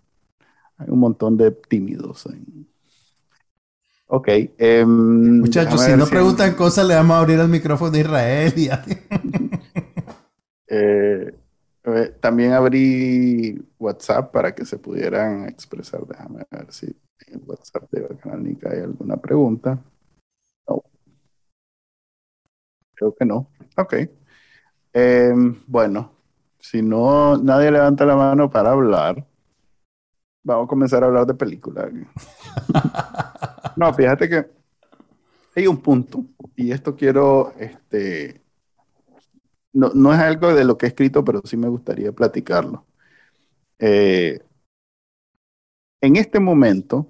Hay 0.78 0.88
un 0.90 0.98
montón 0.98 1.36
de 1.36 1.50
tímidos. 1.50 2.26
ahí. 2.26 2.66
Ok. 4.06 4.28
em, 4.58 5.40
Muchachos, 5.40 5.80
si 5.80 5.92
no 5.96 6.06
preguntan 6.06 6.54
cosas, 6.54 6.86
le 6.86 6.94
vamos 6.94 7.14
a 7.16 7.20
abrir 7.20 7.38
el 7.40 7.48
micrófono 7.48 7.90
de 7.90 8.00
Israel. 8.00 8.52
Y 8.56 8.68
a- 8.68 8.84
Eh, 10.74 11.34
eh, 11.84 12.14
también 12.18 12.52
abrí 12.52 13.62
WhatsApp 13.78 14.32
para 14.32 14.54
que 14.54 14.64
se 14.64 14.78
pudieran 14.78 15.46
expresar. 15.46 16.06
Déjame 16.06 16.44
ver 16.50 16.72
si 16.72 16.86
en 17.26 17.42
WhatsApp 17.46 17.90
de 17.90 18.00
Bacanalnica 18.02 18.70
hay 18.70 18.80
alguna 18.80 19.18
pregunta. 19.18 19.78
No. 20.66 20.82
Creo 22.94 23.14
que 23.14 23.24
no. 23.24 23.48
Ok. 23.76 23.94
Eh, 24.94 25.32
bueno, 25.66 26.12
si 26.58 26.82
no, 26.82 27.36
nadie 27.38 27.70
levanta 27.70 28.04
la 28.06 28.16
mano 28.16 28.50
para 28.50 28.72
hablar, 28.72 29.26
vamos 30.44 30.64
a 30.66 30.68
comenzar 30.68 31.02
a 31.02 31.06
hablar 31.06 31.26
de 31.26 31.34
películas. 31.34 31.90
No, 33.76 33.92
fíjate 33.94 34.28
que 34.28 34.46
hay 35.54 35.66
un 35.66 35.78
punto, 35.80 36.24
y 36.56 36.72
esto 36.72 36.96
quiero, 36.96 37.52
este, 37.58 38.40
no, 39.72 39.90
no 39.94 40.12
es 40.12 40.20
algo 40.20 40.54
de 40.54 40.64
lo 40.64 40.76
que 40.78 40.86
he 40.86 40.88
escrito, 40.90 41.24
pero 41.24 41.40
sí 41.44 41.56
me 41.56 41.68
gustaría 41.68 42.12
platicarlo. 42.12 42.84
Eh, 43.78 44.40
en 46.00 46.16
este 46.16 46.40
momento, 46.40 47.08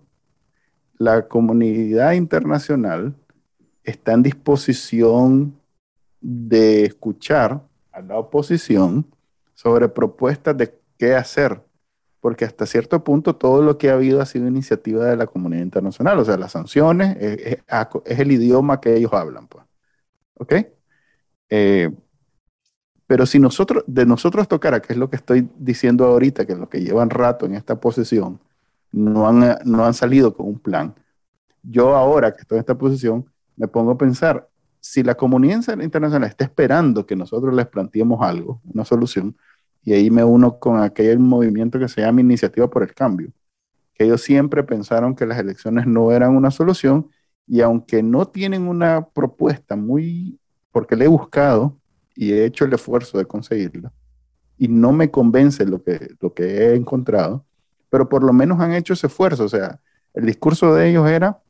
la 0.99 1.29
comunidad 1.29 2.13
internacional 2.13 3.15
está 3.85 4.13
en 4.15 4.25
disposición 4.25 5.61
de 6.23 6.87
escuchar 6.87 7.63
a 7.93 8.03
la 8.03 8.19
oposición 8.19 9.07
sobre 9.55 9.89
propuestas 9.91 10.57
de 10.57 10.79
qué 10.99 11.15
hacer, 11.17 11.63
porque 12.21 12.45
hasta 12.45 12.67
cierto 12.67 13.05
punto 13.05 13.37
todo 13.37 13.63
lo 13.63 13.79
que 13.79 13.91
ha 13.91 13.95
habido 13.95 14.21
ha 14.23 14.27
sido 14.27 14.49
iniciativa 14.49 15.07
de 15.07 15.17
la 15.17 15.27
comunidad 15.27 15.63
internacional, 15.65 16.19
o 16.21 16.25
sea, 16.25 16.37
las 16.39 16.53
sanciones 16.53 17.17
es, 17.21 17.39
es- 17.47 17.65
es 18.07 18.19
el 18.21 18.33
idioma 18.33 18.81
que 18.81 18.97
ellos 18.97 19.13
hablan, 19.13 19.49
pues. 19.49 19.65
¿Ok? 20.37 20.55
Eh, 21.51 21.91
pero 23.07 23.27
si 23.27 23.39
nosotros, 23.39 23.85
de 23.87 24.07
nosotros 24.07 24.49
tocara, 24.49 24.81
que 24.81 24.93
es 24.95 24.99
lo 24.99 25.11
que 25.11 25.17
estoy 25.17 25.49
diciendo 25.59 26.07
ahorita, 26.07 26.47
que 26.47 26.55
los 26.57 26.69
que 26.69 26.81
llevan 26.81 27.11
rato 27.11 27.45
en 27.47 27.55
esta 27.55 27.79
posición 27.81 28.41
no 28.93 29.29
han, 29.29 29.59
no 29.65 29.85
han 29.85 29.95
salido 29.95 30.33
con 30.35 30.47
un 30.47 30.59
plan, 30.59 30.95
yo 31.63 31.97
ahora 31.97 32.33
que 32.35 32.43
estoy 32.43 32.59
en 32.59 32.61
esta 32.61 32.79
posición 32.79 33.27
me 33.57 33.69
pongo 33.69 33.93
a 33.93 33.99
pensar, 33.99 34.49
si 34.83 35.05
la 35.05 35.15
comunidad 35.15 35.81
internacional 35.81 36.29
está 36.29 36.45
esperando 36.45 37.07
que 37.07 37.15
nosotros 37.15 37.55
les 37.55 37.69
planteemos 37.69 38.21
algo, 38.21 38.61
una 38.65 38.85
solución, 38.85 39.37
y 39.85 39.93
ahí 39.93 40.11
me 40.11 40.25
uno 40.25 40.59
con 40.59 40.83
aquel 40.83 41.21
movimiento 41.21 41.79
que 41.79 41.89
se 41.89 42.01
llama 42.01 42.21
Iniciativa 42.21 42.69
por 42.69 42.83
el 42.83 42.93
Cambio, 42.93 43.31
que 43.95 44.05
ellos 44.05 44.23
siempre 44.23 44.65
pensaron 44.65 45.15
que 45.15 45.25
las 45.25 45.39
elecciones 45.39 45.87
no 45.87 46.11
eran 46.11 46.37
una 46.37 46.51
solución, 46.51 47.09
y 47.47 47.61
aunque 47.61 48.03
no 48.03 48.27
tienen 48.27 48.67
una 48.67 49.07
propuesta 49.07 49.77
muy, 49.77 50.41
porque 50.73 50.97
le 50.97 51.05
he 51.05 51.09
buscado 51.09 51.79
y 52.17 52.33
he 52.33 52.45
hecho 52.45 52.65
el 52.65 52.73
esfuerzo 52.73 53.19
de 53.19 53.25
conseguirla, 53.25 53.93
y 54.59 54.67
no 54.67 54.93
me 54.93 55.13
convence 55.13 55.65
lo 55.65 55.81
que, 55.85 56.09
lo 56.21 56.35
que 56.35 56.43
he 56.45 56.75
encontrado, 56.75 57.45
pero 57.89 58.09
por 58.09 58.25
lo 58.25 58.33
menos 58.33 58.59
han 58.59 58.73
hecho 58.73 58.95
ese 58.95 59.07
esfuerzo, 59.07 59.45
o 59.45 59.49
sea, 59.49 59.79
el 60.13 60.27
discurso 60.27 60.75
de 60.75 60.91
ellos 60.91 61.09
era, 61.09 61.41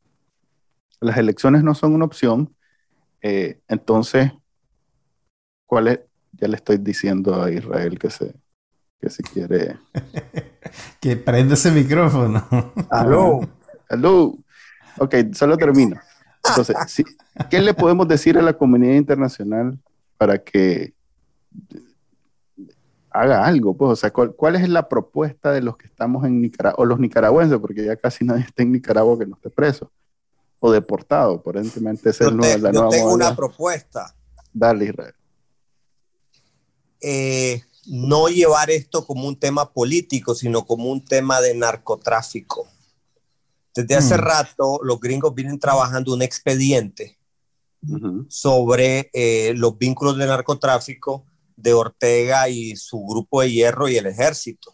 las 1.01 1.17
elecciones 1.17 1.63
no 1.63 1.73
son 1.73 1.95
una 1.95 2.05
opción, 2.05 2.53
eh, 3.23 3.61
entonces, 3.69 4.33
¿cuál 5.65 5.87
es? 5.87 6.01
Ya 6.33 6.49
le 6.49 6.57
estoy 6.57 6.77
diciendo 6.77 7.41
a 7.41 7.49
Israel 7.49 7.97
que 7.97 8.09
se 8.09 8.35
que 8.99 9.09
si 9.09 9.23
quiere. 9.23 9.77
que 10.99 11.15
prende 11.15 11.53
ese 11.53 11.71
micrófono. 11.71 12.45
Aló. 12.89 13.39
Aló. 13.89 14.37
Ok, 14.97 15.15
solo 15.33 15.57
termino. 15.57 15.99
Entonces, 16.45 17.05
¿qué 17.49 17.61
le 17.61 17.73
podemos 17.73 18.07
decir 18.07 18.37
a 18.37 18.41
la 18.41 18.53
comunidad 18.53 18.95
internacional 18.95 19.79
para 20.17 20.37
que 20.37 20.93
haga 23.09 23.45
algo? 23.45 23.75
Pues, 23.75 23.91
o 23.91 23.95
sea, 23.95 24.11
¿cuál, 24.11 24.33
cuál 24.35 24.57
es 24.57 24.67
la 24.67 24.89
propuesta 24.89 25.51
de 25.51 25.61
los 25.61 25.77
que 25.77 25.87
estamos 25.87 26.25
en 26.25 26.41
Nicaragua, 26.41 26.83
o 26.83 26.85
los 26.85 26.99
nicaragüenses, 26.99 27.59
porque 27.59 27.85
ya 27.85 27.95
casi 27.95 28.25
nadie 28.25 28.43
está 28.43 28.63
en 28.63 28.73
Nicaragua 28.73 29.17
que 29.17 29.25
no 29.25 29.35
esté 29.35 29.49
preso 29.49 29.91
o 30.65 30.71
deportado, 30.71 31.33
aparentemente 31.35 32.09
esa 32.09 32.23
es 32.23 32.29
te- 32.39 32.57
la 32.57 32.71
yo 32.71 32.79
nueva 32.79 32.89
tengo 32.89 33.13
una 33.13 33.35
propuesta. 33.35 34.15
Dale, 34.53 34.85
Israel. 34.85 35.13
eh, 37.01 37.61
no 37.85 38.29
llevar 38.29 38.71
esto 38.71 39.05
como 39.05 39.27
un 39.27 39.37
tema 39.37 39.73
político, 39.73 40.33
sino 40.33 40.65
como 40.65 40.89
un 40.89 41.03
tema 41.03 41.41
de 41.41 41.53
narcotráfico. 41.53 42.65
Desde 43.75 43.95
hace 43.95 44.15
Mm. 44.15 44.21
rato 44.21 44.79
los 44.83 45.01
gringos 45.01 45.35
vienen 45.35 45.59
trabajando 45.59 46.13
un 46.13 46.21
expediente 46.21 47.19
Ujú. 47.85 48.25
sobre 48.29 49.09
eh, 49.13 49.53
los 49.57 49.77
vínculos 49.77 50.17
de 50.17 50.27
narcotráfico 50.27 51.25
de 51.57 51.73
Ortega 51.73 52.47
y 52.47 52.77
su 52.77 53.03
grupo 53.05 53.41
de 53.41 53.51
hierro 53.51 53.89
y 53.89 53.97
el 53.97 54.05
ejército. 54.05 54.71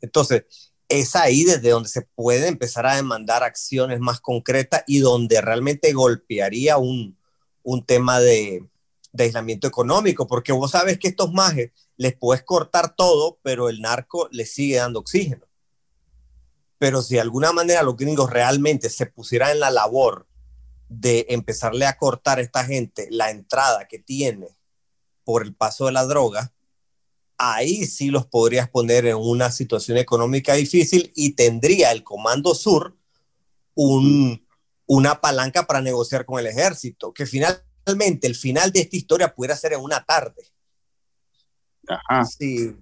Entonces, 0.00 0.69
es 0.90 1.16
ahí 1.16 1.44
desde 1.44 1.70
donde 1.70 1.88
se 1.88 2.02
puede 2.02 2.48
empezar 2.48 2.84
a 2.84 2.96
demandar 2.96 3.44
acciones 3.44 4.00
más 4.00 4.20
concretas 4.20 4.82
y 4.86 4.98
donde 4.98 5.40
realmente 5.40 5.92
golpearía 5.92 6.76
un, 6.78 7.16
un 7.62 7.86
tema 7.86 8.20
de, 8.20 8.68
de 9.12 9.24
aislamiento 9.24 9.68
económico, 9.68 10.26
porque 10.26 10.52
vos 10.52 10.72
sabes 10.72 10.98
que 10.98 11.08
estos 11.08 11.32
majes 11.32 11.70
les 11.96 12.16
puedes 12.16 12.42
cortar 12.42 12.94
todo, 12.96 13.38
pero 13.42 13.68
el 13.68 13.80
narco 13.80 14.28
les 14.32 14.52
sigue 14.52 14.76
dando 14.76 14.98
oxígeno. 14.98 15.46
Pero 16.78 17.02
si 17.02 17.14
de 17.14 17.20
alguna 17.20 17.52
manera 17.52 17.84
los 17.84 17.96
gringos 17.96 18.28
realmente 18.28 18.90
se 18.90 19.06
pusieran 19.06 19.52
en 19.52 19.60
la 19.60 19.70
labor 19.70 20.26
de 20.88 21.26
empezarle 21.28 21.86
a 21.86 21.96
cortar 21.96 22.38
a 22.38 22.42
esta 22.42 22.64
gente 22.64 23.06
la 23.10 23.30
entrada 23.30 23.86
que 23.86 24.00
tiene 24.00 24.48
por 25.22 25.44
el 25.44 25.54
paso 25.54 25.86
de 25.86 25.92
la 25.92 26.04
droga, 26.04 26.52
ahí 27.40 27.86
sí 27.86 28.10
los 28.10 28.26
podrías 28.26 28.68
poner 28.68 29.06
en 29.06 29.16
una 29.16 29.50
situación 29.50 29.96
económica 29.96 30.52
difícil 30.54 31.10
y 31.16 31.30
tendría 31.30 31.90
el 31.90 32.04
Comando 32.04 32.54
Sur 32.54 32.98
un, 33.74 34.46
una 34.86 35.22
palanca 35.22 35.66
para 35.66 35.80
negociar 35.80 36.26
con 36.26 36.38
el 36.38 36.46
ejército, 36.46 37.14
que 37.14 37.24
finalmente 37.24 38.26
el 38.26 38.34
final 38.34 38.72
de 38.72 38.80
esta 38.80 38.96
historia 38.96 39.34
pudiera 39.34 39.56
ser 39.56 39.72
en 39.72 39.80
una 39.80 40.04
tarde. 40.04 40.42
Ajá. 41.88 42.26
Sí. 42.26 42.76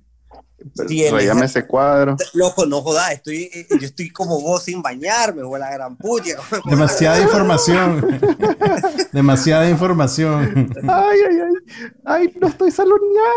Ejército- 0.59 1.45
ese 1.45 1.67
cuadro. 1.67 2.17
Loco, 2.35 2.67
no 2.67 2.81
jodas, 2.83 3.13
estoy, 3.13 3.45
eh, 3.53 3.67
yo 3.71 3.87
estoy 3.87 4.11
como 4.11 4.41
vos 4.41 4.65
sin 4.65 4.83
bañarme, 4.83 5.43
o 5.43 5.57
la 5.57 5.71
gran 5.71 5.97
puya. 5.97 6.37
Demasiada 6.65 7.21
información. 7.21 8.21
Demasiada 9.13 9.69
información. 9.71 10.71
Ay, 10.83 11.19
ay, 11.31 11.39
ay. 11.41 11.87
Ay, 12.05 12.35
no 12.41 12.49
estoy 12.49 12.71
saloneado. 12.71 13.37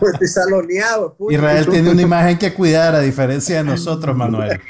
no. 0.00 0.08
estoy 0.12 0.28
saloneado. 0.28 1.14
puya. 1.14 1.36
Israel 1.36 1.66
tiene 1.68 1.90
una 1.90 2.02
imagen 2.02 2.38
que 2.38 2.54
cuidar, 2.54 2.94
a 2.94 3.00
diferencia 3.00 3.58
de 3.58 3.64
nosotros, 3.64 4.16
Manuel. 4.16 4.60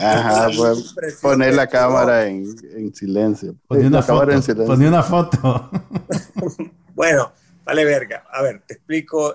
Ajá, 0.00 0.48
pues 0.56 0.94
poner 1.20 1.54
la 1.54 1.66
cámara 1.66 2.26
en, 2.26 2.44
en 2.76 2.94
silencio. 2.94 3.52
Sí, 3.70 3.78
una 3.78 4.02
una 4.88 5.02
foto. 5.02 5.70
Bueno, 6.94 7.32
vale 7.64 7.84
verga. 7.84 8.24
A 8.30 8.42
ver, 8.42 8.62
te 8.66 8.74
explico 8.74 9.34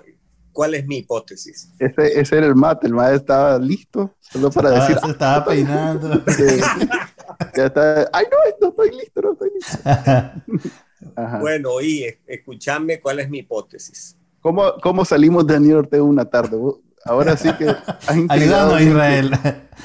cuál 0.58 0.74
es 0.74 0.84
mi 0.88 0.96
hipótesis. 0.96 1.70
Ese, 1.78 2.18
ese 2.20 2.36
era 2.36 2.46
el 2.48 2.56
mate. 2.56 2.88
El 2.88 2.92
mate 2.94 3.14
estaba 3.14 3.56
listo 3.60 4.16
solo 4.18 4.50
para 4.50 4.70
Ah, 4.70 4.80
decir. 4.80 4.98
se 5.04 5.10
estaba 5.12 5.44
peinando. 5.44 6.24
que- 6.36 6.60
que 7.54 7.64
está- 7.66 8.10
Ay, 8.12 8.24
no, 8.28 8.36
no 8.60 8.68
estoy 8.70 8.90
listo, 8.90 9.20
no 9.22 9.32
estoy 9.34 9.50
Bueno, 11.40 11.80
y 11.80 12.06
escúchame 12.26 12.98
cuál 12.98 13.20
es 13.20 13.30
mi 13.30 13.38
hipótesis. 13.38 14.16
¿Cómo, 14.40 14.72
¿Cómo 14.82 15.04
salimos 15.04 15.46
de 15.46 15.54
Daniel 15.54 15.76
Ortega 15.76 16.02
una 16.02 16.24
tarde? 16.24 16.58
Ahora 17.04 17.36
sí 17.36 17.52
que 17.52 17.72
Ayúdanos, 18.28 18.80
Israel. 18.80 19.30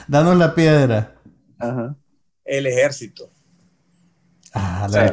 Danos 0.08 0.36
la 0.38 0.56
piedra. 0.56 1.14
El 2.46 2.66
ejército. 2.66 3.30
Ah, 4.56 4.88
el, 4.92 5.12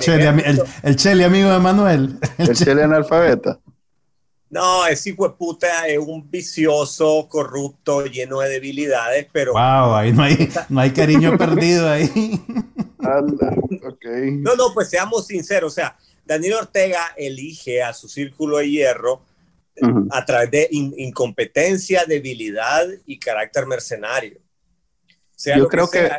chele, 0.97 1.25
amigo 1.27 1.51
de 1.51 1.59
Manuel. 1.59 2.19
El, 2.39 2.55
chele 2.57 2.83
analfabeta. 2.83 3.59
No, 4.51 4.85
ese 4.85 5.11
hijo 5.11 5.29
de 5.29 5.35
puta 5.37 5.87
es 5.87 5.99
un 5.99 6.29
vicioso, 6.29 7.29
corrupto, 7.29 8.05
lleno 8.05 8.41
de 8.41 8.49
debilidades, 8.49 9.29
pero. 9.33 9.53
Wow, 9.53 9.95
ahí 9.95 10.13
no 10.13 10.25
hay, 10.25 10.49
no 10.69 10.81
hay 10.81 10.91
cariño 10.91 11.39
perdido 11.39 11.89
ahí. 11.89 12.11
Anda, 12.99 13.55
No, 14.41 14.57
no, 14.57 14.75
pues 14.75 14.91
seamos 14.91 15.29
sinceros. 15.29 15.73
O 15.73 15.75
sea, 15.75 15.97
Daniel 16.27 16.55
Ortega 16.55 17.15
elige 17.17 17.81
a 17.81 17.93
su 17.93 18.09
círculo 18.09 18.59
de 18.59 18.71
hierro 18.71 19.23
a 20.11 20.25
través 20.25 20.51
de 20.51 20.69
incompetencia, 20.71 22.05
debilidad 22.05 22.87
y 23.07 23.19
carácter 23.19 23.67
mercenario. 23.67 24.41
yo, 25.57 25.69
creo 25.69 25.89
que, 25.89 26.07
eh, 26.07 26.11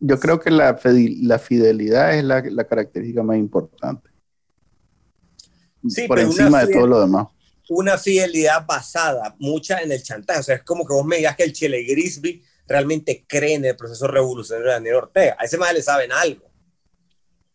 yo 0.00 0.18
creo 0.18 0.40
que 0.40 0.50
la, 0.50 0.78
la 0.84 1.38
fidelidad 1.38 2.18
es 2.18 2.24
la, 2.24 2.42
la, 2.42 2.64
característica 2.64 3.22
más 3.22 3.38
importante. 3.38 4.10
por 6.08 6.18
encima 6.18 6.64
de 6.64 6.72
todo 6.74 6.86
lo 6.86 7.00
demás. 7.00 7.28
Una 7.68 7.96
fidelidad 7.98 8.66
basada, 8.66 9.34
mucha 9.38 9.80
en 9.80 9.92
el 9.92 10.02
chantaje. 10.02 10.40
O 10.40 10.42
sea, 10.42 10.56
es 10.56 10.62
como 10.62 10.86
que 10.86 10.94
vos 10.94 11.06
me 11.06 11.16
digas 11.16 11.36
que 11.36 11.44
el 11.44 11.52
Chile 11.52 11.84
Grisby 11.84 12.42
realmente 12.66 13.24
cree 13.26 13.54
en 13.54 13.64
el 13.64 13.76
proceso 13.76 14.06
revolucionario 14.06 14.68
de 14.68 14.74
Daniel 14.74 14.94
Ortega. 14.96 15.36
A 15.38 15.44
ese 15.44 15.58
más 15.58 15.72
le 15.72 15.82
saben 15.82 16.12
algo. 16.12 16.50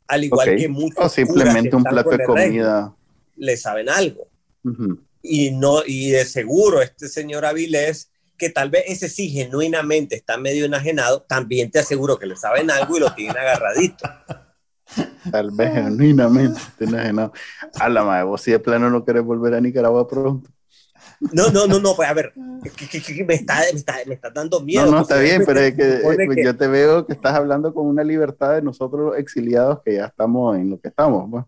Al 0.07 0.23
igual 0.23 0.55
que 0.55 0.67
muchos. 0.67 1.05
O 1.05 1.09
simplemente 1.09 1.75
un 1.75 1.83
plato 1.83 2.09
de 2.09 2.23
comida. 2.23 2.95
le 3.35 3.57
saben 3.57 3.89
algo 3.89 4.29
y, 5.21 5.51
no, 5.51 5.81
y 5.85 6.11
de 6.11 6.25
seguro 6.25 6.81
este 6.81 7.07
señor 7.07 7.45
Avilés, 7.45 8.11
que 8.37 8.49
tal 8.49 8.69
vez 8.69 8.83
ese 8.87 9.09
sí 9.09 9.29
genuinamente 9.29 10.15
está 10.15 10.37
medio 10.37 10.65
enajenado, 10.65 11.23
también 11.23 11.71
te 11.71 11.79
aseguro 11.79 12.19
que 12.19 12.27
le 12.27 12.35
saben 12.35 12.69
algo 12.71 12.97
y 12.97 12.99
lo 12.99 13.13
tienen 13.13 13.37
agarradito. 13.37 14.09
Tal 15.31 15.51
vez 15.51 15.73
genuinamente 15.73 16.59
está 16.59 16.85
enajenado. 16.85 17.33
A 17.79 17.89
la 17.89 18.03
madre, 18.03 18.23
vos 18.23 18.41
si 18.41 18.51
de 18.51 18.59
plano 18.59 18.89
no 18.89 19.03
querés 19.03 19.23
volver 19.23 19.53
a 19.53 19.61
Nicaragua 19.61 20.07
pronto. 20.07 20.49
No, 21.19 21.49
no, 21.49 21.65
no, 21.65 21.79
no, 21.79 21.95
pues 21.95 22.07
a 22.07 22.13
ver, 22.13 22.31
me, 22.35 23.33
está, 23.33 23.55
me, 23.73 23.79
está, 23.79 23.95
me, 24.05 24.13
está, 24.13 24.29
dando 24.29 24.59
miedo. 24.59 24.85
No, 24.85 24.91
no, 24.91 25.01
está 25.01 25.17
bien, 25.17 25.43
pero 25.45 25.59
es 25.59 25.73
que, 25.73 25.99
pues, 26.03 26.37
yo 26.43 26.55
te 26.55 26.67
veo 26.67 27.07
que 27.07 27.13
estás 27.13 27.33
hablando 27.33 27.73
con 27.73 27.87
una 27.87 28.03
libertad 28.03 28.53
de 28.53 28.61
nosotros 28.61 29.17
exiliados 29.17 29.81
que 29.83 29.95
ya 29.95 30.05
estamos 30.05 30.55
en 30.57 30.69
lo 30.69 30.79
que 30.79 30.89
estamos. 30.89 31.27
Pues. 31.31 31.45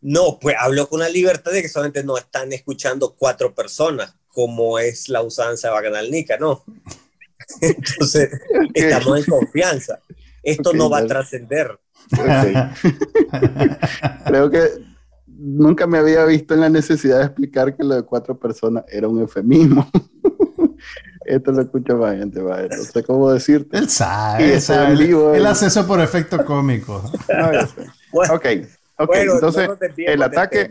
No, 0.00 0.38
pues 0.40 0.56
hablo 0.58 0.88
con 0.88 1.00
la 1.00 1.08
libertad 1.08 1.52
de 1.52 1.62
que 1.62 1.68
solamente 1.68 2.04
no 2.04 2.16
están 2.16 2.52
escuchando 2.52 3.14
cuatro 3.18 3.54
personas, 3.54 4.14
como 4.28 4.78
es 4.78 5.08
la 5.08 5.20
usanza 5.22 5.70
bacanalnica, 5.70 6.38
¿no? 6.38 6.64
Entonces, 7.60 8.30
estamos 8.72 9.18
en 9.18 9.24
confianza. 9.26 10.00
Esto 10.42 10.72
no 10.72 10.88
va 10.88 10.98
a 10.98 11.06
trascender. 11.06 11.78
Creo 14.26 14.50
que 14.50 14.60
nunca 15.26 15.86
me 15.86 15.98
había 15.98 16.24
visto 16.24 16.54
en 16.54 16.60
la 16.60 16.68
necesidad 16.68 17.18
de 17.18 17.24
explicar 17.26 17.76
que 17.76 17.84
lo 17.84 17.94
de 17.96 18.02
cuatro 18.02 18.38
personas 18.38 18.84
era 18.88 19.08
un 19.08 19.20
eufemismo. 19.20 19.88
Esto 21.24 21.50
lo 21.50 21.62
escucha 21.62 21.94
más 21.94 22.16
gente, 22.16 22.40
no 22.40 22.82
sé 22.84 23.02
cómo 23.02 23.32
decirte. 23.32 23.76
Él 23.76 23.88
sabe, 23.90 24.54
él, 24.54 24.60
sabe. 24.60 24.94
él, 25.36 25.46
hace 25.46 25.66
eso 25.66 25.84
por 25.84 26.00
efecto 26.00 26.44
cómico. 26.44 27.02
ok, 28.12 28.46
Ok, 28.98 29.14
entonces 29.14 29.68
el 29.98 30.22
ataque, 30.22 30.70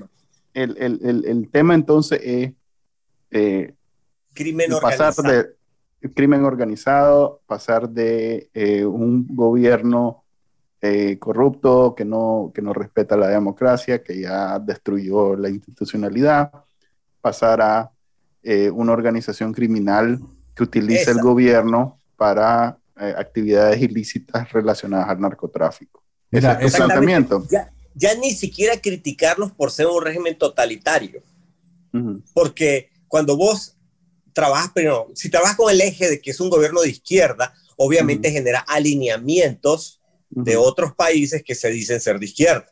el, 0.53 0.77
el, 0.77 1.25
el, 1.25 1.49
tema 1.51 1.75
entonces 1.75 2.19
es 2.23 2.53
eh, 3.29 3.73
crimen 4.33 4.71
pasar 4.81 5.13
organizado. 5.17 5.55
de 6.01 6.09
crimen 6.13 6.43
organizado, 6.43 7.41
pasar 7.45 7.89
de 7.89 8.49
eh, 8.53 8.85
un 8.85 9.27
gobierno 9.27 10.24
eh, 10.93 11.19
corrupto 11.19 11.95
que 11.95 12.05
no, 12.05 12.51
que 12.53 12.61
no 12.61 12.73
respeta 12.73 13.17
la 13.17 13.27
democracia, 13.27 14.03
que 14.03 14.19
ya 14.19 14.59
destruyó 14.59 15.35
la 15.35 15.49
institucionalidad, 15.49 16.51
pasar 17.21 17.61
a 17.61 17.91
una 18.73 18.93
organización 18.93 19.51
criminal 19.51 20.19
que 20.55 20.61
utiliza 20.61 21.09
el 21.09 21.19
gobierno 21.19 21.99
para 22.15 22.77
actividades 22.95 23.81
ilícitas 23.81 24.51
relacionadas 24.51 25.09
al 25.09 25.19
narcotráfico. 25.19 26.03
Ese 26.29 26.51
es 26.61 26.71
tu 26.73 26.77
planteamiento. 26.77 27.43
Ya 27.95 28.13
ni 28.13 28.31
siquiera 28.31 28.79
criticarlos 28.79 29.51
por 29.51 29.71
ser 29.71 29.87
un 29.87 29.99
régimen 29.99 30.37
totalitario. 30.37 31.23
Porque 32.35 32.91
cuando 33.07 33.35
vos 33.35 33.75
trabajas, 34.33 34.71
pero 34.75 35.07
si 35.15 35.29
trabajas 35.29 35.55
con 35.55 35.71
el 35.71 35.81
eje 35.81 36.09
de 36.09 36.21
que 36.21 36.31
es 36.31 36.39
un 36.39 36.49
gobierno 36.49 36.81
de 36.81 36.89
izquierda, 36.89 37.53
obviamente 37.77 38.29
genera 38.29 38.59
alineamientos 38.59 40.01
de 40.35 40.57
otros 40.57 40.93
países 40.93 41.43
que 41.43 41.55
se 41.55 41.69
dicen 41.69 42.01
ser 42.01 42.19
de 42.19 42.25
izquierda. 42.25 42.69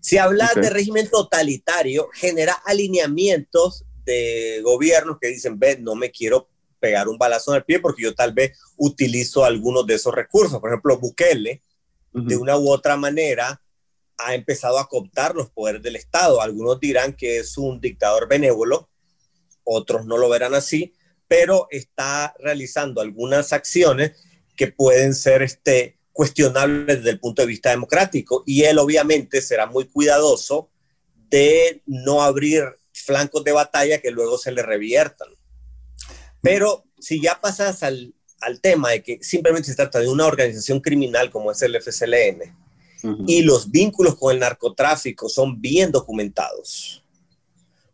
Si 0.00 0.16
hablas 0.16 0.54
de 0.54 0.70
régimen 0.70 1.08
totalitario, 1.08 2.08
genera 2.14 2.54
alineamientos 2.64 3.84
de 4.04 4.60
gobiernos 4.64 5.18
que 5.20 5.28
dicen, 5.28 5.58
ve, 5.58 5.78
no 5.78 5.94
me 5.94 6.10
quiero 6.10 6.48
pegar 6.80 7.08
un 7.08 7.18
balazo 7.18 7.52
en 7.52 7.58
el 7.58 7.64
pie 7.64 7.78
porque 7.78 8.02
yo 8.02 8.14
tal 8.14 8.32
vez 8.32 8.58
utilizo 8.76 9.44
algunos 9.44 9.86
de 9.86 9.94
esos 9.94 10.14
recursos. 10.14 10.60
Por 10.60 10.70
ejemplo, 10.70 10.98
Bukele, 10.98 11.62
de 12.12 12.36
una 12.36 12.56
u 12.56 12.70
otra 12.70 12.96
manera, 12.96 13.62
ha 14.16 14.34
empezado 14.34 14.78
a 14.78 14.88
cooptar 14.88 15.34
los 15.34 15.50
poderes 15.50 15.82
del 15.82 15.96
Estado. 15.96 16.40
Algunos 16.40 16.80
dirán 16.80 17.12
que 17.12 17.38
es 17.38 17.58
un 17.58 17.80
dictador 17.80 18.28
benévolo, 18.28 18.88
otros 19.62 20.06
no 20.06 20.16
lo 20.16 20.28
verán 20.28 20.54
así, 20.54 20.94
pero 21.28 21.68
está 21.70 22.34
realizando 22.38 23.00
algunas 23.00 23.52
acciones 23.52 24.12
que 24.56 24.68
pueden 24.68 25.14
ser 25.14 25.42
este, 25.42 25.97
cuestionables 26.18 26.96
desde 26.96 27.10
el 27.10 27.20
punto 27.20 27.42
de 27.42 27.46
vista 27.46 27.70
democrático. 27.70 28.42
Y 28.44 28.64
él 28.64 28.80
obviamente 28.80 29.40
será 29.40 29.66
muy 29.66 29.84
cuidadoso 29.84 30.68
de 31.30 31.80
no 31.86 32.24
abrir 32.24 32.64
flancos 32.92 33.44
de 33.44 33.52
batalla 33.52 34.00
que 34.00 34.10
luego 34.10 34.36
se 34.36 34.50
le 34.50 34.64
reviertan. 34.64 35.28
Pero 36.42 36.84
si 36.98 37.22
ya 37.22 37.40
pasas 37.40 37.84
al, 37.84 38.14
al 38.40 38.60
tema 38.60 38.90
de 38.90 39.04
que 39.04 39.22
simplemente 39.22 39.68
se 39.68 39.76
trata 39.76 40.00
de 40.00 40.08
una 40.08 40.26
organización 40.26 40.80
criminal 40.80 41.30
como 41.30 41.52
es 41.52 41.62
el 41.62 41.80
FCLN, 41.80 42.52
y 43.28 43.42
los 43.42 43.70
vínculos 43.70 44.16
con 44.16 44.34
el 44.34 44.40
narcotráfico 44.40 45.28
son 45.28 45.60
bien 45.60 45.92
documentados, 45.92 47.04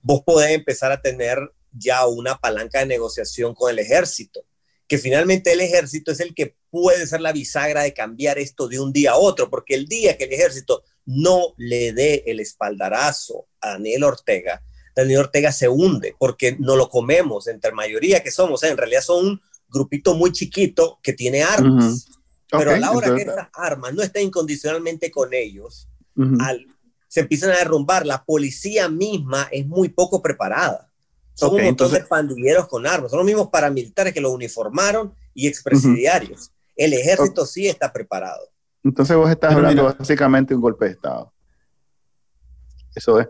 vos 0.00 0.22
podés 0.24 0.52
empezar 0.52 0.90
a 0.92 1.02
tener 1.02 1.38
ya 1.72 2.06
una 2.06 2.38
palanca 2.38 2.78
de 2.78 2.86
negociación 2.86 3.54
con 3.54 3.70
el 3.70 3.80
ejército, 3.80 4.46
que 4.86 4.98
finalmente 4.98 5.52
el 5.52 5.60
ejército 5.60 6.12
es 6.12 6.20
el 6.20 6.34
que 6.34 6.56
puede 6.70 7.06
ser 7.06 7.20
la 7.20 7.32
bisagra 7.32 7.82
de 7.82 7.94
cambiar 7.94 8.38
esto 8.38 8.68
de 8.68 8.80
un 8.80 8.92
día 8.92 9.12
a 9.12 9.16
otro, 9.16 9.48
porque 9.48 9.74
el 9.74 9.86
día 9.86 10.16
que 10.16 10.24
el 10.24 10.32
ejército 10.32 10.82
no 11.06 11.54
le 11.56 11.92
dé 11.92 12.24
el 12.26 12.40
espaldarazo 12.40 13.46
a 13.60 13.70
Daniel 13.70 14.04
Ortega, 14.04 14.62
Daniel 14.94 15.20
Ortega 15.20 15.52
se 15.52 15.68
hunde, 15.68 16.14
porque 16.18 16.56
no 16.58 16.76
lo 16.76 16.88
comemos 16.88 17.48
entre 17.48 17.72
mayoría 17.72 18.22
que 18.22 18.30
somos, 18.30 18.62
¿eh? 18.62 18.68
en 18.68 18.76
realidad 18.76 19.02
son 19.02 19.26
un 19.26 19.40
grupito 19.68 20.14
muy 20.14 20.32
chiquito 20.32 21.00
que 21.02 21.12
tiene 21.12 21.42
armas. 21.42 22.06
Pero 22.50 22.70
a 22.70 22.78
la 22.78 22.92
hora 22.92 23.14
que 23.14 23.22
estas 23.22 23.48
armas 23.52 23.94
no 23.94 24.02
estén 24.02 24.26
incondicionalmente 24.26 25.10
con 25.10 25.34
ellos, 25.34 25.88
se 27.08 27.20
empiezan 27.20 27.50
a 27.50 27.58
derrumbar. 27.58 28.06
La 28.06 28.24
policía 28.24 28.88
misma 28.88 29.48
es 29.50 29.66
muy 29.66 29.88
poco 29.88 30.22
preparada. 30.22 30.92
Son 31.34 31.54
un 31.54 31.64
montón 31.64 31.92
de 31.92 32.00
pandilleros 32.00 32.68
con 32.68 32.86
armas. 32.86 33.10
Son 33.10 33.18
los 33.18 33.26
mismos 33.26 33.48
paramilitares 33.48 34.14
que 34.14 34.20
lo 34.20 34.30
uniformaron 34.30 35.12
y 35.34 35.48
expresidiarios. 35.48 36.52
El 36.76 36.92
ejército 36.92 37.44
sí 37.44 37.66
está 37.66 37.92
preparado. 37.92 38.48
Entonces 38.82 39.16
vos 39.16 39.30
estás 39.30 39.54
hablando 39.54 39.94
básicamente 39.98 40.50
de 40.50 40.56
un 40.56 40.62
golpe 40.62 40.86
de 40.86 40.90
Estado. 40.92 41.32
Eso 42.94 43.18
es. 43.20 43.28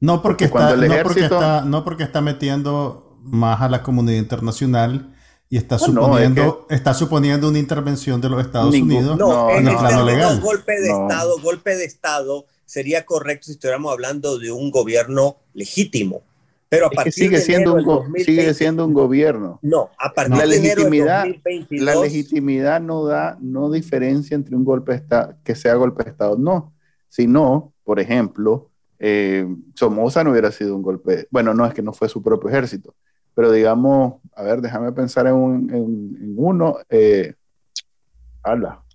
No 0.00 0.20
porque, 0.20 0.44
está, 0.44 0.76
no, 0.76 1.02
porque 1.02 1.20
está, 1.20 1.62
no 1.62 1.84
porque 1.84 2.02
está 2.02 2.20
metiendo 2.20 3.18
más 3.22 3.62
a 3.62 3.68
la 3.68 3.82
comunidad 3.82 4.18
internacional 4.18 5.14
y 5.48 5.56
está, 5.56 5.78
suponiendo, 5.78 6.66
está 6.68 6.92
suponiendo 6.92 7.48
una 7.48 7.58
intervención 7.58 8.20
de 8.20 8.28
los 8.28 8.44
Estados 8.44 8.74
Unidos 8.74 9.16
no, 9.16 9.50
en 9.50 9.68
el 9.68 9.76
plano 9.76 10.04
legal. 10.04 10.40
golpe 10.40 10.72
de 10.80 10.88
Estado, 10.88 11.40
golpe 11.40 11.76
de 11.76 11.84
Estado 11.84 12.46
sería 12.66 13.06
correcto 13.06 13.46
si 13.46 13.52
estuviéramos 13.52 13.92
hablando 13.92 14.38
de 14.38 14.50
un 14.50 14.70
gobierno 14.70 15.36
legítimo. 15.54 16.22
Pero 16.68 16.86
a 16.86 16.90
partir 16.90 17.12
sigue, 17.12 17.36
de 17.36 17.42
siendo 17.42 17.74
un 17.74 18.14
sigue 18.18 18.52
siendo 18.54 18.84
un 18.84 18.92
gobierno. 18.92 19.60
No, 19.62 19.90
a 19.98 20.12
partir 20.12 20.36
la 20.36 20.42
de 20.42 20.48
legitimidad, 20.48 21.24
2022, 21.24 21.84
la 21.84 22.00
legitimidad 22.00 22.80
no 22.80 23.04
da, 23.04 23.38
no 23.40 23.70
diferencia 23.70 24.34
entre 24.34 24.56
un 24.56 24.64
golpe 24.64 24.92
de 24.92 24.98
Estado, 24.98 25.36
que 25.44 25.54
sea 25.54 25.74
golpe 25.74 26.04
de 26.04 26.10
Estado, 26.10 26.36
no. 26.36 26.74
Sino, 27.08 27.72
por 27.84 28.00
ejemplo, 28.00 28.70
eh, 28.98 29.46
Somoza 29.74 30.24
no 30.24 30.32
hubiera 30.32 30.50
sido 30.50 30.74
un 30.74 30.82
golpe, 30.82 31.28
bueno, 31.30 31.54
no 31.54 31.64
es 31.66 31.72
que 31.72 31.82
no 31.82 31.92
fue 31.92 32.08
su 32.08 32.22
propio 32.22 32.50
ejército, 32.50 32.94
pero 33.34 33.52
digamos, 33.52 34.14
a 34.34 34.42
ver, 34.42 34.60
déjame 34.60 34.90
pensar 34.92 35.26
en, 35.26 35.34
un, 35.34 35.70
en, 35.72 36.34
uno. 36.36 36.78
Eh, 36.88 37.34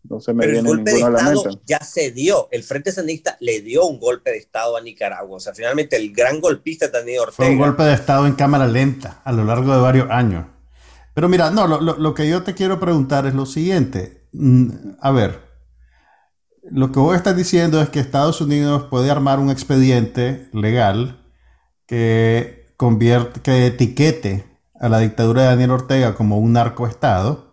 No 0.04 0.20
se 0.20 0.34
me 0.34 0.39
Pero 0.41 0.49
el 0.60 0.64
viene 0.64 0.70
golpe 0.70 0.91
de 0.91 0.97
ninguno 0.97 1.08
a 1.08 1.10
la 1.12 1.18
Estado 1.20 1.43
mente. 1.45 1.62
ya 1.66 1.80
se 1.80 2.12
dio. 2.12 2.47
El 2.52 2.64
Frente 2.64 2.91
Sandinista 2.91 3.38
le 3.39 3.62
dio 3.62 3.86
un 3.86 3.99
golpe 3.99 4.32
de 4.32 4.38
Estado 4.38 4.76
a 4.78 4.82
Nicaragua. 4.82 5.38
O 5.38 5.39
sea, 5.39 5.54
finalmente 5.54 5.95
el 5.95 6.12
gran 6.14 6.41
golpista 6.41 6.88
Daniel 6.88 7.20
Ortega. 7.20 7.36
Fue 7.36 7.49
un 7.49 7.58
golpe 7.58 7.84
de 7.84 7.93
Estado 7.93 8.26
en 8.28 8.34
cámara 8.34 8.68
lenta 8.68 9.22
a 9.24 9.32
lo 9.32 9.45
largo 9.45 9.72
de 9.74 9.80
varios 9.80 10.10
años. 10.10 10.45
Pero 11.14 11.30
mira, 11.30 11.52
no, 11.52 11.68
lo, 11.68 11.80
lo- 11.82 11.97
lo 11.97 12.14
que 12.14 12.28
yo 12.30 12.41
te 12.43 12.54
quiero 12.56 12.80
preguntar 12.80 13.26
es 13.28 13.34
lo 13.36 13.45
siguiente. 13.45 14.28
Mm, 14.34 14.70
A 15.02 15.12
ver, 15.12 15.39
lo 16.64 16.91
que 16.91 16.99
vos 16.99 17.16
estás 17.16 17.36
diciendo 17.36 17.82
es 17.82 17.89
que 17.89 17.99
Estados 17.99 18.41
Unidos 18.41 18.86
puede 18.89 19.10
armar 19.12 19.39
un 19.39 19.49
expediente 19.49 20.49
legal 20.54 21.24
que, 21.86 22.74
convierte, 22.78 23.41
que 23.41 23.68
etiquete 23.68 24.45
a 24.80 24.89
la 24.89 24.99
dictadura 24.99 25.43
de 25.43 25.47
Daniel 25.49 25.72
Ortega 25.72 26.16
como 26.16 26.38
un 26.39 26.54
narcoestado 26.54 27.51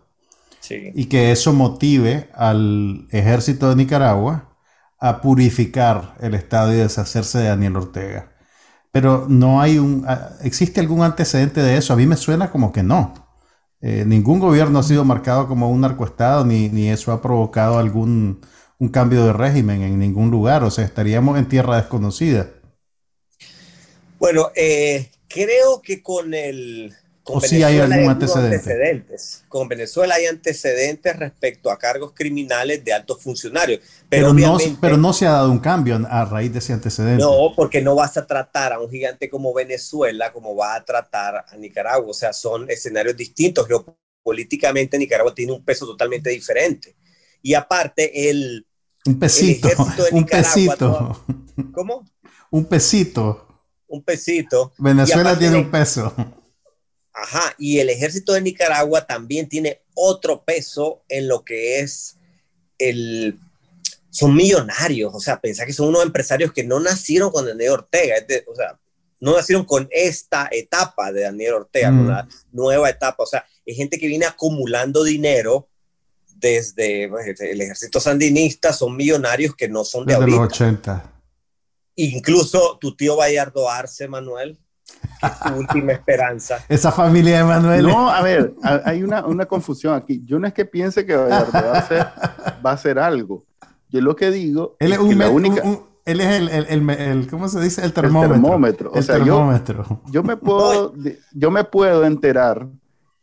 Sí. 0.69 0.93
y 0.93 1.05
que 1.07 1.31
eso 1.31 1.53
motive 1.53 2.29
al 2.33 3.07
ejército 3.11 3.69
de 3.69 3.75
Nicaragua 3.75 4.57
a 4.99 5.21
purificar 5.21 6.15
el 6.21 6.33
Estado 6.35 6.73
y 6.73 6.77
deshacerse 6.77 7.39
de 7.39 7.47
Daniel 7.49 7.77
Ortega. 7.77 8.33
Pero 8.91 9.27
no 9.29 9.61
hay 9.61 9.79
un... 9.79 10.05
ah, 10.07 10.31
¿Existe 10.43 10.79
algún 10.81 11.03
antecedente 11.03 11.61
de 11.61 11.77
eso? 11.77 11.93
A 11.93 11.97
mí 11.97 12.05
me 12.07 12.17
suena 12.17 12.51
como 12.51 12.71
que 12.73 12.83
no. 12.83 13.13
Eh, 13.81 14.03
ningún 14.05 14.39
gobierno 14.39 14.79
ha 14.79 14.83
sido 14.83 15.05
marcado 15.05 15.47
como 15.47 15.69
un 15.71 15.81
narcoestado, 15.81 16.45
ni, 16.45 16.69
ni 16.69 16.89
eso 16.89 17.11
ha 17.13 17.21
provocado 17.21 17.79
algún 17.79 18.41
un 18.79 18.89
cambio 18.89 19.25
de 19.25 19.33
régimen 19.33 19.81
en 19.83 19.99
ningún 19.99 20.31
lugar. 20.31 20.63
O 20.63 20.71
sea, 20.71 20.85
estaríamos 20.85 21.37
en 21.37 21.47
tierra 21.49 21.77
desconocida. 21.77 22.49
Bueno, 24.19 24.51
eh, 24.55 25.11
creo 25.27 25.81
que 25.81 26.01
con 26.03 26.33
el. 26.33 26.93
Con 27.29 27.37
¿O 27.37 27.41
sí 27.41 27.61
hay 27.61 27.77
algún 27.77 28.09
antecedente? 28.09 28.55
antecedentes. 28.55 29.45
Con 29.47 29.67
Venezuela 29.67 30.15
hay 30.15 30.25
antecedentes 30.25 31.15
respecto 31.15 31.69
a 31.69 31.77
cargos 31.77 32.11
criminales 32.15 32.83
de 32.83 32.91
altos 32.91 33.21
funcionarios. 33.21 33.81
Pero, 34.09 34.33
Pero, 34.33 34.33
no, 34.33 34.57
pero 34.81 34.97
no 34.97 35.13
se 35.13 35.27
ha 35.27 35.31
dado 35.33 35.51
un 35.51 35.59
cambio 35.59 36.03
a 36.09 36.25
raíz 36.25 36.51
de 36.51 36.57
ese 36.57 36.73
antecedente. 36.73 37.21
No, 37.23 37.53
porque 37.55 37.81
no 37.83 37.93
vas 37.93 38.17
a 38.17 38.25
tratar 38.25 38.73
a 38.73 38.79
un 38.79 38.89
gigante 38.89 39.29
como 39.29 39.53
Venezuela 39.53 40.33
como 40.33 40.55
va 40.55 40.73
a 40.73 40.83
tratar 40.83 41.45
a 41.47 41.55
Nicaragua. 41.55 42.09
O 42.09 42.13
sea, 42.15 42.33
son 42.33 42.67
escenarios 42.67 43.15
distintos. 43.15 43.67
Geopolíticamente, 43.67 44.97
Nicaragua 44.97 45.35
tiene 45.35 45.51
un 45.51 45.63
peso 45.63 45.85
totalmente 45.85 46.31
diferente. 46.31 46.95
Y 47.43 47.53
aparte, 47.53 48.29
el. 48.31 48.65
un 49.05 49.19
pesito, 49.19 49.67
el 49.67 49.73
ejército 49.75 50.03
de 50.03 50.09
un 50.13 50.19
Nicaragua, 50.21 50.51
pesito, 50.51 51.25
¿Cómo? 51.73 52.05
un 52.49 52.65
pesito. 52.65 53.45
Un 53.87 54.03
pesito. 54.03 54.73
Venezuela 54.79 55.37
tiene 55.37 55.57
un 55.57 55.69
peso. 55.69 56.13
Ajá, 57.21 57.53
y 57.57 57.79
el 57.79 57.89
ejército 57.89 58.33
de 58.33 58.41
Nicaragua 58.41 59.05
también 59.05 59.49
tiene 59.49 59.81
otro 59.93 60.43
peso 60.43 61.03
en 61.09 61.27
lo 61.27 61.43
que 61.43 61.79
es 61.79 62.17
el... 62.77 63.37
Son 64.11 64.33
millonarios, 64.35 65.13
o 65.13 65.19
sea, 65.19 65.39
pensar 65.39 65.67
que 65.67 65.73
son 65.73 65.89
unos 65.89 66.03
empresarios 66.03 66.51
que 66.51 66.63
no 66.63 66.79
nacieron 66.79 67.29
con 67.31 67.45
Daniel 67.45 67.71
Ortega, 67.71 68.15
de- 68.21 68.43
o 68.47 68.55
sea, 68.55 68.79
no 69.19 69.35
nacieron 69.35 69.65
con 69.65 69.87
esta 69.91 70.47
etapa 70.51 71.11
de 71.11 71.21
Daniel 71.21 71.53
Ortega, 71.55 71.91
Mm. 71.91 72.07
la 72.07 72.27
nueva 72.51 72.89
etapa, 72.89 73.21
o 73.23 73.25
sea, 73.27 73.45
es 73.65 73.75
gente 73.77 73.99
que 73.99 74.07
viene 74.07 74.25
acumulando 74.25 75.03
dinero 75.03 75.67
desde 76.37 77.07
pues, 77.09 77.39
el 77.39 77.61
ejército 77.61 77.99
sandinista, 77.99 78.71
son 78.73 78.95
millonarios 78.95 79.55
que 79.55 79.67
no 79.67 79.83
son 79.83 80.05
de 80.05 80.13
Desde 80.13 80.25
los 80.27 80.39
ahorita. 80.39 80.53
80. 80.55 81.13
Incluso 81.95 82.77
tu 82.79 82.95
tío 82.95 83.17
Bayardo 83.17 83.69
Arce, 83.69 84.07
Manuel, 84.07 84.57
que 85.21 85.27
es 85.27 85.39
tu 85.39 85.59
última 85.59 85.91
esperanza. 85.91 86.57
Esa 86.69 86.91
familia 86.91 87.37
de 87.39 87.43
Manuel. 87.43 87.85
No, 87.85 88.09
a 88.09 88.21
ver, 88.21 88.53
ha- 88.63 88.81
hay 88.85 89.03
una, 89.03 89.25
una 89.25 89.45
confusión 89.45 89.93
aquí. 89.95 90.21
Yo 90.25 90.39
no 90.39 90.47
es 90.47 90.53
que 90.53 90.65
piense 90.65 91.05
que 91.05 91.15
va 91.15 91.37
a 91.37 91.71
hacer, 91.73 92.05
va 92.65 92.71
a 92.71 92.73
hacer 92.73 92.99
algo. 92.99 93.45
Yo 93.89 94.01
lo 94.01 94.15
que 94.15 94.29
digo 94.31 94.75
él 94.79 94.91
es 94.93 94.97
que 94.99 95.03
un, 95.03 95.17
la 95.17 95.29
única, 95.29 95.61
un- 95.63 95.69
un- 95.69 95.89
él 96.05 96.21
es 96.21 96.27
el, 96.39 96.49
el- 96.49 96.65
el- 96.69 96.89
el- 96.89 97.27
¿cómo 97.27 97.47
se 97.49 97.59
dice? 97.59 97.81
El 97.81 97.87
el 97.87 97.93
termómetro. 97.93 98.33
termómetro. 98.33 98.91
O 98.91 98.95
el 98.97 99.03
sea, 99.03 99.17
yo, 99.17 99.23
termómetro. 99.35 100.01
yo 100.11 100.23
me 100.23 100.37
puedo, 100.37 100.93
yo 101.33 101.51
me 101.51 101.63
puedo 101.63 102.05
enterar 102.05 102.67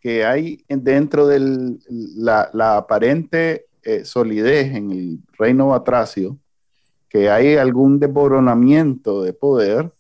que 0.01 0.25
hay 0.25 0.65
dentro 0.69 1.27
de 1.27 1.77
la, 2.17 2.49
la 2.53 2.77
aparente 2.77 3.67
eh, 3.83 4.05
solidez 4.05 4.75
en 4.75 4.91
el 4.93 5.19
reino 5.39 5.69
batracio, 5.69 6.37
que 7.09 7.31
hay 7.31 7.57
algún 7.57 7.99
desboronamiento 7.99 9.23
de 9.23 9.33
poder, 9.33 9.93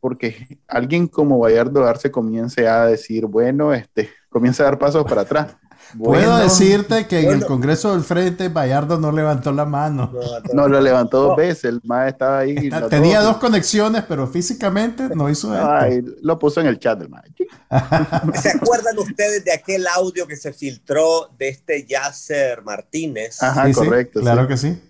porque 0.00 0.58
alguien 0.66 1.08
como 1.08 1.38
Bayardo 1.38 1.84
Arce 1.84 2.10
comience 2.10 2.66
a 2.66 2.86
decir, 2.86 3.26
bueno, 3.26 3.72
este, 3.74 4.10
comienza 4.28 4.62
a 4.62 4.66
dar 4.66 4.78
pasos 4.78 5.04
para 5.04 5.22
atrás. 5.22 5.56
Puedo 5.98 6.36
decirte 6.38 7.06
que 7.06 7.20
en 7.20 7.30
el. 7.30 7.46
Congreso 7.46 7.92
del 7.92 8.02
Frente 8.02 8.48
Bayardo 8.48 8.98
no 8.98 9.10
levantó 9.10 9.52
la 9.52 9.64
mano. 9.64 10.12
No, 10.52 10.68
lo 10.68 10.80
levantó 10.80 11.22
dos 11.22 11.36
veces, 11.36 11.64
el 11.64 11.80
más 11.84 12.08
estaba 12.08 12.40
ahí. 12.40 12.68
Tenía 12.90 13.20
dos 13.22 13.38
conexiones, 13.38 14.04
pero 14.06 14.26
físicamente 14.26 15.08
no 15.14 15.30
hizo 15.30 15.54
esto. 15.54 15.70
Ay, 15.70 16.04
lo 16.20 16.38
puso 16.38 16.60
en 16.60 16.66
el 16.66 16.78
chat 16.78 16.98
del. 16.98 17.08
¿Se 18.40 18.50
acuerdan 18.50 18.98
ustedes 18.98 19.44
de 19.44 19.52
aquel 19.52 19.86
audio 19.86 20.26
que 20.26 20.36
se 20.36 20.52
filtró 20.52 21.30
de 21.38 21.48
este 21.48 21.86
Yasser 21.86 22.62
Martínez? 22.62 23.42
Ajá, 23.42 23.66
Sí, 23.66 23.72
sí, 23.72 23.78
correcto. 23.80 24.20
claro 24.20 24.42
sí. 24.42 24.48
que 24.48 24.56
sí. 24.56 24.82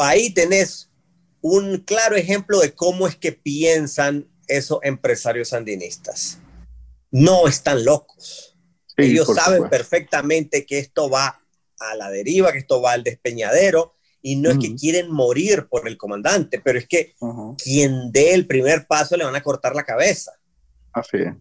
Ahí 0.00 0.34
tenés 0.34 0.90
un 1.40 1.78
claro 1.78 2.16
ejemplo 2.16 2.60
de 2.60 2.74
cómo 2.74 3.06
es 3.06 3.16
que 3.16 3.32
piensan 3.32 4.26
esos 4.48 4.78
empresarios 4.82 5.48
sandinistas. 5.48 6.38
No 7.10 7.46
están 7.46 7.84
locos. 7.84 8.56
Sí, 8.96 9.04
Ellos 9.04 9.26
saben 9.26 9.62
supuesto. 9.62 9.70
perfectamente 9.70 10.66
que 10.66 10.78
esto 10.78 11.08
va 11.10 11.40
a 11.80 11.94
la 11.96 12.10
deriva, 12.10 12.52
que 12.52 12.58
esto 12.58 12.80
va 12.80 12.92
al 12.92 13.02
despeñadero, 13.02 13.94
y 14.22 14.36
no 14.36 14.50
es 14.50 14.58
que 14.58 14.68
Ujú. 14.68 14.76
quieren 14.76 15.10
morir 15.10 15.66
por 15.68 15.86
el 15.86 15.98
comandante, 15.98 16.60
pero 16.64 16.78
es 16.78 16.88
que 16.88 17.14
quien 17.62 18.10
dé 18.10 18.32
el 18.34 18.46
primer 18.46 18.86
paso 18.86 19.16
le 19.16 19.24
van 19.24 19.36
a 19.36 19.42
cortar 19.42 19.74
la 19.74 19.82
cabeza. 19.84 20.32
Así 20.92 21.18
es. 21.18 21.34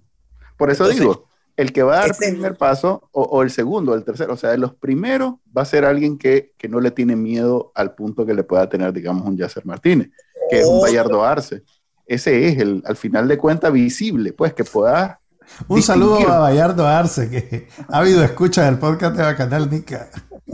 Por 0.57 0.69
eso 0.69 0.83
Entonces, 0.83 0.99
digo, 0.99 1.27
el 1.55 1.71
que 1.71 1.83
va 1.83 1.93
a 1.93 1.99
dar 2.07 2.15
el 2.19 2.31
primer 2.33 2.57
paso, 2.57 3.07
o, 3.11 3.21
o 3.23 3.41
el 3.41 3.51
segundo, 3.51 3.91
o 3.93 3.95
el 3.95 4.03
tercero, 4.03 4.33
o 4.33 4.37
sea, 4.37 4.49
de 4.51 4.57
los 4.57 4.75
primeros, 4.75 5.35
va 5.55 5.61
a 5.61 5.65
ser 5.65 5.85
alguien 5.85 6.17
que, 6.17 6.53
que 6.57 6.67
no 6.67 6.79
le 6.81 6.91
tiene 6.91 7.15
miedo 7.15 7.71
al 7.75 7.95
punto 7.95 8.25
que 8.25 8.33
le 8.33 8.43
pueda 8.43 8.67
tener, 8.67 8.91
digamos, 8.91 9.25
un 9.25 9.37
Yasser 9.37 9.65
Martínez, 9.65 10.09
que 10.49 10.59
es 10.59 10.65
un 10.65 10.81
Bayardo 10.81 11.23
Arce. 11.23 11.63
Ese 12.05 12.47
es 12.47 12.57
el, 12.59 12.83
al 12.85 12.95
final 12.95 13.27
de 13.27 13.37
cuentas, 13.37 13.71
visible, 13.71 14.33
pues 14.33 14.53
que 14.53 14.63
pueda. 14.63 15.19
Un 15.67 15.81
saludo 15.81 16.27
a 16.29 16.39
Bayardo 16.39 16.87
Arce, 16.87 17.29
que 17.29 17.67
ha 17.87 17.99
habido 17.99 18.23
escucha 18.23 18.65
del 18.65 18.79
podcast 18.79 19.15
de 19.15 19.23
Bacanal 19.23 19.69
Nica. 19.69 20.09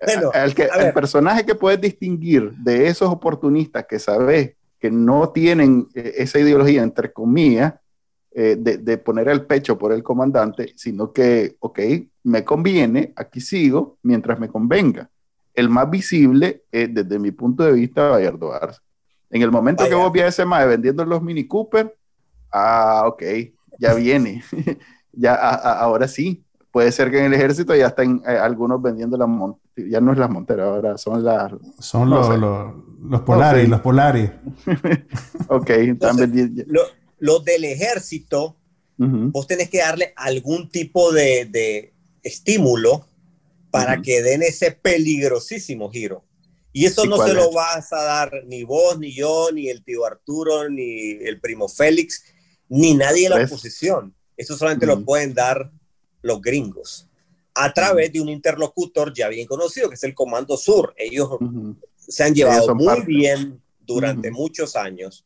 Bueno, 0.00 0.30
el, 0.32 0.54
que, 0.54 0.66
personaje 0.94 1.44
que 1.44 1.54
puedes 1.54 1.80
distinguir 1.80 2.52
de 2.52 2.86
esos 2.86 3.10
oportunistas 3.10 3.84
que 3.86 3.98
sabes 3.98 4.54
que 4.78 4.90
no 4.90 5.30
tienen 5.30 5.88
eh, 5.92 6.14
esa 6.18 6.38
ideología, 6.38 6.82
entre 6.82 7.12
comillas, 7.12 7.74
eh, 8.30 8.56
de, 8.58 8.78
de 8.78 8.96
poner 8.96 9.28
el 9.28 9.44
pecho 9.44 9.76
por 9.76 9.92
el 9.92 10.02
comandante, 10.02 10.72
sino 10.76 11.12
que, 11.12 11.56
ok, 11.58 11.80
me 12.22 12.44
conviene, 12.44 13.12
aquí 13.16 13.40
sigo 13.40 13.98
mientras 14.02 14.38
me 14.38 14.48
convenga. 14.48 15.10
El 15.52 15.68
más 15.68 15.90
visible, 15.90 16.62
es, 16.70 16.94
desde 16.94 17.18
mi 17.18 17.32
punto 17.32 17.64
de 17.64 17.72
vista, 17.72 18.08
Bayardo 18.08 18.52
Arce. 18.52 18.80
En 19.30 19.42
el 19.42 19.50
momento 19.50 19.86
que 19.88 19.94
vos 19.94 20.10
vi 20.12 20.20
a 20.20 20.28
ese 20.28 20.44
mae 20.44 20.66
vendiendo 20.66 21.04
los 21.04 21.22
Mini 21.22 21.46
Cooper, 21.46 21.94
ah, 22.52 23.04
ok, 23.06 23.22
ya 23.78 23.94
viene. 23.94 24.42
ya 25.12 25.34
a- 25.34 25.54
a- 25.54 25.78
ahora 25.80 26.08
sí. 26.08 26.44
Puede 26.70 26.92
ser 26.92 27.10
que 27.10 27.18
en 27.18 27.24
el 27.26 27.34
ejército 27.34 27.74
ya 27.74 27.88
están 27.88 28.22
eh, 28.28 28.36
algunos 28.36 28.80
vendiendo 28.80 29.16
las 29.16 29.26
monteras. 29.28 29.90
Ya 29.90 30.00
no 30.00 30.12
es 30.12 30.18
las 30.18 30.28
monteras, 30.30 30.66
ahora 30.66 30.98
son 30.98 31.24
las. 31.24 31.52
Son 31.78 32.10
No 32.10 32.16
los, 32.20 32.38
los, 32.38 32.74
los 33.02 33.20
Polaris, 33.22 33.64
sí. 33.64 33.70
los 33.70 33.80
Polaris. 33.80 34.30
Ok, 35.48 35.70
están 35.70 35.80
Entonces, 35.88 36.30
vendiendo. 36.32 36.64
lo- 36.68 36.82
los 37.20 37.44
del 37.44 37.64
ejército, 37.64 38.56
Ujú, 38.98 39.30
vos 39.32 39.46
tenés 39.46 39.70
que 39.70 39.78
darle 39.78 40.12
algún 40.16 40.68
tipo 40.68 41.10
de, 41.12 41.46
de 41.46 41.92
estímulo 42.22 43.06
para 43.70 44.00
que 44.02 44.22
den 44.22 44.42
ese 44.42 44.70
peligrosísimo 44.72 45.90
giro. 45.90 46.22
Y 46.72 46.86
eso 46.86 47.04
¿Y 47.04 47.08
no 47.08 47.24
se 47.24 47.32
lo 47.32 47.50
vas 47.52 47.92
a 47.92 48.02
dar 48.02 48.32
ni 48.46 48.62
vos, 48.62 48.98
ni 48.98 49.14
yo, 49.14 49.50
ni 49.52 49.68
el 49.68 49.82
tío 49.82 50.04
Arturo, 50.04 50.68
ni 50.68 51.12
el 51.12 51.40
primo 51.40 51.68
Félix, 51.68 52.24
ni 52.68 52.94
nadie 52.94 53.28
de 53.28 53.30
la 53.30 53.44
oposición. 53.44 54.14
Eso 54.36 54.56
solamente 54.56 54.86
Ujú. 54.86 54.96
lo 54.96 55.04
pueden 55.04 55.34
dar 55.34 55.70
los 56.22 56.40
gringos 56.40 57.08
a 57.54 57.72
través 57.72 58.12
de 58.12 58.20
un 58.20 58.28
interlocutor 58.28 59.12
ya 59.12 59.28
bien 59.28 59.46
conocido, 59.46 59.88
que 59.88 59.96
es 59.96 60.04
el 60.04 60.14
Comando 60.14 60.56
Sur. 60.56 60.94
Ellos 60.96 61.28
ujú. 61.40 61.76
se 61.96 62.22
han 62.22 62.34
llevado 62.34 62.74
muy 62.74 62.86
parte. 62.86 63.06
bien 63.06 63.60
durante 63.80 64.30
muchos 64.30 64.76
años 64.76 65.24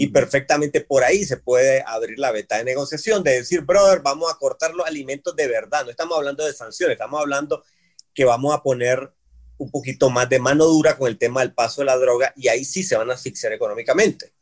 y 0.00 0.06
perfectamente 0.06 0.80
por 0.80 1.02
ahí 1.02 1.24
se 1.24 1.36
puede 1.38 1.82
abrir 1.84 2.18
la 2.20 2.30
veta 2.30 2.56
de 2.56 2.64
negociación, 2.64 3.24
de 3.24 3.32
decir, 3.32 3.62
brother, 3.62 4.00
vamos 4.00 4.32
a 4.32 4.38
cortar 4.38 4.72
los 4.72 4.86
alimentos 4.86 5.34
de 5.34 5.48
verdad. 5.48 5.84
No 5.84 5.90
estamos 5.90 6.16
hablando 6.16 6.46
de 6.46 6.52
sanciones, 6.52 6.94
estamos 6.94 7.20
hablando 7.20 7.64
que 8.14 8.24
vamos 8.24 8.54
a 8.54 8.62
poner 8.62 9.12
un 9.58 9.70
poquito 9.70 10.08
más 10.10 10.28
de 10.28 10.38
mano 10.38 10.64
dura 10.64 10.96
con 10.96 11.08
el 11.08 11.18
tema 11.18 11.40
del 11.40 11.52
paso 11.52 11.82
de 11.82 11.86
la 11.86 11.96
droga 11.96 12.32
y 12.36 12.48
ahí 12.48 12.64
sí 12.64 12.82
se 12.82 12.96
van 12.96 13.10
a 13.10 13.14
asfixiar 13.14 13.52
económicamente. 13.52 14.32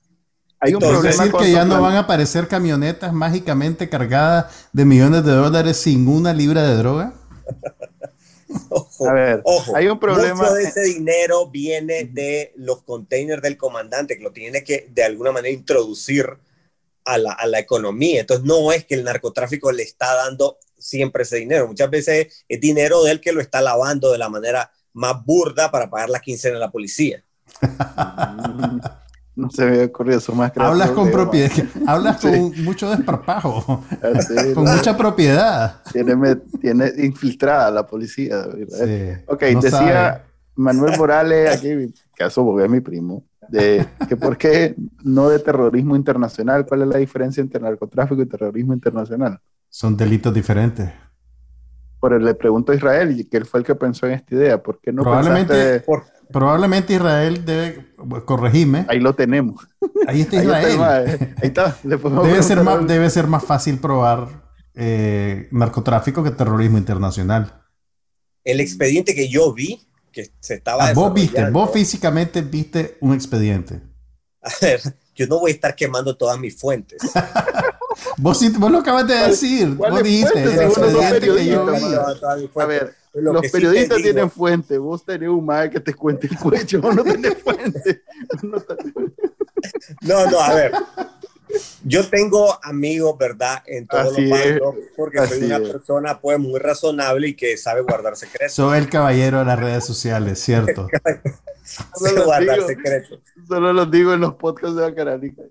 Hay 0.60 0.74
un 0.74 0.82
Entonces, 0.82 1.10
Es 1.10 1.16
problema 1.16 1.24
decir, 1.24 1.46
que 1.46 1.52
ya 1.52 1.64
no 1.64 1.80
van 1.80 1.96
a 1.96 2.00
aparecer 2.00 2.48
camionetas 2.48 3.12
mágicamente 3.12 3.88
cargadas 3.88 4.68
de 4.72 4.84
millones 4.84 5.24
de 5.24 5.32
dólares 5.32 5.76
sin 5.76 6.06
una 6.08 6.32
libra 6.32 6.62
de 6.62 6.76
droga. 6.76 7.14
Ojo, 8.70 9.08
A 9.08 9.12
ver, 9.12 9.40
ojo, 9.44 9.76
hay 9.76 9.88
un 9.88 9.98
problema. 9.98 10.34
Mucho 10.34 10.54
de 10.54 10.62
ese 10.64 10.82
dinero 10.82 11.50
viene 11.50 12.04
de 12.04 12.52
los 12.56 12.82
containers 12.82 13.42
del 13.42 13.56
comandante, 13.56 14.16
que 14.16 14.22
lo 14.22 14.32
tiene 14.32 14.62
que 14.64 14.88
de 14.92 15.02
alguna 15.02 15.32
manera 15.32 15.52
introducir 15.52 16.26
a 17.04 17.18
la, 17.18 17.32
a 17.32 17.46
la 17.46 17.58
economía. 17.58 18.20
Entonces, 18.20 18.46
no 18.46 18.72
es 18.72 18.86
que 18.86 18.94
el 18.94 19.04
narcotráfico 19.04 19.72
le 19.72 19.82
está 19.82 20.14
dando 20.14 20.58
siempre 20.78 21.24
ese 21.24 21.36
dinero. 21.36 21.66
Muchas 21.66 21.90
veces 21.90 22.44
es 22.48 22.60
dinero 22.60 23.02
de 23.02 23.12
él 23.12 23.20
que 23.20 23.32
lo 23.32 23.40
está 23.40 23.60
lavando 23.60 24.12
de 24.12 24.18
la 24.18 24.28
manera 24.28 24.70
más 24.96 25.24
burda 25.24 25.70
para 25.70 25.88
pagar 25.88 26.10
la 26.10 26.20
quincena 26.20 26.56
a 26.56 26.60
la 26.60 26.70
policía. 26.70 27.22
No 29.36 29.50
se 29.50 29.66
me 29.66 29.72
había 29.72 29.84
ocurrido 29.84 30.16
eso 30.16 30.34
más 30.34 30.50
Hablas 30.56 30.92
con 30.92 31.10
propiedad, 31.10 31.50
hablas 31.86 32.22
Sí. 32.22 32.28
con 32.30 32.64
mucho 32.64 32.88
desparpajo, 32.88 33.84
Así, 34.02 34.34
con 34.54 34.64
¿no? 34.64 34.72
mucha 34.74 34.96
propiedad. 34.96 35.82
tiene, 35.92 36.16
me- 36.16 36.36
tiene 36.36 36.90
infiltrada 36.96 37.70
la 37.70 37.86
policía. 37.86 38.44
Sí, 38.70 39.10
Ok, 39.26 39.42
no 39.52 39.60
decía 39.60 39.70
sabe. 39.70 40.22
Manuel 40.54 40.96
Morales, 40.96 41.54
aquí, 41.54 41.92
caso 42.16 42.46
porque 42.46 42.64
es 42.64 42.70
mi 42.70 42.80
primo, 42.80 43.24
de 43.50 43.86
que 44.08 44.16
por 44.16 44.38
qué 44.38 44.74
no 45.04 45.28
de 45.28 45.38
terrorismo 45.38 45.96
internacional, 45.96 46.64
cuál 46.64 46.80
es 46.82 46.88
la 46.88 46.96
diferencia 46.96 47.42
entre 47.42 47.60
narcotráfico 47.60 48.22
y 48.22 48.26
terrorismo 48.26 48.72
internacional. 48.72 49.38
Son 49.68 49.94
delitos 49.98 50.32
diferentes. 50.32 50.90
Pero 52.00 52.18
le 52.18 52.34
pregunto 52.34 52.72
a 52.72 52.74
Israel, 52.74 53.18
y 53.18 53.24
que 53.24 53.36
él 53.38 53.46
fue 53.46 53.60
el 53.60 53.66
que 53.66 53.74
pensó 53.74 54.06
en 54.06 54.12
esta 54.12 54.34
idea, 54.34 54.62
¿por 54.62 54.80
qué 54.80 54.92
no 54.92 55.02
Probablemente- 55.02 55.52
pensaste? 55.54 55.80
Por- 55.80 56.04
Probablemente 56.32 56.92
Israel 56.94 57.44
debe 57.44 57.94
corregirme. 58.24 58.84
Ahí 58.88 58.98
lo 58.98 59.14
tenemos. 59.14 59.64
Ahí 60.08 60.22
está 60.22 60.36
Ahí 60.40 60.42
está, 60.44 60.62
el 60.62 60.74
Israel. 60.74 61.34
Ahí 61.40 61.48
está. 61.48 61.76
Le 61.84 61.98
podemos 61.98 62.26
Debe 62.26 62.42
ser, 62.42 62.62
más, 62.64 62.84
debe 62.86 63.10
ser 63.10 63.26
más 63.28 63.44
fácil 63.44 63.78
probar 63.78 64.28
eh, 64.74 65.48
narcotráfico 65.52 66.24
que 66.24 66.32
terrorismo 66.32 66.78
internacional. 66.78 67.62
el 68.44 68.60
expediente 68.60 69.14
que 69.14 69.28
yo 69.28 69.52
vi, 69.54 69.86
que 70.12 70.30
se 70.40 70.54
estaba 70.54 70.88
Ah, 70.88 70.92
vos 70.94 71.14
viste, 71.14 71.48
vos 71.50 71.70
físicamente 71.72 72.42
viste 72.42 72.96
un 73.00 73.14
expediente. 73.14 73.80
A 74.42 74.50
ver, 74.60 74.80
yo 75.14 75.26
no 75.28 75.38
voy 75.38 75.52
a 75.52 75.54
estar 75.54 75.74
quemando 75.76 76.16
todas 76.16 76.38
mis 76.40 76.58
fuentes. 76.58 77.00
Vos, 78.18 78.38
sí- 78.38 78.50
vos 78.56 78.70
lo 78.70 78.78
acabas 78.78 79.06
de 79.06 79.14
decir. 79.14 79.68
Vos 79.74 80.02
dijiste 80.02 80.32
que 80.34 80.40
yo 80.66 80.72
periodistas, 81.64 82.40
vi. 82.40 82.50
A 82.60 82.66
ver, 82.66 82.94
Lo 83.14 83.32
los 83.32 83.42
sí 83.42 83.48
periodistas 83.50 83.96
digo- 83.98 84.04
tienen 84.04 84.30
fuente. 84.30 84.78
Vos 84.78 85.04
tenés 85.04 85.28
un 85.28 85.44
mae 85.44 85.70
que 85.70 85.80
te 85.80 85.94
cuente 85.94 86.26
el 86.26 86.38
cuello. 86.38 86.80
Vos 86.80 86.94
no 86.94 87.02
tenés 87.04 87.36
fuente. 87.42 88.02
No 88.42 88.58
No, 90.02 90.40
a 90.40 90.54
ver. 90.54 90.72
Yo 91.84 92.06
tengo 92.08 92.58
amigos, 92.62 93.16
¿verdad? 93.18 93.62
En 93.66 93.86
todos 93.86 94.12
Así 94.12 94.26
los 94.26 94.38
bandos, 94.40 94.74
porque 94.96 95.26
soy 95.26 95.44
una 95.44 95.56
es. 95.58 95.68
persona 95.70 96.20
pues 96.20 96.38
muy 96.38 96.58
razonable 96.58 97.28
y 97.28 97.34
que 97.34 97.56
sabe 97.56 97.82
guardar 97.82 98.16
secretos. 98.16 98.52
Soy 98.54 98.78
el 98.78 98.88
caballero 98.90 99.38
de 99.38 99.44
las 99.46 99.58
redes 99.58 99.84
sociales, 99.84 100.40
¿cierto? 100.40 100.88
Sé 101.64 102.12
lo 102.14 102.24
guardar 102.24 102.56
digo. 102.56 102.68
secretos. 102.68 103.20
Solo 103.48 103.72
los 103.72 103.90
digo 103.90 104.12
en 104.12 104.20
los 104.20 104.34
podcasts 104.34 104.76
de 104.76 104.82
Bacaranica. 104.82 105.42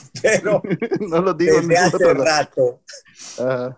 Pero 0.22 0.62
No 1.00 1.20
los 1.20 1.36
digo 1.36 1.60
desde 1.60 1.76
hace 1.76 2.14
rato 2.14 2.82
Ajá. 3.38 3.76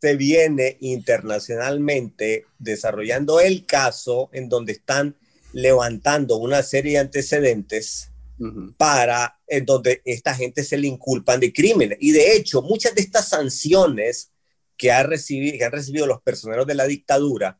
se 0.00 0.16
viene 0.16 0.76
internacionalmente 0.80 2.46
desarrollando 2.58 3.40
el 3.40 3.66
caso 3.66 4.30
en 4.32 4.48
donde 4.48 4.72
están 4.72 5.16
levantando 5.52 6.36
una 6.36 6.62
serie 6.62 6.92
de 6.92 6.98
antecedentes 6.98 8.10
Ujú. 8.38 8.72
para 8.76 9.40
en 9.48 9.64
donde 9.64 10.00
esta 10.04 10.34
gente 10.34 10.62
se 10.62 10.76
le 10.76 10.86
inculpan 10.86 11.40
de 11.40 11.52
crímenes. 11.52 11.98
Y 12.00 12.12
de 12.12 12.36
hecho, 12.36 12.62
muchas 12.62 12.94
de 12.94 13.00
estas 13.00 13.28
sanciones 13.28 14.30
que, 14.76 14.92
ha 14.92 15.02
recibido, 15.02 15.58
que 15.58 15.64
han 15.64 15.72
recibido 15.72 16.06
los 16.06 16.22
personeros 16.22 16.66
de 16.66 16.76
la 16.76 16.86
dictadura, 16.86 17.58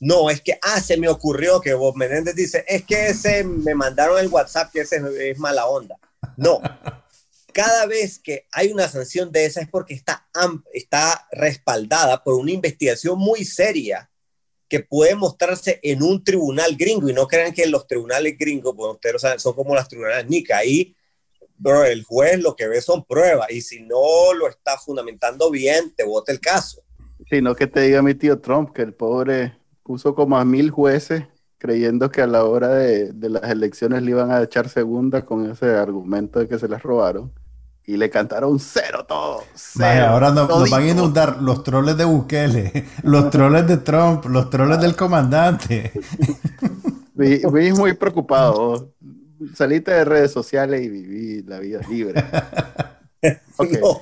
no 0.00 0.30
es 0.30 0.40
que, 0.42 0.58
ah, 0.62 0.80
se 0.80 0.96
me 0.96 1.08
ocurrió 1.08 1.60
que 1.60 1.74
Bob 1.74 1.96
Menéndez 1.96 2.34
dice, 2.34 2.64
es 2.68 2.84
que 2.84 3.08
ese 3.08 3.42
me 3.42 3.74
mandaron 3.74 4.18
el 4.18 4.28
WhatsApp 4.28 4.70
que 4.72 4.80
ese 4.82 5.00
es 5.30 5.38
mala 5.38 5.66
onda. 5.66 5.96
No. 6.36 6.60
Cada 7.58 7.86
vez 7.86 8.20
que 8.20 8.46
hay 8.52 8.70
una 8.70 8.86
sanción 8.86 9.32
de 9.32 9.44
esa 9.44 9.60
es 9.60 9.68
porque 9.68 9.92
está, 9.92 10.28
está 10.72 11.26
respaldada 11.32 12.22
por 12.22 12.34
una 12.34 12.52
investigación 12.52 13.18
muy 13.18 13.44
seria 13.44 14.08
que 14.68 14.78
puede 14.78 15.16
mostrarse 15.16 15.80
en 15.82 16.04
un 16.04 16.22
tribunal 16.22 16.76
gringo 16.76 17.08
y 17.08 17.12
no 17.12 17.26
crean 17.26 17.52
que 17.52 17.66
los 17.66 17.88
tribunales 17.88 18.38
gringos, 18.38 18.76
pues 18.76 18.94
ustedes 18.94 19.22
saben, 19.22 19.40
son 19.40 19.54
como 19.54 19.74
las 19.74 19.88
tribunales 19.88 20.28
NICA. 20.28 20.58
Ahí, 20.58 20.94
bro, 21.56 21.84
el 21.84 22.04
juez 22.04 22.40
lo 22.40 22.54
que 22.54 22.68
ve 22.68 22.80
son 22.80 23.04
pruebas 23.04 23.50
y 23.50 23.60
si 23.60 23.80
no 23.80 24.32
lo 24.34 24.46
está 24.46 24.78
fundamentando 24.78 25.50
bien, 25.50 25.92
te 25.96 26.04
vota 26.04 26.30
el 26.30 26.38
caso. 26.38 26.84
Sino 27.28 27.56
que 27.56 27.66
te 27.66 27.80
diga 27.80 28.02
mi 28.02 28.14
tío 28.14 28.38
Trump 28.38 28.72
que 28.72 28.82
el 28.82 28.94
pobre 28.94 29.58
puso 29.82 30.14
como 30.14 30.38
a 30.38 30.44
mil 30.44 30.70
jueces 30.70 31.24
creyendo 31.58 32.08
que 32.12 32.22
a 32.22 32.28
la 32.28 32.44
hora 32.44 32.68
de, 32.68 33.12
de 33.12 33.30
las 33.30 33.50
elecciones 33.50 34.04
le 34.04 34.12
iban 34.12 34.30
a 34.30 34.44
echar 34.44 34.68
segunda 34.68 35.24
con 35.24 35.50
ese 35.50 35.66
argumento 35.70 36.38
de 36.38 36.46
que 36.46 36.56
se 36.56 36.68
les 36.68 36.80
robaron. 36.80 37.32
Y 37.88 37.96
le 37.96 38.10
cantaron 38.10 38.58
cero 38.60 39.06
todo. 39.08 39.44
Ahora 40.10 40.30
no- 40.30 40.46
nos, 40.46 40.68
van 40.70 40.82
a 40.82 40.88
inundar 40.90 41.40
los 41.40 41.62
troles 41.64 41.96
de 41.96 42.04
Bukele, 42.04 42.84
los 43.02 43.30
troles 43.30 43.66
de 43.66 43.78
Trump, 43.78 44.26
los 44.26 44.50
troles 44.50 44.78
del 44.78 44.94
comandante. 44.94 45.90
Vi- 47.14 47.40
vi 47.50 47.72
muy 47.72 47.94
preocupado. 47.94 48.92
Salite 49.54 49.90
de 49.90 50.04
redes 50.04 50.30
sociales 50.32 50.82
y 50.84 50.88
viví 50.90 51.42
la 51.44 51.60
vida 51.60 51.80
libre. 51.88 52.22
Ok. 53.56 53.72
No, 53.80 54.00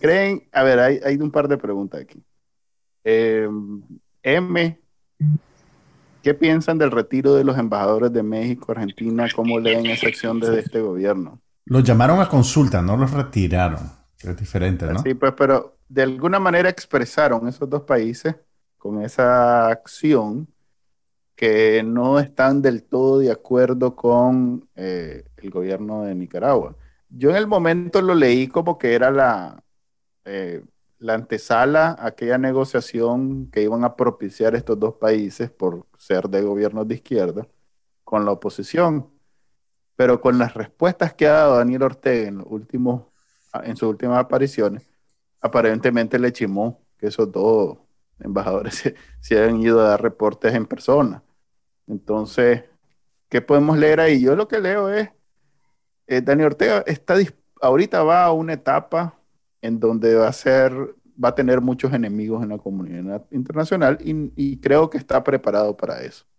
¿Creen? 0.00 0.42
A 0.50 0.64
ver, 0.64 0.80
hay, 0.80 1.00
hay 1.04 1.16
un 1.18 1.30
par 1.30 1.46
de 1.46 1.56
preguntas 1.56 2.00
aquí. 2.00 2.20
Eh, 3.04 3.46
M, 4.24 4.80
¿qué 6.22 6.34
piensan 6.34 6.76
del 6.78 6.90
retiro 6.90 7.34
de 7.36 7.44
los 7.44 7.56
embajadores 7.56 8.12
de 8.12 8.24
México, 8.24 8.72
Argentina? 8.72 9.28
¿Cómo 9.36 9.60
leen 9.60 9.86
esa 9.86 10.08
acción 10.08 10.40
desde 10.40 10.60
este 10.60 10.80
gobierno? 10.80 11.40
Los 11.70 11.84
llamaron 11.84 12.20
a 12.20 12.28
consulta, 12.28 12.82
no 12.82 12.96
los 12.96 13.12
retiraron. 13.12 13.92
Es 14.18 14.36
diferente, 14.36 14.86
¿no? 14.86 14.98
Sí, 15.04 15.14
pues, 15.14 15.32
pero 15.36 15.78
de 15.88 16.02
alguna 16.02 16.40
manera 16.40 16.68
expresaron 16.68 17.46
esos 17.46 17.70
dos 17.70 17.82
países 17.82 18.34
con 18.76 19.00
esa 19.00 19.68
acción 19.68 20.48
que 21.36 21.84
no 21.84 22.18
están 22.18 22.60
del 22.60 22.82
todo 22.82 23.20
de 23.20 23.30
acuerdo 23.30 23.94
con 23.94 24.68
eh, 24.74 25.22
el 25.36 25.50
gobierno 25.50 26.02
de 26.02 26.16
Nicaragua. 26.16 26.74
Yo 27.08 27.30
en 27.30 27.36
el 27.36 27.46
momento 27.46 28.02
lo 28.02 28.16
leí 28.16 28.48
como 28.48 28.76
que 28.76 28.94
era 28.94 29.12
la, 29.12 29.62
eh, 30.24 30.64
la 30.98 31.14
antesala 31.14 31.90
a 31.90 32.08
aquella 32.08 32.36
negociación 32.36 33.48
que 33.52 33.62
iban 33.62 33.84
a 33.84 33.94
propiciar 33.94 34.56
estos 34.56 34.76
dos 34.76 34.94
países 34.94 35.52
por 35.52 35.86
ser 35.96 36.28
de 36.28 36.42
gobiernos 36.42 36.88
de 36.88 36.96
izquierda 36.96 37.46
con 38.02 38.24
la 38.24 38.32
oposición. 38.32 39.19
Pero 40.00 40.18
con 40.18 40.38
las 40.38 40.54
respuestas 40.54 41.12
que 41.12 41.26
ha 41.26 41.32
dado 41.32 41.58
Daniel 41.58 41.82
Ortega 41.82 42.28
en 42.28 42.38
los 42.38 42.46
últimos 42.48 43.02
en 43.52 43.76
sus 43.76 43.90
últimas 43.90 44.18
apariciones, 44.18 44.86
aparentemente 45.42 46.18
le 46.18 46.32
chimó 46.32 46.80
que 46.96 47.08
esos 47.08 47.30
dos 47.30 47.76
embajadores 48.18 48.74
se, 48.76 48.94
se 49.20 49.44
han 49.44 49.60
ido 49.60 49.78
a 49.78 49.90
dar 49.90 50.02
reportes 50.02 50.54
en 50.54 50.64
persona. 50.64 51.22
Entonces, 51.86 52.64
¿qué 53.28 53.42
podemos 53.42 53.76
leer 53.76 54.00
ahí? 54.00 54.22
Yo 54.22 54.34
lo 54.36 54.48
que 54.48 54.58
leo 54.60 54.88
es, 54.88 55.10
eh, 56.06 56.22
Daniel 56.22 56.46
Ortega 56.46 56.82
está 56.86 57.16
ahorita 57.60 58.02
va 58.02 58.24
a 58.24 58.32
una 58.32 58.54
etapa 58.54 59.20
en 59.60 59.80
donde 59.80 60.14
va 60.14 60.28
a 60.28 60.32
ser, 60.32 60.72
va 61.22 61.28
a 61.28 61.34
tener 61.34 61.60
muchos 61.60 61.92
enemigos 61.92 62.42
en 62.42 62.48
la 62.48 62.56
comunidad 62.58 63.26
internacional 63.30 63.98
y, 64.02 64.32
y 64.34 64.60
creo 64.60 64.88
que 64.88 64.96
está 64.96 65.22
preparado 65.22 65.76
para 65.76 66.00
eso. 66.00 66.29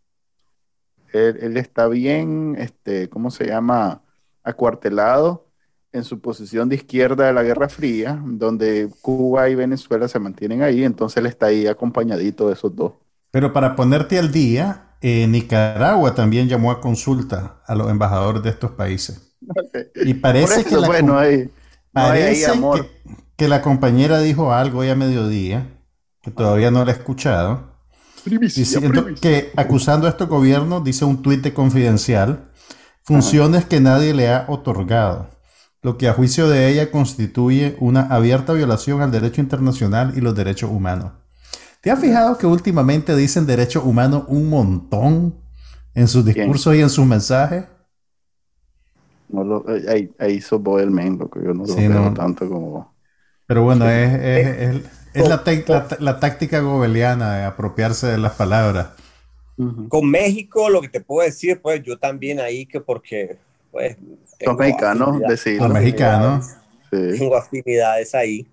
Él, 1.13 1.37
él 1.41 1.57
está 1.57 1.87
bien, 1.87 2.55
este, 2.57 3.09
¿cómo 3.09 3.31
se 3.31 3.45
llama? 3.47 4.03
Acuartelado 4.43 5.47
en 5.91 6.03
su 6.03 6.21
posición 6.21 6.69
de 6.69 6.75
izquierda 6.75 7.27
de 7.27 7.33
la 7.33 7.43
Guerra 7.43 7.69
Fría, 7.69 8.21
donde 8.25 8.89
Cuba 9.01 9.49
y 9.49 9.55
Venezuela 9.55 10.07
se 10.07 10.19
mantienen 10.19 10.61
ahí, 10.63 10.83
entonces 10.83 11.17
él 11.17 11.25
está 11.27 11.47
ahí 11.47 11.67
acompañadito 11.67 12.47
de 12.47 12.53
esos 12.53 12.75
dos. 12.75 12.93
Pero 13.31 13.53
para 13.53 13.75
ponerte 13.75 14.19
al 14.19 14.31
día, 14.31 14.95
eh, 15.01 15.27
Nicaragua 15.27 16.15
también 16.15 16.47
llamó 16.49 16.71
a 16.71 16.81
consulta 16.81 17.61
a 17.65 17.75
los 17.75 17.89
embajadores 17.89 18.43
de 18.43 18.49
estos 18.49 18.71
países. 18.71 19.35
Y 20.01 20.15
parece 20.15 20.65
eso, 20.65 20.67
que 20.67 20.77
la, 20.77 20.89
bueno, 20.89 21.17
com- 21.17 21.17
hay, 21.17 21.49
no 21.93 22.09
hay 22.09 22.21
ahí 22.21 22.43
parece 22.43 22.45
amor. 22.45 22.87
que, 23.03 23.03
que 23.37 23.47
la 23.49 23.61
compañera 23.61 24.19
dijo 24.21 24.53
algo 24.53 24.79
hoy 24.79 24.89
a 24.89 24.95
mediodía, 24.95 25.81
que 26.21 26.31
todavía 26.31 26.71
no 26.71 26.85
la 26.85 26.91
he 26.91 26.95
escuchado, 26.95 27.70
Primicia, 28.23 28.57
diciendo 28.61 28.91
primicia. 28.91 29.21
que 29.21 29.51
acusando 29.55 30.07
a 30.07 30.09
estos 30.11 30.27
gobiernos, 30.29 30.83
dice 30.83 31.05
un 31.05 31.21
tuit 31.21 31.41
de 31.41 31.53
confidencial, 31.53 32.49
funciones 33.03 33.65
que 33.65 33.79
nadie 33.79 34.13
le 34.13 34.29
ha 34.29 34.45
otorgado, 34.49 35.29
lo 35.81 35.97
que 35.97 36.07
a 36.07 36.13
juicio 36.13 36.49
de 36.49 36.69
ella 36.69 36.91
constituye 36.91 37.77
una 37.79 38.01
abierta 38.03 38.53
violación 38.53 39.01
al 39.01 39.11
derecho 39.11 39.41
internacional 39.41 40.13
y 40.17 40.21
los 40.21 40.35
derechos 40.35 40.71
humanos. 40.71 41.13
¿Te 41.81 41.91
has 41.91 41.99
fijado 41.99 42.37
que 42.37 42.47
últimamente 42.47 43.15
dicen 43.15 43.45
derechos 43.47 43.83
humanos 43.85 44.25
un 44.27 44.49
montón 44.49 45.35
en 45.95 46.07
sus 46.07 46.25
discursos 46.25 46.75
y 46.75 46.81
en 46.81 46.89
sus 46.89 47.05
mensajes? 47.05 47.65
No 49.29 49.43
lo- 49.43 49.67
eh, 49.75 49.85
ahí, 49.89 50.15
ahí 50.19 50.33
hizo 50.33 50.59
Boel 50.59 50.91
Men, 50.91 51.17
yo 51.17 51.53
no 51.53 51.65
lo 51.65 51.75
Sí, 51.75 51.87
veo 51.87 52.11
no. 52.11 52.13
tanto 52.13 52.47
como... 52.49 52.95
Pero 53.47 53.63
bueno, 53.63 53.87
es, 53.89 54.13
es- 54.13 54.75
es- 54.75 55.00
Es 55.13 55.27
la, 55.27 55.43
la, 55.99 56.19
táctica 56.19 56.59
gobeliana 56.59 57.37
de 57.37 57.43
apropiarse 57.43 58.07
de 58.07 58.17
las 58.17 58.33
palabras. 58.33 58.91
Con 59.89 60.09
México, 60.09 60.69
lo 60.69 60.81
que 60.81 60.89
te 60.89 61.01
puedo 61.01 61.25
decir, 61.25 61.61
pues 61.61 61.83
yo 61.83 61.99
también 61.99 62.39
ahí 62.39 62.65
que 62.65 62.79
porque, 62.79 63.37
pues... 63.71 63.97
Son 64.43 64.55
mexicanos, 64.55 65.19
decir. 65.27 65.57
Son 65.57 65.73
mexicanos. 65.73 66.47
Tengo 66.89 67.35
afinidades 67.35 68.15
ahí. 68.15 68.47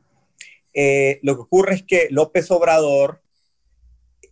Eh, 0.74 1.20
lo 1.22 1.36
que 1.36 1.42
ocurre 1.42 1.74
es 1.76 1.82
que 1.84 2.08
López 2.10 2.50
Obrador, 2.50 3.22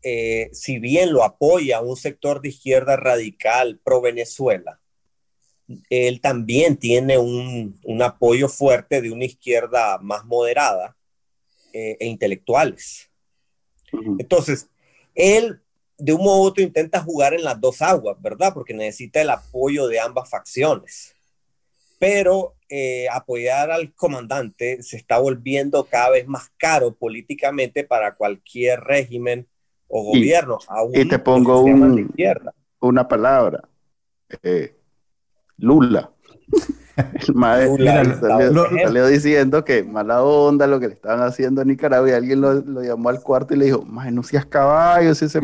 eh, 0.02 0.50
si 0.52 0.78
bien 0.78 1.12
lo 1.12 1.24
apoya 1.24 1.80
un 1.80 1.96
sector 1.96 2.42
de 2.42 2.48
izquierda 2.48 2.96
radical 2.96 3.80
pro 3.82 4.00
Venezuela, 4.00 4.80
él 5.90 6.20
también 6.20 6.76
tiene 6.76 7.18
un, 7.18 7.78
un 7.84 8.02
apoyo 8.02 8.48
fuerte 8.48 9.00
de 9.00 9.10
una 9.10 9.24
izquierda 9.24 9.98
más 9.98 10.24
moderada 10.24 10.95
eh, 11.78 11.98
e 12.00 12.06
intelectuales. 12.06 13.10
Entonces, 14.18 14.70
él 15.14 15.60
de 15.98 16.14
un 16.14 16.24
modo 16.24 16.42
u 16.42 16.46
otro 16.46 16.62
intenta 16.62 17.02
jugar 17.02 17.34
en 17.34 17.44
las 17.44 17.60
dos 17.60 17.82
aguas, 17.82 18.16
¿verdad? 18.22 18.54
Porque 18.54 18.72
necesita 18.72 19.20
el 19.20 19.28
apoyo 19.28 19.86
de 19.86 20.00
ambas 20.00 20.30
facciones. 20.30 21.14
Pero 21.98 22.54
eh, 22.70 23.08
apoyar 23.12 23.70
al 23.70 23.92
comandante 23.92 24.82
se 24.82 24.96
está 24.96 25.18
volviendo 25.18 25.84
cada 25.84 26.10
vez 26.12 26.26
más 26.26 26.50
caro 26.56 26.94
políticamente 26.94 27.84
para 27.84 28.14
cualquier 28.14 28.80
régimen 28.80 29.46
o 29.86 30.02
gobierno. 30.02 30.58
Y, 30.94 31.06
te 31.06 31.18
pongo 31.18 31.60
un, 31.60 32.10
una 32.80 33.06
palabra. 33.06 33.68
Eh, 34.42 34.74
Lula. 35.58 36.10
El 36.96 37.34
maestro 37.34 37.84
salió, 38.80 39.06
diciendo 39.06 39.64
que 39.64 39.84
mala 39.84 40.22
onda 40.22 40.66
lo 40.66 40.80
que 40.80 40.88
le 40.88 40.94
estaban 40.94 41.22
haciendo 41.22 41.60
en 41.60 41.68
Nicaragua 41.68 42.08
y 42.08 42.12
alguien 42.12 42.40
lo, 42.40 42.82
llamó 42.82 43.10
al 43.10 43.20
cuarto 43.20 43.54
y 43.54 43.58
le 43.58 43.66
dijo, 43.66 43.82
más 43.82 44.10
no 44.12 44.22
seas 44.22 44.46
caballo, 44.46 45.14
si 45.14 45.26
ese 45.26 45.40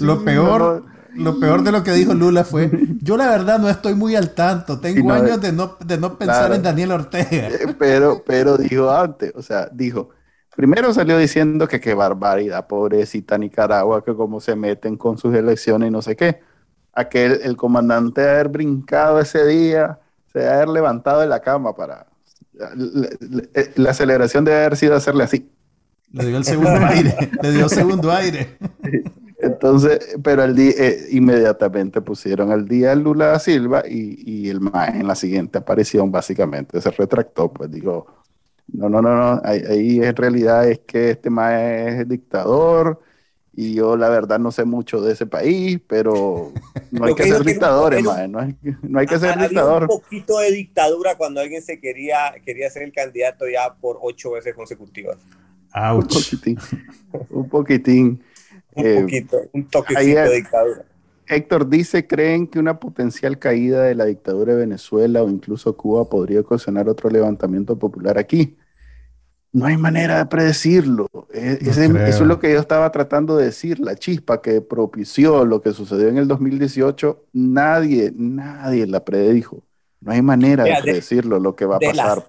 lo, 0.00 0.24
peor, 0.24 0.84
lo 1.14 1.38
peor 1.38 1.62
de 1.62 1.72
lo 1.72 1.82
que 1.82 1.92
dijo 1.92 2.14
Lula 2.14 2.44
fue, 2.44 2.70
yo 3.02 3.18
la 3.18 3.28
verdad 3.28 3.58
no 3.58 3.68
estoy 3.68 3.94
muy 3.94 4.16
al 4.16 4.30
tanto, 4.30 4.80
tengo 4.80 5.12
años 5.12 5.42
de 5.42 5.52
no, 5.52 5.76
de 5.84 5.98
no 5.98 6.16
pensar 6.16 6.52
en 6.54 6.62
Daniel 6.62 6.92
Ortega. 6.92 7.48
Eh, 7.52 7.74
pero, 7.78 8.22
pero 8.24 8.56
dijo 8.56 8.90
antes, 8.90 9.32
o 9.34 9.42
sea, 9.42 9.68
dijo, 9.70 10.08
primero 10.56 10.94
salió 10.94 11.18
diciendo 11.18 11.68
que 11.68 11.80
qué 11.80 11.92
barbaridad, 11.92 12.66
pobrecita 12.66 13.36
Nicaragua, 13.36 14.02
que 14.02 14.14
cómo 14.14 14.40
se 14.40 14.56
meten 14.56 14.96
con 14.96 15.18
sus 15.18 15.34
elecciones 15.34 15.88
y 15.88 15.92
no 15.92 16.00
sé 16.00 16.16
qué. 16.16 16.40
Aquel, 16.94 17.40
el 17.42 17.56
comandante 17.56 18.22
de 18.22 18.30
haber 18.30 18.48
brincado 18.48 19.18
ese 19.18 19.46
día, 19.46 19.98
se 20.32 20.38
debe 20.38 20.50
haber 20.50 20.68
levantado 20.68 21.20
de 21.20 21.26
la 21.26 21.40
cama 21.40 21.74
para... 21.74 22.06
La, 23.76 23.94
celebración 23.94 24.44
debe 24.44 24.58
haber 24.58 24.76
sido 24.76 24.94
hacerle 24.94 25.24
así. 25.24 25.50
Le 26.12 26.26
dio 26.26 26.36
el 26.36 26.44
segundo 26.44 26.70
aire, 26.86 27.30
le 27.42 27.50
dio 27.50 27.68
segundo 27.68 28.12
aire. 28.12 28.58
Entonces, 29.38 30.16
pero 30.22 30.44
el 30.44 30.54
día, 30.54 30.72
eh, 30.76 31.08
inmediatamente 31.10 32.00
pusieron 32.00 32.52
al 32.52 32.68
día 32.68 32.94
Lula 32.94 33.28
da 33.28 33.38
Silva 33.38 33.82
y, 33.88 34.22
y 34.24 34.50
el 34.50 34.60
MAE 34.60 35.00
en 35.00 35.06
la 35.08 35.16
siguiente 35.16 35.58
aparición 35.58 36.12
básicamente 36.12 36.80
se 36.80 36.90
retractó, 36.90 37.52
pues 37.52 37.70
digo, 37.70 38.06
no, 38.68 38.88
no, 38.88 39.02
no, 39.02 39.16
no, 39.16 39.40
ahí, 39.44 39.62
ahí 39.68 40.02
en 40.02 40.14
realidad 40.14 40.68
es 40.68 40.80
que 40.80 41.10
este 41.10 41.28
MAE 41.28 42.02
es 42.02 42.08
dictador, 42.08 43.00
y 43.54 43.74
yo 43.74 43.96
la 43.96 44.08
verdad 44.08 44.38
no 44.38 44.50
sé 44.50 44.64
mucho 44.64 45.00
de 45.00 45.12
ese 45.12 45.26
país, 45.26 45.80
pero 45.86 46.52
no 46.90 47.04
hay 47.04 47.14
que, 47.14 47.24
ser 47.24 47.44
dictadores, 47.44 48.02
no, 48.02 48.28
no, 48.28 48.38
hay, 48.40 48.56
no 48.82 48.98
hay 48.98 49.06
que 49.06 49.18
ser 49.18 49.38
dictador. 49.38 49.82
un 49.82 49.88
poquito 49.88 50.38
de 50.38 50.52
dictadura 50.52 51.16
cuando 51.16 51.40
alguien 51.40 51.62
se 51.62 51.78
quería, 51.78 52.34
quería 52.44 52.70
ser 52.70 52.82
el 52.82 52.92
candidato 52.92 53.48
ya 53.48 53.74
por 53.74 53.98
ocho 54.00 54.32
veces 54.32 54.54
consecutivas. 54.54 55.18
Un 55.74 56.06
poquitín. 56.06 56.58
un 57.30 57.48
poquitín. 57.48 58.22
un 58.74 58.86
eh, 58.86 59.00
poquito, 59.00 59.38
un 59.52 59.68
toquecito 59.68 60.20
de 60.20 60.34
dictadura. 60.34 60.84
Héctor 61.28 61.68
dice, 61.68 62.06
¿creen 62.06 62.46
que 62.46 62.58
una 62.58 62.78
potencial 62.78 63.38
caída 63.38 63.84
de 63.84 63.94
la 63.94 64.04
dictadura 64.04 64.54
de 64.54 64.60
Venezuela 64.60 65.22
o 65.22 65.30
incluso 65.30 65.76
Cuba 65.76 66.08
podría 66.08 66.40
ocasionar 66.40 66.88
otro 66.88 67.08
levantamiento 67.08 67.78
popular 67.78 68.18
aquí? 68.18 68.56
No 69.52 69.66
hay 69.66 69.76
manera 69.76 70.16
de 70.16 70.26
predecirlo. 70.26 71.08
E, 71.32 71.58
eso 71.60 71.82
es 71.82 72.20
lo 72.20 72.38
que 72.38 72.52
yo 72.52 72.58
estaba 72.58 72.90
tratando 72.90 73.36
de 73.36 73.46
decir. 73.46 73.78
La 73.80 73.94
chispa 73.96 74.40
que 74.40 74.62
propició 74.62 75.44
lo 75.44 75.60
que 75.60 75.72
sucedió 75.72 76.08
en 76.08 76.16
el 76.16 76.26
2018, 76.26 77.26
nadie, 77.34 78.12
nadie 78.16 78.86
la 78.86 79.04
predijo. 79.04 79.62
No 80.00 80.12
hay 80.12 80.22
manera 80.22 80.64
de, 80.64 80.74
predecirlo 80.82 81.38
lo 81.38 81.54
que 81.54 81.66
va 81.66 81.76
a 81.76 81.80
pasar. 81.80 82.24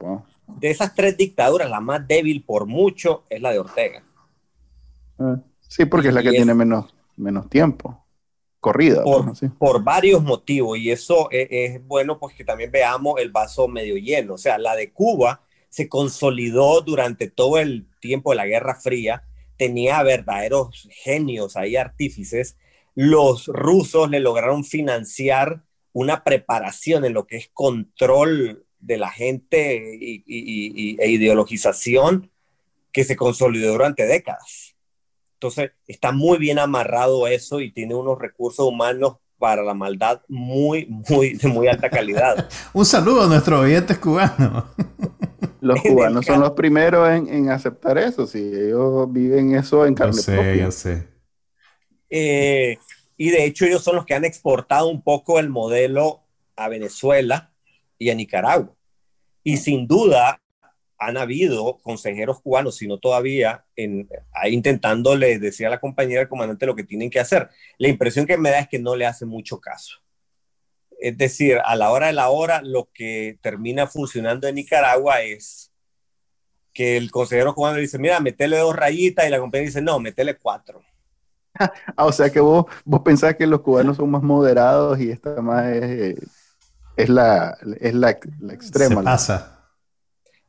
de 0.60 0.70
esas 0.70 0.94
tres 0.94 1.16
dictaduras, 1.16 1.70
la 1.70 1.80
más 1.80 2.06
débil 2.06 2.44
por 2.44 2.66
mucho 2.66 3.24
es 3.30 3.42
la 3.42 3.52
de 3.52 3.60
Ortega. 3.60 4.04
Ah, 5.18 5.40
sí, 5.62 5.86
porque 5.86 6.10
es 6.10 6.14
la 6.14 6.22
que 6.22 6.32
tiene 6.32 6.54
menos, 6.54 6.94
menos 7.16 7.50
tiempo 7.50 8.04
corrida. 8.60 9.04
Por, 9.60 9.84
varios 9.84 10.24
motivos. 10.24 10.78
Y 10.80 10.90
eso 10.90 11.30
es, 11.30 11.48
es 11.52 11.86
bueno, 11.86 12.18
pues 12.18 12.34
que 12.34 12.44
también 12.44 12.72
veamos 12.72 13.20
el 13.20 13.30
vaso 13.30 13.68
medio 13.68 13.98
lleno. 13.98 14.36
O 14.36 14.38
sea, 14.38 14.58
la 14.58 14.76
de 14.76 14.92
Cuba 14.92 15.42
se 15.74 15.90
consolidó 15.90 16.82
durante 16.82 17.28
todo 17.28 17.58
el 17.58 17.88
tiempo 18.00 18.30
de 18.30 18.36
la 18.36 18.46
Guerra 18.46 18.76
Fría, 18.76 19.24
tenía 19.58 20.04
verdaderos 20.04 20.88
genios 20.92 21.58
ahí, 21.58 21.76
artífices. 21.76 22.58
Los 22.94 23.48
rusos 23.48 24.08
le 24.12 24.20
lograron 24.20 24.64
financiar 24.64 25.64
una 25.92 26.24
preparación 26.24 27.06
en 27.06 27.14
lo 27.14 27.26
que 27.26 27.38
es 27.38 27.50
control 27.54 28.68
de 28.80 28.98
la 28.98 29.10
gente 29.10 29.98
y, 30.00 30.96
e 31.00 31.10
ideologización 31.10 32.30
que 32.92 33.04
se 33.04 33.16
consolidó 33.16 33.72
durante 33.72 34.06
décadas. 34.06 34.76
Entonces, 35.38 35.72
está 35.88 36.12
muy 36.12 36.38
bien 36.38 36.60
amarrado 36.60 37.26
eso 37.26 37.62
y 37.62 37.72
tiene 37.72 37.96
unos 37.96 38.20
recursos 38.20 38.68
humanos 38.68 39.16
para 39.40 39.64
la 39.64 39.74
maldad 39.74 40.22
muy, 40.28 40.86
muy, 40.86 41.34
de 41.34 41.48
muy 41.48 41.68
alta 41.68 41.90
calidad. 41.90 42.48
Un 42.74 42.86
saludo 42.86 43.24
a 43.24 43.28
nuestros 43.28 43.60
oyentes 43.60 43.98
cubanos. 43.98 44.66
Los 45.64 45.82
cubanos 45.82 46.26
son 46.26 46.42
los 46.42 46.52
primeros 46.52 47.10
en, 47.10 47.50
aceptar 47.50 47.98
eso, 47.98 48.28
si 48.28 48.40
ellos 48.40 49.12
viven 49.12 49.56
eso 49.56 49.86
en 49.86 49.96
carne 49.96 50.22
propia. 50.22 50.72
sé. 50.72 51.08
Eh, 52.10 52.78
y 53.16 53.30
de 53.30 53.46
hecho 53.46 53.66
ellos 53.66 53.82
son 53.82 53.96
los 53.96 54.06
que 54.06 54.14
han 54.14 54.26
exportado 54.26 54.90
un 54.90 55.02
poco 55.02 55.40
el 55.40 55.50
modelo 55.50 56.22
a 56.58 56.68
Venezuela 56.68 57.54
y 57.98 58.10
a 58.10 58.16
Nicaragua. 58.16 58.76
Y 59.42 59.56
sin 59.56 59.88
duda 59.88 60.42
han 60.98 61.16
habido 61.16 61.80
consejeros 61.82 62.42
cubanos, 62.42 62.76
si 62.76 62.88
no 62.88 62.98
todavía, 62.98 63.66
en, 63.78 64.10
intentándole 64.50 65.40
decir 65.40 65.66
a 65.66 65.70
la 65.70 65.80
compañera 65.80 66.20
del 66.20 66.30
comandante 66.30 66.66
lo 66.66 66.76
que 66.76 66.84
tienen 66.84 67.10
que 67.10 67.22
hacer. 67.22 67.50
La 67.78 67.88
impresión 67.88 68.26
que 68.26 68.38
me 68.38 68.50
da 68.50 68.60
es 68.60 68.68
que 68.68 68.80
no 68.80 68.98
le 68.98 69.06
hace 69.06 69.26
mucho 69.26 69.62
caso. 69.62 70.03
Es 71.04 71.18
decir, 71.18 71.60
a 71.66 71.76
la 71.76 71.92
hora 71.92 72.08
de 72.08 72.14
la 72.14 72.30
hora, 72.30 72.62
lo 72.62 72.88
que 72.94 73.38
termina 73.42 73.88
funcionando 73.88 74.48
en 74.48 74.56
Nicaragua 74.56 75.22
es 75.22 75.70
que 76.74 76.96
el 76.96 77.12
consejero 77.12 77.54
cubano 77.54 77.78
dice, 77.78 78.00
mira, 78.00 78.22
metele 78.22 78.58
dos 78.58 78.74
rayitas 78.74 79.28
y 79.28 79.30
la 79.30 79.40
compañía 79.40 79.66
dice, 79.66 79.82
no, 79.82 80.00
metele 80.00 80.38
cuatro. 80.38 80.82
Ah, 81.98 82.06
o 82.06 82.12
sea 82.14 82.32
que 82.32 82.40
vos, 82.40 82.66
vos 82.86 83.02
pensás 83.02 83.36
que 83.36 83.46
los 83.46 83.60
cubanos 83.60 83.98
son 83.98 84.10
más 84.10 84.24
moderados 84.24 85.00
y 85.00 85.12
esta 85.12 85.40
más 85.42 85.68
es, 85.68 86.18
es, 86.96 87.10
la, 87.10 87.58
es 87.82 87.94
la, 87.94 88.18
la 88.40 88.54
extrema. 88.54 89.02
Se 89.02 89.04
pasa. 89.04 89.70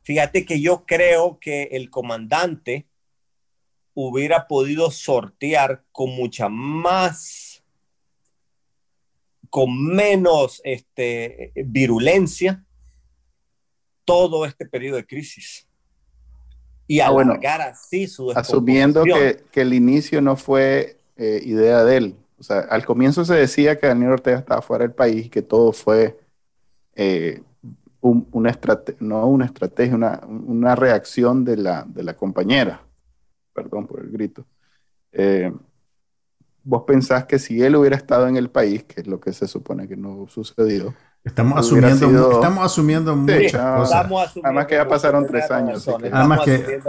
Fíjate 0.03 0.45
que 0.45 0.61
yo 0.61 0.85
creo 0.85 1.37
que 1.37 1.63
el 1.73 1.89
comandante 1.89 2.87
hubiera 3.93 4.47
podido 4.47 4.89
sortear 4.89 5.83
con 5.91 6.11
mucha 6.11 6.47
más 6.47 7.44
con 9.49 9.95
menos 9.95 10.61
este, 10.63 11.51
virulencia 11.55 12.63
todo 14.05 14.45
este 14.45 14.65
periodo 14.65 14.97
de 14.97 15.05
crisis. 15.05 15.67
Y 16.87 16.99
ah, 16.99 17.07
alargar 17.07 17.61
así 17.61 18.07
su 18.07 18.31
Asumiendo 18.31 19.03
que, 19.03 19.43
que, 19.51 19.61
el 19.61 19.73
inicio 19.73 20.21
no 20.21 20.35
fue 20.35 20.99
eh, 21.17 21.41
idea 21.43 21.83
de 21.83 21.97
él. 21.97 22.15
O 22.37 22.43
sea, 22.43 22.59
al 22.59 22.85
comienzo 22.85 23.25
se 23.25 23.33
decía 23.33 23.79
que 23.79 23.87
Daniel 23.87 24.11
Ortega 24.11 24.37
estaba 24.37 24.61
fuera 24.61 24.83
del 24.83 24.93
país 24.93 25.25
y 25.25 25.29
que 25.29 25.41
todo 25.41 25.71
fue 25.71 26.19
eh, 26.95 27.41
una 28.01 28.51
estrategia, 28.51 28.97
no 28.99 29.25
una 29.27 29.45
estrategia, 29.45 29.95
una, 29.95 30.21
una 30.27 30.75
reacción 30.75 31.43
de 31.43 31.57
la, 31.57 31.85
de 31.87 32.03
la 32.03 32.15
compañera. 32.15 32.85
Perdón 33.53 33.87
por 33.87 34.01
el 34.01 34.11
grito. 34.11 34.45
Eh, 35.11 35.51
vos 36.65 36.83
pensás 36.85 37.25
que 37.25 37.39
si 37.39 37.61
él 37.61 37.75
hubiera 37.75 37.95
estado 37.95 38.27
en 38.27 38.35
el 38.35 38.49
país, 38.49 38.83
que 38.83 39.01
es 39.01 39.07
lo 39.07 39.19
que 39.19 39.31
se 39.31 39.47
supone 39.47 39.87
que 39.87 39.95
no 39.95 40.25
sucedió. 40.27 40.93
Estamos 41.23 41.57
asumiendo, 41.57 42.31
estamos 42.33 42.65
asumiendo 42.65 43.15
muchas 43.15 43.51
cosas. 43.51 44.11
además 44.43 44.65
que 44.67 44.75
ya 44.75 44.87
pasaron 44.87 45.25
tres 45.25 45.49
años. 45.49 45.87
además 45.87 46.41
que 46.41 46.79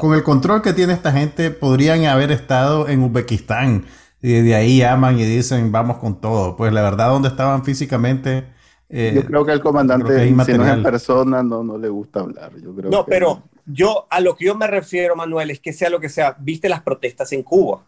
con 0.00 0.14
el 0.14 0.22
control 0.22 0.60
que 0.60 0.72
tiene 0.72 0.92
esta 0.92 1.12
gente, 1.12 1.50
podrían 1.50 2.04
haber 2.04 2.32
estado 2.32 2.88
en 2.88 3.02
Uzbekistán. 3.02 3.84
Y 4.22 4.42
de 4.42 4.54
ahí 4.54 4.78
llaman 4.78 5.18
y 5.18 5.24
dicen, 5.24 5.72
vamos 5.72 5.96
con 5.96 6.20
todo. 6.20 6.56
Pues 6.56 6.72
la 6.74 6.82
verdad, 6.82 7.08
donde 7.08 7.28
estaban 7.28 7.64
físicamente... 7.64 8.44
Eh, 8.90 9.12
yo 9.14 9.24
creo 9.24 9.46
que 9.46 9.52
el 9.52 9.60
comandante, 9.60 10.26
si 10.26 10.32
no 10.32 10.42
es 10.42 10.72
en 10.72 10.82
persona, 10.82 11.42
no, 11.42 11.62
no 11.62 11.78
le 11.78 11.88
gusta 11.88 12.20
hablar. 12.20 12.52
Yo 12.60 12.74
creo 12.74 12.90
no, 12.90 13.06
pero 13.06 13.44
yo 13.64 14.06
a 14.10 14.20
lo 14.20 14.36
que 14.36 14.46
yo 14.46 14.56
me 14.56 14.66
refiero, 14.66 15.14
Manuel, 15.14 15.52
es 15.52 15.60
que 15.60 15.72
sea 15.72 15.88
lo 15.88 16.00
que 16.00 16.08
sea, 16.08 16.36
viste 16.38 16.68
las 16.68 16.82
protestas 16.82 17.32
en 17.32 17.42
Cuba. 17.44 17.82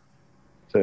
Sí. 0.73 0.79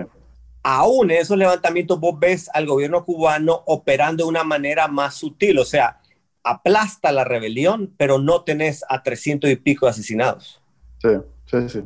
Aún 0.63 1.11
en 1.11 1.17
esos 1.17 1.37
levantamientos 1.37 1.99
vos 1.99 2.19
ves 2.19 2.49
al 2.53 2.65
gobierno 2.65 3.05
cubano 3.05 3.63
operando 3.65 4.25
de 4.25 4.29
una 4.29 4.43
manera 4.43 4.87
más 4.87 5.15
sutil, 5.15 5.57
o 5.59 5.65
sea, 5.65 5.99
aplasta 6.43 7.11
la 7.11 7.23
rebelión, 7.23 7.93
pero 7.97 8.19
no 8.19 8.43
tenés 8.43 8.83
a 8.89 9.03
300 9.03 9.49
y 9.49 9.55
pico 9.55 9.85
de 9.85 9.91
asesinados. 9.91 10.61
Sí, 11.01 11.09
sí, 11.45 11.69
sí. 11.69 11.83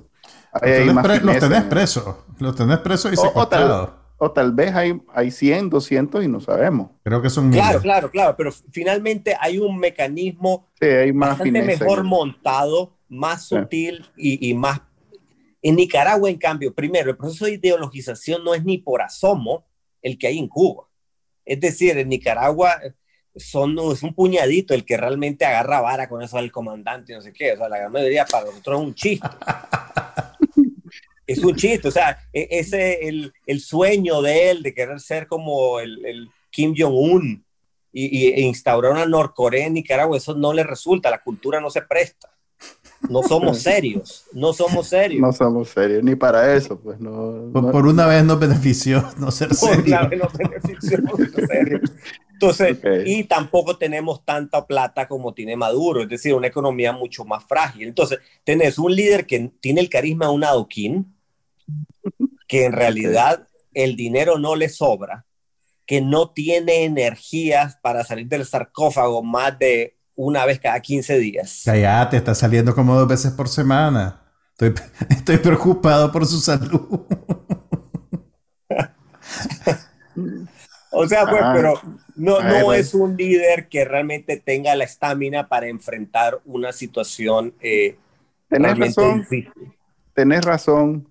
Los 1.23 1.39
tenés, 1.39 1.63
presos, 1.63 2.15
los 2.39 2.55
tenés 2.55 2.77
presos 2.79 3.11
y 3.13 3.17
secuestrados. 3.17 3.89
O 4.17 4.31
tal 4.31 4.53
vez 4.53 4.73
hay, 4.73 5.01
hay 5.13 5.31
100, 5.31 5.69
200 5.69 6.23
y 6.23 6.27
no 6.27 6.39
sabemos. 6.39 6.91
Creo 7.03 7.21
que 7.21 7.29
son 7.29 7.51
Claro, 7.51 7.81
claro, 7.81 8.09
claro, 8.09 8.35
pero 8.37 8.51
finalmente 8.71 9.35
hay 9.39 9.57
un 9.57 9.77
mecanismo 9.77 10.69
bastante 11.13 11.61
mejor 11.61 12.03
montado, 12.03 12.95
más 13.09 13.43
sutil 13.47 14.05
y, 14.15 14.49
y, 14.49 14.53
más... 14.53 14.81
En 15.63 15.77
Nicaragua, 15.77 16.29
en 16.29 16.37
cambio, 16.37 16.73
primero, 16.73 17.09
el 17.09 17.17
proceso 17.17 17.45
de 17.45 17.53
ideologización 17.53 18.43
no 18.43 18.53
es 18.53 18.65
ni 18.65 18.77
por 18.77 19.01
asomo 19.01 19.65
el 20.01 20.17
que 20.17 20.27
hay 20.27 20.37
en 20.37 20.49
Cuba. 20.49 20.89
Es 21.45 21.59
decir, 21.61 21.97
en 21.97 22.09
Nicaragua 22.09 22.81
son, 23.33 23.79
es 23.91 24.03
un 24.03 24.13
puñadito 24.13 24.73
el 24.73 24.83
que 24.83 24.97
realmente 24.97 25.45
agarra 25.45 25.79
vara 25.79 26.09
con 26.09 26.21
eso 26.21 26.37
del 26.37 26.51
comandante 26.51 27.13
y 27.13 27.15
no 27.15 27.21
sé 27.21 27.31
qué. 27.31 27.53
O 27.53 27.57
sea, 27.57 27.69
la 27.69 27.79
gran 27.79 27.91
mayoría 27.93 28.25
para 28.25 28.45
nosotros 28.45 28.81
es 28.81 28.87
un 28.87 28.93
chiste. 28.93 29.27
es 31.25 31.39
un 31.39 31.55
chiste, 31.55 31.87
o 31.87 31.91
sea, 31.91 32.19
e, 32.33 32.47
ese 32.51 33.07
el, 33.07 33.33
el 33.45 33.61
sueño 33.61 34.21
de 34.21 34.51
él 34.51 34.63
de 34.63 34.73
querer 34.73 34.99
ser 34.99 35.27
como 35.27 35.79
el, 35.79 36.05
el 36.05 36.29
Kim 36.49 36.75
Jong-un 36.77 37.45
y, 37.93 38.19
y, 38.19 38.27
e 38.33 38.41
instaurar 38.41 38.91
una 38.91 39.05
Norcorea 39.05 39.67
en 39.67 39.73
Nicaragua, 39.73 40.17
eso 40.17 40.35
no 40.35 40.51
le 40.51 40.63
resulta, 40.63 41.09
la 41.09 41.23
cultura 41.23 41.61
no 41.61 41.69
se 41.69 41.83
presta. 41.83 42.33
No 43.09 43.23
somos 43.23 43.59
serios, 43.61 44.25
no 44.33 44.53
somos 44.53 44.87
serios. 44.87 45.21
No 45.21 45.33
somos 45.33 45.69
serios, 45.69 46.03
ni 46.03 46.15
para 46.15 46.55
eso, 46.55 46.79
pues 46.79 46.99
no. 46.99 47.49
Por, 47.51 47.71
por 47.71 47.87
una 47.87 48.05
vez 48.07 48.23
nos 48.23 48.39
benefició 48.41 49.03
no 49.17 49.31
ser 49.31 49.53
serios. 49.53 49.77
Por 49.77 49.87
una 49.87 50.07
vez 50.07 50.19
nos 50.19 50.33
benefició 50.33 50.97
no 50.99 51.15
ser 51.17 51.47
serios. 51.47 51.91
Entonces, 52.33 52.77
okay. 52.77 53.03
y 53.05 53.23
tampoco 53.23 53.77
tenemos 53.77 54.25
tanta 54.25 54.65
plata 54.67 55.07
como 55.07 55.33
tiene 55.33 55.55
Maduro, 55.55 56.01
es 56.03 56.09
decir, 56.09 56.33
una 56.33 56.47
economía 56.47 56.91
mucho 56.91 57.23
más 57.23 57.45
frágil. 57.45 57.87
Entonces, 57.87 58.19
tenés 58.43 58.77
un 58.77 58.93
líder 58.93 59.25
que 59.25 59.51
tiene 59.61 59.79
el 59.79 59.89
carisma 59.89 60.25
de 60.25 60.31
un 60.33 60.43
adoquín, 60.43 61.15
que 62.47 62.65
en 62.65 62.73
realidad 62.73 63.47
el 63.73 63.95
dinero 63.95 64.37
no 64.39 64.55
le 64.55 64.69
sobra, 64.69 65.25
que 65.85 66.01
no 66.01 66.31
tiene 66.31 66.83
energías 66.83 67.77
para 67.81 68.03
salir 68.03 68.27
del 68.27 68.45
sarcófago 68.45 69.23
más 69.23 69.57
de 69.57 69.97
una 70.15 70.45
vez 70.45 70.59
cada 70.59 70.79
15 70.79 71.19
días. 71.19 71.63
Cállate, 71.65 72.17
está 72.17 72.35
saliendo 72.35 72.75
como 72.75 72.95
dos 72.95 73.07
veces 73.07 73.31
por 73.31 73.47
semana. 73.49 74.21
Estoy, 74.51 74.73
estoy 75.09 75.37
preocupado 75.37 76.11
por 76.11 76.25
su 76.25 76.39
salud. 76.39 76.81
o 80.91 81.07
sea, 81.07 81.25
pues, 81.27 81.41
ah, 81.43 81.53
pero 81.55 81.73
no, 82.15 82.41
no 82.41 82.65
pues. 82.65 82.87
es 82.87 82.93
un 82.93 83.15
líder 83.17 83.67
que 83.69 83.85
realmente 83.85 84.37
tenga 84.37 84.75
la 84.75 84.83
estamina 84.83 85.47
para 85.47 85.67
enfrentar 85.67 86.39
una 86.45 86.71
situación. 86.71 87.53
Eh, 87.61 87.97
tenés 88.49 88.77
razón. 88.77 89.19
Difícil. 89.21 89.51
Tenés 90.13 90.45
razón 90.45 91.07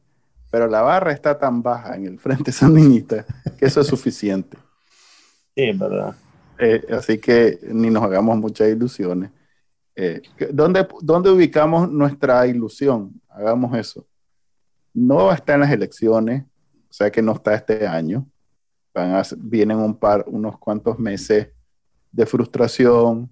pero 0.52 0.68
la 0.68 0.82
barra 0.82 1.12
está 1.12 1.38
tan 1.38 1.62
baja 1.62 1.96
en 1.96 2.06
el 2.06 2.18
Frente 2.20 2.52
Sandinista 2.52 3.24
que 3.58 3.64
eso 3.64 3.80
es 3.80 3.86
suficiente. 3.86 4.58
Sí, 5.56 5.62
es 5.70 5.78
verdad. 5.78 6.14
Eh, 6.64 6.86
así 6.92 7.18
que 7.18 7.58
ni 7.62 7.90
nos 7.90 8.04
hagamos 8.04 8.38
muchas 8.38 8.68
ilusiones. 8.68 9.32
Eh, 9.96 10.22
¿dónde, 10.52 10.86
¿Dónde 11.00 11.28
ubicamos 11.28 11.90
nuestra 11.90 12.46
ilusión? 12.46 13.20
Hagamos 13.28 13.76
eso. 13.76 14.06
No 14.94 15.32
está 15.32 15.54
en 15.54 15.60
las 15.60 15.72
elecciones, 15.72 16.44
o 16.44 16.92
sea 16.92 17.10
que 17.10 17.20
no 17.20 17.32
está 17.32 17.54
este 17.54 17.84
año. 17.84 18.28
Van 18.94 19.12
a, 19.16 19.22
vienen 19.38 19.78
un 19.78 19.96
par, 19.96 20.24
unos 20.28 20.56
cuantos 20.56 21.00
meses 21.00 21.48
de 22.12 22.26
frustración, 22.26 23.28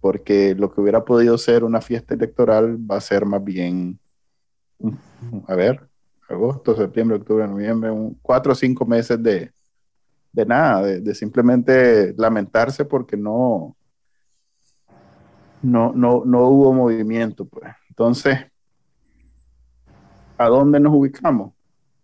porque 0.00 0.56
lo 0.56 0.74
que 0.74 0.80
hubiera 0.80 1.04
podido 1.04 1.38
ser 1.38 1.62
una 1.62 1.80
fiesta 1.80 2.14
electoral 2.14 2.78
va 2.78 2.96
a 2.96 3.00
ser 3.00 3.26
más 3.26 3.44
bien, 3.44 4.00
a 5.46 5.54
ver, 5.54 5.88
agosto, 6.28 6.74
septiembre, 6.74 7.18
octubre, 7.18 7.46
noviembre, 7.46 7.92
un, 7.92 8.18
cuatro 8.22 8.50
o 8.50 8.56
cinco 8.56 8.84
meses 8.84 9.22
de, 9.22 9.52
de 10.36 10.44
nada, 10.44 10.82
de, 10.82 11.00
de, 11.00 11.14
simplemente 11.14 12.14
lamentarse 12.18 12.84
porque 12.84 13.16
no, 13.16 13.74
no, 15.62 15.94
no, 15.94 16.24
no 16.26 16.48
hubo 16.48 16.74
movimiento. 16.74 17.46
Pues. 17.46 17.72
Entonces, 17.88 18.38
¿a 20.36 20.48
dónde 20.48 20.78
nos 20.78 20.94
ubicamos? 20.94 21.54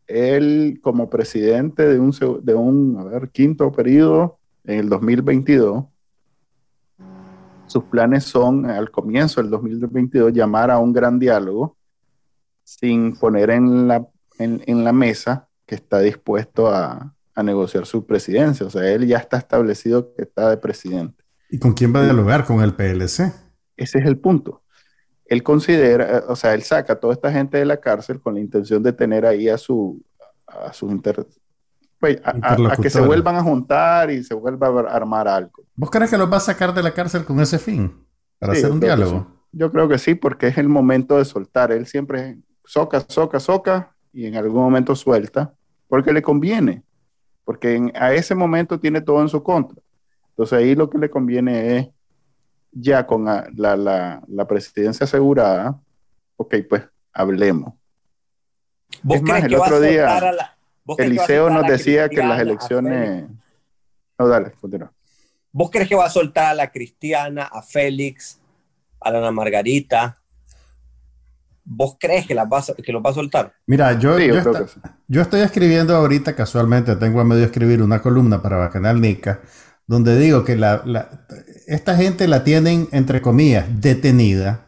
Él 0.07 0.80
como 0.83 1.11
presidente 1.11 1.87
de 1.87 2.01
un, 2.01 2.11
de 2.43 2.55
un 2.55 3.28
quinto 3.33 3.70
periodo 3.70 4.39
en 4.64 4.80
el 4.80 4.89
2022, 4.89 5.85
sus 7.66 7.85
planes 7.85 8.24
son 8.24 8.64
al 8.64 8.91
comienzo 8.91 9.43
del 9.43 9.51
2022 9.51 10.33
llamar 10.33 10.70
a 10.70 10.78
un 10.78 10.93
gran 10.95 11.18
diálogo 11.18 11.76
sin 12.64 13.14
poner 13.18 13.51
en 13.51 13.89
la 13.89 14.07
en, 14.39 14.85
la 14.85 14.93
mesa 14.93 15.49
que 15.66 15.74
está 15.74 16.01
dispuesto 16.01 16.68
a, 16.68 17.14
negociar 17.43 17.87
su 17.87 18.05
presidencia. 18.05 18.66
O 18.66 18.70
sea, 18.70 18.91
él 18.91 19.07
ya 19.07 19.18
está 19.18 19.39
establecido 19.39 20.12
que 20.14 20.22
está 20.22 20.51
de 20.51 20.57
presidente. 20.57 21.22
¿Y 21.49 21.59
con 21.59 21.72
quién 21.72 21.95
va 21.95 22.01
a 22.01 22.05
dialogar? 22.05 22.45
¿Con 22.45 22.62
el 22.62 22.74
PLC? 22.74 23.33
Ese 23.76 23.99
es 23.99 24.07
el 24.07 24.18
punto. 24.18 24.62
Él 25.26 25.43
considera, 25.43 26.24
o 26.28 26.37
sea, 26.37 26.53
él 26.55 26.62
saca 26.62 26.95
a 26.95 26.97
toda 27.01 27.14
esta 27.14 27.33
gente 27.33 27.59
de 27.59 27.64
la 27.64 27.78
cárcel 27.78 28.20
con 28.20 28.35
la 28.35 28.41
intención 28.41 28.83
de 28.83 28.93
tener 28.93 29.24
ahí 29.24 29.49
a 29.49 29.57
su 29.57 30.03
a 30.47 30.72
sus 30.72 30.91
inter, 30.91 31.26
pues, 31.99 32.20
a, 32.24 32.76
que 32.76 32.91
se 32.91 33.01
vuelvan 33.01 33.37
a 33.37 33.43
juntar 33.43 34.11
y 34.11 34.22
se 34.22 34.35
vuelva 34.35 34.68
a 34.68 34.95
armar 34.95 35.28
algo. 35.28 35.64
¿Vos 35.74 35.91
crees 35.91 36.11
que 36.11 36.18
los 36.18 36.30
va 36.30 36.39
a 36.39 36.41
sacar 36.41 36.74
de 36.74 36.83
la 36.83 36.93
cárcel 36.93 37.24
con 37.24 37.41
ese 37.41 37.59
fin? 37.59 38.07
Para 38.39 38.53
hacer 38.53 38.70
un 38.70 38.80
diálogo. 38.80 39.26
Yo 39.53 39.70
creo 39.70 39.89
que 39.89 39.99
sí, 39.99 40.14
porque 40.14 40.49
es 40.49 40.59
el 40.59 40.68
momento 40.68 41.18
de 41.18 41.24
soltar. 41.24 41.72
Él 41.72 41.87
siempre 41.87 42.39
soca, 42.64 43.05
soca, 43.09 43.39
soca, 43.39 43.95
y 44.12 44.26
en 44.26 44.37
algún 44.37 44.62
momento 44.62 44.95
suelta, 44.95 45.55
porque 45.89 46.12
le 46.12 46.22
conviene, 46.22 46.83
porque 47.45 47.93
a 47.95 48.14
ese 48.14 48.34
momento 48.34 48.78
tiene 48.78 49.01
todo 49.01 49.20
en 49.20 49.28
su 49.28 49.43
contra. 49.43 49.80
Entonces 50.30 50.59
ahí 50.59 50.74
lo 50.74 50.88
que 50.88 50.99
le 50.99 51.11
conviene 51.11 51.78
es, 51.78 51.88
ya 52.70 53.07
con 53.07 53.24
la, 53.24 54.47
presidencia 54.49 55.05
asegurada, 55.05 55.78
ok, 56.36 56.55
pues 56.68 56.82
hablemos. 57.12 57.74
es 59.09 59.22
más, 59.22 59.45
el 59.45 59.55
otro 59.55 59.80
día, 59.80 60.34
Eliseo 60.99 61.51
nos 61.51 61.66
decía 61.66 62.09
que 62.09 62.22
las 62.22 62.40
elecciones... 62.40 63.28
No, 64.18 64.28
dale, 64.28 64.53
continúa. 64.53 64.93
¿Vos 65.51 65.70
crees 65.70 65.88
que 65.88 65.95
va 65.95 66.07
a 66.07 66.11
soltar 66.11 66.47
a 66.47 66.55
la 66.55 66.70
Cristiana, 66.70 67.45
a 67.45 67.61
Félix, 67.61 68.40
a 69.01 69.11
la 69.11 69.18
Ana 69.18 69.30
Margarita, 69.30 70.22
¿Vos 71.65 71.97
crees 71.99 72.27
que, 72.27 72.35
las 72.35 72.47
va, 72.47 72.63
que 72.85 72.93
los 72.93 73.03
va 73.03 73.11
a 73.11 73.15
soltar? 73.15 73.55
Mira, 73.67 73.99
yo, 73.99 74.19
yo, 74.19 75.21
estoy 75.21 75.41
escribiendo 75.41 75.95
ahorita, 75.95 76.35
casualmente, 76.35 76.97
tengo 76.97 77.21
a 77.21 77.25
medio 77.25 77.45
escribir 77.45 77.83
una 77.83 78.03
columna 78.03 78.43
para 78.43 78.57
Bacanal 78.57 79.01
Nica, 79.01 79.41
donde 79.87 80.19
digo 80.19 80.45
que 80.45 80.57
la, 80.57 80.83
esta 81.67 81.97
gente 81.97 82.27
la 82.27 82.43
tienen, 82.45 82.89
entre 82.93 83.23
comillas, 83.23 83.67
detenida, 83.81 84.67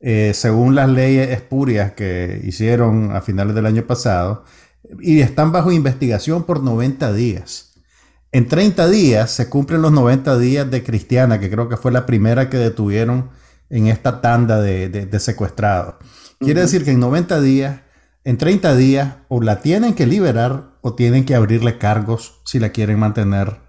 eh, 0.00 0.32
según 0.34 0.74
las 0.74 0.88
leyes 0.88 1.30
espurias 1.30 1.92
que 1.92 2.40
hicieron 2.44 3.14
a 3.14 3.20
finales 3.20 3.54
del 3.54 3.66
año 3.66 3.86
pasado, 3.86 4.44
y 5.00 5.20
están 5.20 5.52
bajo 5.52 5.72
investigación 5.72 6.44
por 6.44 6.62
90 6.62 7.12
días. 7.12 7.74
En 8.32 8.48
30 8.48 8.88
días 8.88 9.30
se 9.30 9.48
cumplen 9.48 9.82
los 9.82 9.92
90 9.92 10.38
días 10.38 10.70
de 10.70 10.82
Cristiana, 10.82 11.38
que 11.38 11.50
creo 11.50 11.68
que 11.68 11.76
fue 11.76 11.92
la 11.92 12.06
primera 12.06 12.50
que 12.50 12.56
detuvieron 12.56 13.30
en 13.70 13.86
esta 13.86 14.20
tanda 14.20 14.60
de, 14.60 15.08
secuestrados. 15.18 15.96
Quiere 16.38 16.60
decir 16.60 16.84
que 16.84 16.90
en 16.90 17.00
90 17.00 17.40
días, 17.40 17.80
en 18.24 18.38
30 18.38 18.76
días, 18.76 19.16
o 19.28 19.40
la 19.40 19.60
tienen 19.60 19.94
que 19.94 20.06
liberar 20.06 20.78
o 20.82 20.94
tienen 20.94 21.24
que 21.24 21.34
abrirle 21.34 21.78
cargos 21.78 22.40
si 22.44 22.58
la 22.58 22.70
quieren 22.70 22.98
mantener 22.98 23.60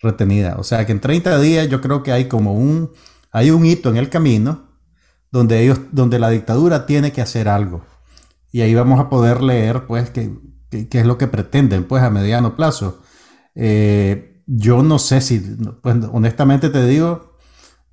retenida. 0.00 0.56
O 0.58 0.62
sea 0.62 0.86
que 0.86 0.92
en 0.92 1.00
30 1.00 1.38
días 1.40 1.68
yo 1.68 1.80
creo 1.80 2.02
que 2.02 2.12
hay 2.12 2.26
como 2.26 2.54
un, 2.54 2.92
hay 3.30 3.50
un 3.50 3.66
hito 3.66 3.90
en 3.90 3.96
el 3.96 4.08
camino 4.08 4.66
donde 5.30 5.62
ellos, 5.62 5.80
donde 5.92 6.18
la 6.18 6.30
dictadura 6.30 6.86
tiene 6.86 7.12
que 7.12 7.20
hacer 7.20 7.48
algo. 7.48 7.84
Y 8.52 8.62
ahí 8.62 8.74
vamos 8.74 9.00
a 9.00 9.10
poder 9.10 9.42
leer, 9.42 9.86
pues, 9.86 10.10
qué, 10.10 10.32
qué, 10.70 10.88
es 11.00 11.06
lo 11.06 11.18
que 11.18 11.26
pretenden, 11.26 11.84
pues, 11.84 12.02
a 12.02 12.10
mediano 12.10 12.56
plazo. 12.56 13.02
Eh, 13.54 14.42
yo 14.46 14.82
no 14.82 14.98
sé 14.98 15.20
si, 15.20 15.40
pues, 15.82 15.96
honestamente 16.10 16.70
te 16.70 16.86
digo, 16.86 17.35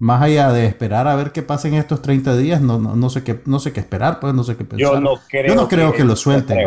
más 0.04 0.22
allá 0.22 0.52
de 0.52 0.66
esperar 0.66 1.08
a 1.08 1.16
ver 1.16 1.32
qué 1.32 1.44
pasa 1.44 1.70
en 1.70 1.76
estos 1.76 2.02
30 2.02 2.36
días, 2.36 2.60
no, 2.60 2.78
no, 2.78 2.94
no, 2.94 3.10
sé, 3.10 3.24
qué, 3.24 3.40
no 3.46 3.62
sé 3.62 3.72
qué 3.72 3.80
esperar, 3.80 4.20
pues 4.20 4.34
no 4.34 4.44
sé 4.44 4.58
qué 4.58 4.66
pensar. 4.66 4.96
Yo 4.96 5.00
no 5.00 5.14
creo, 5.30 5.48
Yo 5.48 5.56
no 5.56 5.70
creo 5.70 5.94
que, 5.94 6.04
lo 6.04 6.18
suelten. 6.18 6.60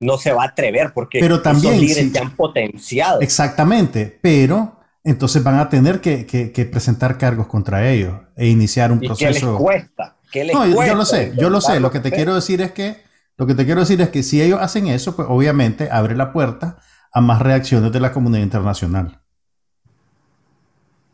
no 0.00 0.18
se 0.18 0.32
va 0.32 0.42
a 0.42 0.46
atrever 0.46 0.92
porque 0.92 1.20
pero 1.20 1.40
también, 1.40 1.74
esos 1.74 1.86
líderes 1.86 2.16
han 2.20 2.34
potenciado. 2.34 3.20
Exactamente, 3.20 4.18
pero 4.20 4.80
entonces 5.04 5.44
van 5.44 5.60
a 5.60 5.68
tener 5.68 6.00
que, 6.00 6.26
que, 6.26 6.64
presentar 6.64 7.16
cargos 7.16 7.46
contra 7.46 7.88
ellos 7.88 8.14
e 8.34 8.48
iniciar 8.48 8.90
un 8.90 9.04
¿Y 9.04 9.06
proceso. 9.06 9.38
¿Qué 9.38 9.46
les 9.52 9.56
cuesta? 9.56 10.16
¿Qué 10.32 10.42
les 10.42 10.56
No, 10.56 10.66
yo- 10.66 10.94
lo 10.96 11.04
sé, 11.04 11.32
yo 11.36 11.48
lo 11.48 11.60
sé. 11.60 11.78
Lo 11.78 11.92
que 11.92 12.00
te 12.00 12.10
quiero 12.10 12.34
decir 12.34 12.60
es 12.60 12.72
que, 12.72 12.96
lo 13.36 13.46
que 13.46 13.54
te 13.54 13.64
quiero 13.64 13.82
decir 13.82 14.00
es 14.00 14.08
que 14.08 14.24
si 14.24 14.42
ellos 14.42 14.58
hacen 14.60 14.88
eso, 14.88 15.14
pues 15.14 15.28
obviamente 15.30 15.90
abre 15.92 16.16
la 16.16 16.32
puerta 16.32 16.78
a 17.12 17.20
más 17.20 17.40
reacciones 17.40 17.92
de 17.92 18.00
la 18.00 18.12
comunidad 18.12 18.42
internacional. 18.42 19.20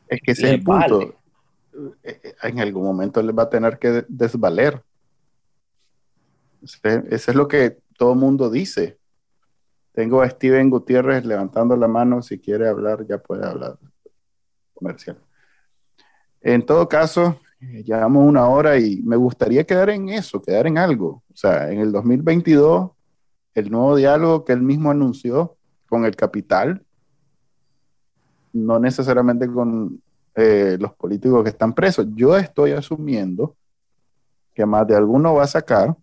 Es 0.08 0.22
que 0.22 0.32
ese 0.32 0.46
Les 0.46 0.52
es 0.52 0.58
el 0.60 0.64
punto. 0.64 0.98
vale. 0.98 1.17
Eh, 2.02 2.20
eh, 2.22 2.34
En 2.42 2.60
algún 2.60 2.84
momento 2.84 3.22
les 3.22 3.36
va 3.36 3.44
a 3.44 3.50
tener 3.50 3.78
que 3.78 4.04
desvaler. 4.08 4.82
Eso 6.62 7.30
es 7.30 7.34
lo 7.34 7.46
que 7.46 7.78
todo 7.96 8.14
mundo 8.14 8.50
dice. 8.50 8.98
Tengo 9.92 10.22
a 10.22 10.30
Steven 10.30 10.70
Gutiérrez 10.70 11.24
levantando 11.24 11.76
la 11.76 11.88
mano. 11.88 12.22
Si 12.22 12.38
quiere 12.38 12.68
hablar, 12.68 13.06
ya 13.06 13.18
puede 13.18 13.46
hablar. 13.46 13.78
Comercial. 14.74 15.18
En 16.40 16.64
todo 16.64 16.88
caso, 16.88 17.40
eh, 17.60 17.82
llevamos 17.84 18.26
una 18.26 18.48
hora 18.48 18.78
y 18.78 19.02
me 19.02 19.16
gustaría 19.16 19.64
quedar 19.64 19.90
en 19.90 20.08
eso, 20.08 20.40
quedar 20.40 20.66
en 20.66 20.78
algo. 20.78 21.22
O 21.32 21.36
sea, 21.36 21.70
en 21.70 21.80
el 21.80 21.90
2022, 21.90 22.90
el 23.54 23.70
nuevo 23.70 23.96
diálogo 23.96 24.44
que 24.44 24.52
él 24.52 24.62
mismo 24.62 24.90
anunció 24.90 25.56
con 25.88 26.04
el 26.04 26.14
capital, 26.14 26.84
no 28.52 28.78
necesariamente 28.78 29.48
con 29.48 30.00
eh, 30.38 30.76
los 30.78 30.92
políticos 30.94 31.42
que 31.42 31.50
están 31.50 31.72
presos. 31.74 32.06
Yo 32.14 32.36
estoy 32.36 32.72
asumiendo 32.72 33.56
que 34.54 34.64
más 34.66 34.86
de 34.86 34.96
alguno 34.96 35.34
va 35.34 35.44
a 35.44 35.48
sacar, 35.48 35.94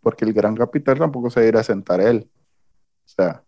porque 0.00 0.24
el 0.24 0.32
gran 0.32 0.54
capital 0.56 0.98
tampoco 0.98 1.30
se 1.30 1.50
va 1.50 1.60
a 1.60 1.64
sentar 1.64 2.00
él. 2.00 2.28
O 3.04 3.08
sea, 3.08 3.42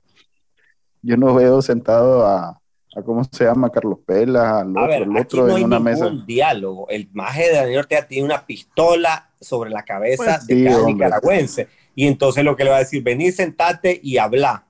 yo 1.03 1.16
no 1.16 1.35
veo 1.35 1.62
sentado 1.62 2.26
a, 2.26 2.61
a 2.97 3.03
¿cómo 3.03 3.22
se 3.24 3.45
llama? 3.45 3.70
Carlos 3.70 3.99
Pelas, 4.07 4.62
al 4.62 4.76
A 4.76 4.83
otro, 4.83 4.87
ver, 4.89 5.03
el 5.03 5.16
otro 5.16 5.47
no 5.47 5.55
hay 5.55 5.62
en 5.62 5.66
una 5.66 5.78
ningún 5.78 5.93
mesa. 5.93 6.24
diálogo. 6.26 6.89
El 6.89 7.09
maje 7.12 7.49
de 7.49 7.55
Daniel 7.55 7.78
Ortega 7.81 8.07
tiene 8.07 8.24
una 8.24 8.45
pistola 8.47 9.31
sobre 9.41 9.70
la 9.70 9.85
cabeza 9.85 10.24
Pues 10.24 10.47
de 10.47 10.55
sí, 10.55 10.64
cada 10.64 10.76
hombre. 10.78 10.93
nicaragüense. 10.95 11.68
Y 11.95 12.07
entonces 12.07 12.45
lo 12.45 12.57
que 12.57 12.64
le 12.64 12.70
va 12.70 12.76
a 12.76 12.81
decir, 12.81 13.03
vení, 13.03 13.31
sentate 13.33 13.99
y 14.03 14.18
habla. 14.18 14.66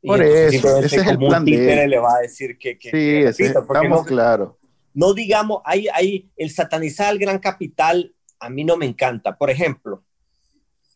Y 0.00 0.06
Por 0.08 0.22
entonces 0.22 0.54
eso, 0.54 0.78
ese 0.78 0.96
es 0.96 1.06
el 1.08 1.16
un 1.18 1.28
plan 1.28 1.44
de 1.44 1.82
él. 1.84 1.90
le 1.90 1.98
va 1.98 2.14
a 2.16 2.20
decir 2.20 2.56
que, 2.56 2.78
que, 2.78 2.88
Sí, 2.90 2.96
que 2.96 3.28
ese- 3.28 3.46
estamos 3.46 3.88
no, 3.88 4.04
claros. 4.04 4.52
No 4.98 5.14
digamos, 5.14 5.62
hay, 5.64 5.86
hay 5.94 6.28
el 6.36 6.50
satanizar 6.50 7.06
al 7.06 7.20
gran 7.20 7.38
capital, 7.38 8.12
a 8.40 8.50
mí 8.50 8.64
no 8.64 8.76
me 8.76 8.84
encanta. 8.84 9.38
Por 9.38 9.48
ejemplo, 9.48 10.02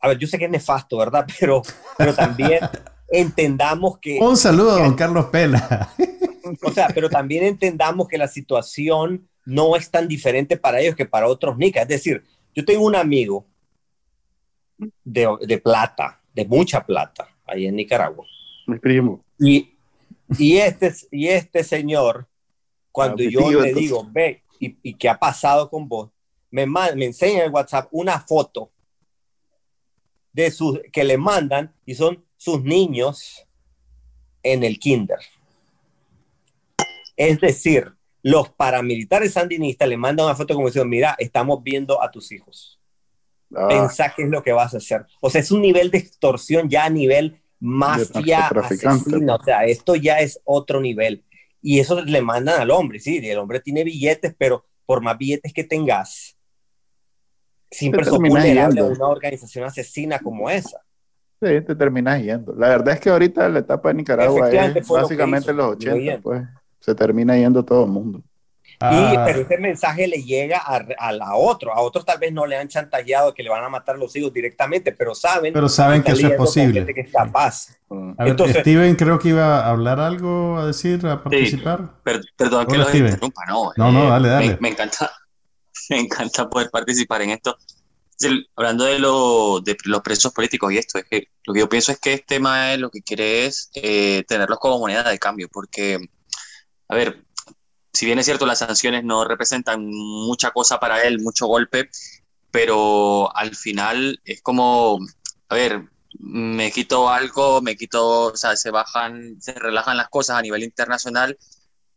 a 0.01 0.09
ver, 0.09 0.19
yo 0.19 0.27
sé 0.27 0.41
que 0.41 0.47
es 0.47 0.51
nefasto, 0.51 0.97
¿verdad? 0.97 1.25
Pero, 1.39 1.63
pero 1.97 2.13
también 2.13 2.59
entendamos 3.09 3.99
que, 4.01 4.19
Un 4.21 4.37
saludo 4.37 4.73
a 4.73 4.83
don 4.83 4.95
Carlos 4.97 5.27
Pela. 5.27 5.95
o 6.65 6.73
sea, 6.73 6.89
pero 6.89 7.09
también 7.09 7.45
entendamos 7.45 8.09
que 8.09 8.19
la 8.19 8.27
situación 8.27 9.29
no 9.45 9.77
es 9.77 9.89
tan 9.89 10.09
diferente 10.09 10.57
para 10.57 10.81
ellos 10.81 10.97
que 10.97 11.07
para 11.07 11.29
otros 11.29 11.57
nicas. 11.57 11.83
Es 11.83 11.89
decir, 11.89 12.25
yo 12.57 12.65
tengo 12.65 12.85
un 12.85 12.97
amigo 12.97 13.47
de, 15.05 15.29
de 15.43 15.59
plata, 15.59 16.21
de 16.35 16.45
mucha 16.45 16.85
plata, 16.85 17.29
ahí 17.47 17.67
en 17.67 17.77
Nicaragua. 17.77 18.27
Mi 18.67 18.81
primo. 18.81 19.25
Y, 19.39 19.77
y, 20.39 20.57
este, 20.57 20.93
y 21.13 21.29
este 21.29 21.63
señor, 21.63 22.27
cuando 22.93 23.23
yo 23.23 23.41
le 23.41 23.71
entonces. 23.71 23.75
digo, 23.77 24.07
ve, 24.13 24.43
¿y, 24.61 24.77
y 24.83 24.95
qué 24.95 25.09
ha 25.09 25.19
pasado 25.19 25.69
con 25.71 25.89
vos? 25.89 26.11
Me, 26.51 26.67
me 26.67 27.07
enseña 27.07 27.41
en 27.41 27.47
el 27.47 27.51
WhatsApp 27.51 27.89
una 27.91 28.21
foto 28.21 28.71
de 30.33 30.51
sus, 30.51 30.81
que 30.93 31.05
le 31.05 31.17
mandan 31.19 31.75
y 31.87 31.95
son 31.95 32.25
sus 32.37 32.63
niños 32.63 33.47
en 34.43 34.63
el 34.65 34.79
kinder. 34.79 35.19
Es 37.17 37.41
decir, 37.41 37.93
los 38.23 38.49
paramilitares 38.51 39.33
sandinistas 39.33 39.89
le 39.89 39.97
mandan 39.97 40.27
una 40.27 40.35
foto 40.35 40.55
como 40.55 40.67
diciendo, 40.67 40.89
mira, 40.89 41.15
estamos 41.19 41.63
viendo 41.63 42.03
a 42.03 42.11
tus 42.11 42.33
hijos. 42.33 42.79
Ah, 43.55 43.69
Pensá 43.69 44.13
qué 44.15 44.23
es 44.23 44.31
lo 44.31 44.43
que 44.43 44.53
vas 44.53 44.75
a 44.75 44.79
hacer. 44.79 45.07
O 45.21 45.29
sea, 45.29 45.41
es 45.41 45.51
un 45.51 45.61
nivel 45.61 45.91
de 45.91 45.99
extorsión 45.99 46.69
ya 46.69 46.87
a 46.87 46.91
nivel 46.91 47.41
mafia, 47.61 48.41
narcotraficante. 48.41 49.11
asesina. 49.11 49.35
O 49.37 49.43
sea, 49.45 49.65
esto 49.65 49.95
ya 49.95 50.21
es 50.21 50.41
otro 50.45 50.81
nivel. 50.81 51.25
Y 51.63 51.79
eso 51.79 52.03
le 52.03 52.21
mandan 52.21 52.61
al 52.61 52.71
hombre, 52.71 52.99
sí, 52.99 53.21
y 53.23 53.29
el 53.29 53.39
hombre 53.39 53.61
tiene 53.61 53.85
billetes, 53.85 54.35
pero 54.37 54.65
por 54.85 55.01
más 55.01 55.17
billetes 55.17 55.53
que 55.53 55.63
tengas, 55.63 56.37
siempre 57.71 58.05
sos 58.05 58.19
vulnerable 58.19 58.81
a 58.81 58.85
una 58.85 59.07
organización 59.07 59.65
asesina 59.65 60.19
como 60.19 60.51
esa. 60.51 60.83
sí, 61.41 61.61
te 61.61 61.75
terminas 61.77 62.21
yendo. 62.21 62.55
La 62.55 62.69
verdad 62.69 62.95
es 62.95 63.01
que 63.01 63.11
ahorita 63.11 63.49
la 63.49 63.61
etapa 63.61 63.89
de 63.89 63.95
Nicaragua 63.95 64.51
es 64.51 64.89
lo 64.89 64.95
básicamente 64.95 65.53
hizo, 65.53 65.53
los 65.53 65.67
lo 65.67 65.73
80, 65.73 65.99
yendo. 65.99 66.23
pues. 66.23 66.43
Se 66.81 66.95
termina 66.97 67.37
yendo 67.37 67.65
todo 67.65 67.85
el 67.85 67.91
mundo. 67.93 68.23
Y, 68.91 69.17
Ah, 69.17 69.23
pero 69.25 69.41
ese 69.41 69.59
mensaje 69.59 70.07
le 70.09 70.23
llega 70.23 70.59
a, 70.59 70.85
a, 70.99 71.13
la 71.13 71.35
otro. 71.37 71.73
A 71.73 71.81
otros 71.81 72.05
tal 72.05 72.19
vez 72.19 72.33
no 72.33 72.47
le 72.47 72.57
han 72.57 72.67
chantajeado 72.69 73.33
que 73.33 73.43
le 73.43 73.51
van 73.51 73.63
a 73.63 73.69
matar 73.69 73.95
a 73.95 73.99
los 73.99 74.15
hijos 74.17 74.33
directamente, 74.33 74.93
pero 74.93 75.15
saben, 75.15 75.53
pero 75.53 75.69
saben 75.69 76.03
que 76.03 76.13
eso 76.13 76.27
es 76.27 76.35
posible. 76.37 76.85
que 76.93 77.01
es 77.03 77.13
capaz. 77.13 77.69
A 77.91 78.25
ver, 78.25 78.29
Entonces- 78.33 78.59
Steven 78.59 78.97
creo 78.97 79.19
que 79.19 79.29
iba 79.29 79.61
a 79.61 79.71
hablar 79.71 80.01
algo, 80.01 80.59
a 80.59 80.67
decir, 80.67 81.07
a 81.07 81.23
participar. 81.23 82.01
Per- 82.03 82.23
perdón 82.37 82.67
que 82.67 82.73
Hola, 82.75 82.85
los 82.85 82.89
Steven. 82.89 83.07
interrumpa, 83.13 83.45
no. 83.47 83.71
eh, 83.71 83.75
No, 83.77 83.93
no, 83.93 84.09
dale, 84.09 84.29
dale. 84.29 84.49
Me, 84.49 84.59
me 84.61 84.69
encanta, 84.71 85.13
me 85.91 86.01
encanta 86.01 86.49
poder 86.51 86.71
participar 86.71 87.23
en 87.23 87.31
esto. 87.31 87.57
Es 88.19 88.27
el- 88.27 88.49
hablando 88.57 88.85
de, 88.85 88.99
lo, 88.99 89.61
de 89.61 89.77
los 89.85 90.01
presos 90.01 90.33
políticos 90.33 90.73
y 90.73 90.79
esto, 90.79 90.99
es 90.99 91.05
que 91.05 91.29
lo 91.45 91.55
que 91.55 91.61
yo 91.61 91.69
pienso 91.69 91.93
es 91.93 91.99
que 92.01 92.15
este 92.15 92.25
tema 92.37 92.77
lo 92.77 92.91
que 92.91 93.03
quiere 93.03 93.47
es 93.47 93.71
eh, 93.75 94.25
tenerlos 94.27 94.59
como 94.59 94.79
moneda 94.79 95.09
de 95.09 95.19
cambio, 95.19 95.49
porque, 95.53 95.99
a 96.89 96.95
ver, 96.95 97.25
si 97.93 98.07
bien 98.07 98.19
es 98.19 98.25
cierto, 98.27 98.47
las 98.47 98.59
sanciones 98.59 99.05
no 99.05 99.25
representan 99.25 99.85
mucha 99.87 100.51
cosa 100.51 100.81
para 100.81 101.03
él, 101.03 101.21
mucho 101.21 101.47
golpe, 101.47 101.91
pero 102.51 103.35
al 103.37 103.55
final 103.57 104.21
es 104.25 104.43
como, 104.43 104.99
a 105.49 105.55
ver, 105.55 105.89
me 106.19 106.71
quito 106.73 107.09
algo, 107.11 107.61
me 107.63 107.77
quito, 107.77 108.33
o 108.33 108.37
sea, 108.37 108.57
se 108.57 108.71
bajan, 108.71 109.41
se 109.41 109.53
relajan 109.55 109.97
las 109.97 110.09
cosas 110.09 110.37
a 110.39 110.43
nivel 110.43 110.63
internacional, 110.63 111.39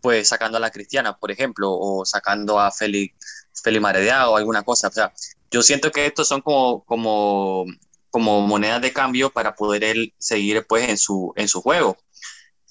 pues 0.01 0.29
sacando 0.29 0.57
a 0.57 0.61
la 0.61 0.71
Cristiana, 0.71 1.17
por 1.17 1.31
ejemplo, 1.31 1.71
o 1.71 2.05
sacando 2.05 2.59
a 2.59 2.71
Félix, 2.71 3.15
Félix 3.63 3.81
Maredeaga 3.81 4.29
o 4.29 4.37
alguna 4.37 4.63
cosa. 4.63 4.87
O 4.89 4.91
sea, 4.91 5.13
yo 5.51 5.63
siento 5.63 5.91
que 5.91 6.05
estos 6.05 6.27
son 6.27 6.41
como, 6.41 6.83
como, 6.85 7.65
como 8.09 8.41
monedas 8.41 8.81
de 8.81 8.93
cambio 8.93 9.29
para 9.31 9.55
poder 9.55 9.83
él 9.83 10.13
seguir 10.17 10.65
pues 10.67 10.89
en 10.89 10.97
su, 10.97 11.33
en 11.35 11.47
su 11.47 11.61
juego. 11.61 11.97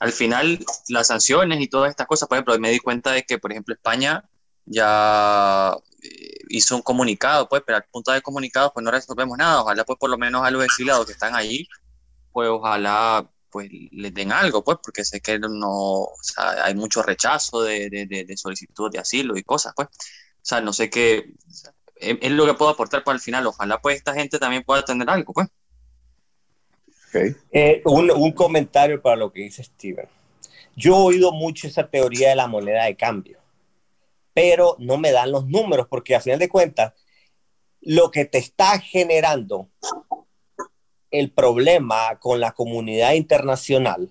Al 0.05 0.13
final, 0.13 0.59
las 0.89 1.07
sanciones 1.07 1.61
y 1.63 1.67
todas 1.69 1.89
estas 1.91 2.07
cosas, 2.07 2.29
por 2.29 2.37
ejemplo, 2.37 2.59
me 2.59 2.71
di 2.71 2.79
cuenta 2.79 3.13
de 3.13 3.23
que, 3.25 3.39
por 3.39 3.53
ejemplo, 3.53 3.75
España 3.75 4.23
ya 4.67 5.75
eh, 6.03 6.41
hizo 6.51 6.77
un 6.77 6.83
comunicado, 6.83 7.49
pues, 7.49 7.63
pero 7.67 7.79
al 7.79 7.85
punto 7.91 8.13
de 8.13 8.21
comunicado, 8.21 8.71
pues 8.75 8.85
no 8.85 8.91
resolvemos 8.91 9.39
nada. 9.39 9.63
Ojalá, 9.63 9.85
pues, 9.85 9.99
por 9.99 10.11
lo 10.11 10.19
menos 10.19 10.45
a 10.45 10.51
los 10.51 10.63
exiliados 10.63 11.07
que 11.07 11.13
están 11.13 11.35
allí, 11.35 11.67
pues, 12.33 12.51
ojalá, 12.51 13.31
pues, 13.51 13.71
les 13.93 14.13
den 14.13 14.31
algo, 14.33 14.63
pues, 14.63 14.77
porque 14.83 15.05
sé 15.07 15.21
que 15.23 15.39
no, 15.39 15.71
o 15.71 16.19
sea, 16.21 16.65
hay 16.67 16.75
mucho 16.75 17.03
rechazo 17.03 17.63
de, 17.63 17.89
de, 17.89 18.07
de, 18.07 18.25
de 18.27 18.37
solicitud 18.37 18.91
de 18.91 18.99
asilo 18.99 19.37
y 19.39 19.43
cosas, 19.43 19.73
pues. 19.75 19.89
O 19.89 20.47
sea, 20.47 20.61
no 20.61 20.75
sé 20.75 20.91
qué, 20.91 21.35
es, 21.97 22.19
es 22.21 22.31
lo 22.33 22.45
que 22.47 22.55
puedo 22.55 22.71
aportar 22.73 23.03
para 23.05 23.15
el 23.17 23.23
final. 23.23 23.47
Ojalá, 23.47 23.81
pues, 23.81 23.97
esta 23.97 24.13
gente 24.15 24.39
también 24.39 24.65
pueda 24.65 24.85
tener 24.85 25.09
algo, 25.09 25.33
pues. 25.33 25.49
Eh, 27.53 27.83
un, 27.85 28.11
un 28.11 28.33
comentario 28.33 29.01
para 29.01 29.17
lo 29.17 29.33
que 29.33 29.43
dice 29.43 29.63
Steven. 29.63 30.09
Yo 30.77 30.95
he 30.95 31.15
oído 31.15 31.33
mucho 31.33 31.67
esa 31.67 31.89
teoría 31.89 32.31
de 32.31 32.37
la 32.37 32.49
moneda 32.49 32.85
de 32.85 32.97
cambio, 32.97 33.39
pero 34.33 34.77
no 34.79 34.99
me 34.99 35.13
dan 35.13 35.31
los 35.31 35.47
números 35.47 35.87
porque 35.89 36.15
a 36.15 36.21
final 36.21 36.39
de 36.39 36.49
cuentas, 36.49 36.93
lo 37.81 38.11
que 38.11 38.25
te 38.25 38.39
está 38.39 38.79
generando 38.81 39.69
el 41.11 41.31
problema 41.31 42.19
con 42.19 42.41
la 42.41 42.53
comunidad 42.53 43.13
internacional 43.13 44.11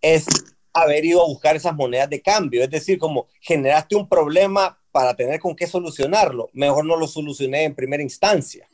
es 0.00 0.26
haber 0.72 1.04
ido 1.04 1.22
a 1.22 1.26
buscar 1.26 1.54
esas 1.54 1.74
monedas 1.74 2.08
de 2.08 2.22
cambio. 2.22 2.62
Es 2.62 2.70
decir, 2.70 2.98
como 2.98 3.28
generaste 3.40 3.94
un 3.94 4.08
problema 4.08 4.78
para 4.90 5.14
tener 5.14 5.38
con 5.38 5.54
qué 5.54 5.66
solucionarlo, 5.66 6.48
mejor 6.54 6.86
no 6.86 6.96
lo 6.96 7.06
solucioné 7.06 7.64
en 7.64 7.74
primera 7.74 8.02
instancia. 8.02 8.68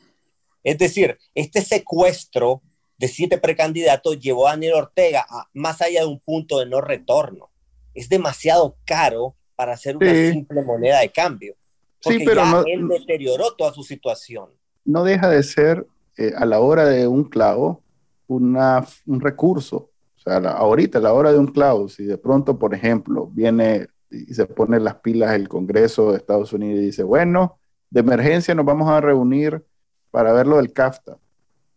Es 0.63 0.79
decir, 0.79 1.19
este 1.35 1.61
secuestro 1.63 2.63
de 2.99 3.09
siete 3.09 3.39
precandidatos 3.39 4.19
llevó 4.19 4.49
a 4.49 4.51
Daniel 4.53 4.75
Ortega 4.75 5.25
a 5.29 5.49
más 5.55 5.81
allá 5.81 6.01
de 6.01 6.07
un 6.07 6.21
punto 6.21 6.59
de 6.59 6.67
no 6.67 6.81
retorno. 6.81 7.51
Es 7.95 8.09
demasiado 8.09 8.77
caro 8.85 9.35
para 9.57 9.73
hacer 9.73 9.97
una 9.97 10.13
Sí. 10.13 10.33
simple 10.33 10.63
moneda 10.63 11.01
de 11.01 11.11
cambio. 11.11 11.55
Sí, 12.01 12.11
Porque 12.11 12.25
pero 12.25 12.43
ya 12.43 12.51
no- 12.51 12.63
él 12.67 12.89
deterioró 12.89 13.55
toda 13.57 13.73
su 13.73 13.83
situación. 13.83 14.51
no 14.85 15.05
deja 15.05 15.29
de 15.29 15.43
ser 15.43 15.87
eh, 16.17 16.33
a 16.37 16.45
la 16.47 16.59
hora 16.61 16.85
de 16.87 17.07
un 17.07 17.25
clavo 17.25 17.83
una, 18.27 18.85
un 19.07 19.21
recurso. 19.21 19.91
O 20.17 20.21
sea, 20.21 20.41
la- 20.41 20.53
ahorita 20.53 20.99
a 20.99 21.01
la 21.01 21.13
hora 21.13 21.31
de 21.33 21.39
un 21.39 21.47
clavo, 21.47 21.89
si 21.89 22.05
de 22.05 22.19
pronto, 22.19 22.59
por 22.59 22.75
ejemplo, 22.75 23.27
viene 23.33 23.87
y 24.11 24.33
se 24.35 24.47
pone 24.47 24.81
las 24.81 24.97
pilas 24.97 25.35
el 25.35 25.49
Congreso 25.49 26.11
de 26.11 26.19
Estados 26.19 26.53
Unidos 26.53 26.81
y 26.81 26.87
dice, 26.87 27.03
bueno, 27.05 27.59
de 27.91 28.01
emergencia 28.01 28.55
nos 28.55 28.65
vamos 28.67 28.89
a 28.91 29.01
reunir 29.01 29.63
para 30.11 30.33
ver 30.33 30.47
lo 30.47 30.57
del 30.57 30.73
CAFTA. 30.73 31.19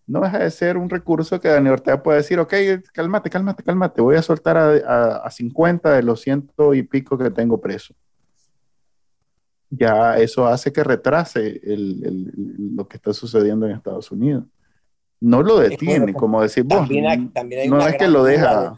No 0.07 0.21
deja 0.21 0.39
de 0.39 0.51
ser 0.51 0.77
un 0.77 0.89
recurso 0.89 1.39
que 1.39 1.47
Daniel 1.47 1.73
Ortega 1.73 2.01
puede 2.03 2.17
decir, 2.17 2.39
ok, 2.39 2.53
cálmate, 2.93 3.29
cálmate, 3.29 3.63
cálmate, 3.63 4.01
voy 4.01 4.15
a 4.15 4.21
soltar 4.21 4.57
a, 4.57 4.69
a- 4.71 5.15
a 5.17 5.31
50 5.31 5.93
de 5.93 6.03
los 6.03 6.21
ciento 6.21 6.73
y 6.73 6.83
pico 6.83 7.17
que 7.17 7.29
tengo 7.29 7.59
preso. 7.61 7.93
ya 9.69 10.17
eso 10.17 10.45
hace 10.47 10.73
que 10.73 10.83
retrase 10.83 11.61
lo 11.63 12.87
que 12.87 12.97
está 12.97 13.13
sucediendo 13.13 13.65
en 13.65 13.73
Estados 13.73 14.11
Unidos. 14.11 14.43
No 15.21 15.43
lo 15.43 15.59
detiene, 15.59 16.13
como 16.13 16.41
decir 16.41 16.63
vos. 16.63 16.89
no 16.89 17.87
es 17.87 17.95
que 17.95 18.07
lo 18.07 18.23
deja. 18.23 18.75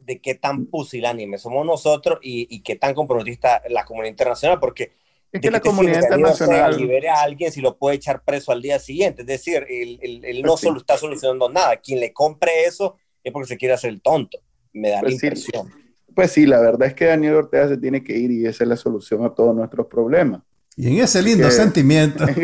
De, 0.00 0.20
qué 0.20 0.34
tan 0.34 0.66
pusilánime 0.66 1.36
somos 1.38 1.64
nosotros 1.66 2.18
y, 2.22 2.62
qué 2.62 2.74
tan 2.76 2.94
comprometista 2.94 3.62
la 3.68 3.84
comunidad 3.84 4.10
internacional, 4.10 4.58
porque 4.58 4.92
es 5.32 5.40
que 5.40 5.50
la 5.50 5.60
comunidad 5.60 6.02
internacional 6.02 6.76
libere 6.76 7.08
a 7.08 7.22
alguien 7.22 7.52
si 7.52 7.60
lo 7.60 7.76
puede 7.76 7.96
echar 7.96 8.22
preso 8.24 8.50
al 8.50 8.60
día 8.60 8.78
siguiente. 8.78 9.22
Es 9.22 9.28
decir, 9.28 9.64
él, 9.68 10.42
no 10.44 10.56
solo 10.56 10.78
está 10.78 10.96
solucionando 10.96 11.48
nada. 11.48 11.76
Quien 11.76 12.00
le 12.00 12.12
compre 12.12 12.64
eso 12.66 12.96
es 13.22 13.32
porque 13.32 13.48
se 13.48 13.56
quiere 13.56 13.74
hacer 13.74 13.90
el 13.90 14.02
tonto. 14.02 14.38
Me 14.72 14.90
da 14.90 14.96
la 14.96 15.02
pues 15.02 15.14
impresión. 15.14 15.72
Pues 16.14 16.32
sí, 16.32 16.46
la 16.46 16.60
verdad 16.60 16.88
es 16.88 16.94
que 16.94 17.06
Daniel 17.06 17.34
Ortega 17.34 17.68
se 17.68 17.76
tiene 17.76 18.02
que 18.02 18.16
ir 18.16 18.30
y 18.32 18.46
esa 18.46 18.64
es 18.64 18.68
la 18.68 18.76
solución 18.76 19.24
a 19.24 19.30
todos 19.30 19.54
nuestros 19.54 19.86
problemas. 19.86 20.42
Y 20.76 20.88
en 20.88 21.04
ese 21.04 21.22
lindo 21.22 21.48
sentimiento. 21.50 22.26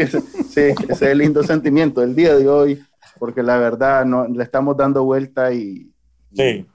sí, 0.49 0.61
ese 0.61 0.87
es 0.89 1.03
el 1.03 1.19
lindo 1.19 1.43
sentimiento 1.43 2.01
del 2.03 2.15
día 2.15 2.37
de 2.37 2.49
hoy, 2.49 2.85
porque 3.19 3.43
la 3.43 3.59
verdad 3.59 4.05
no, 4.05 4.29
le 4.29 4.45
estamos 4.45 4.77
dando 4.77 5.05
vuelta 5.05 5.53
y, 5.53 5.91
sí. 6.35 6.67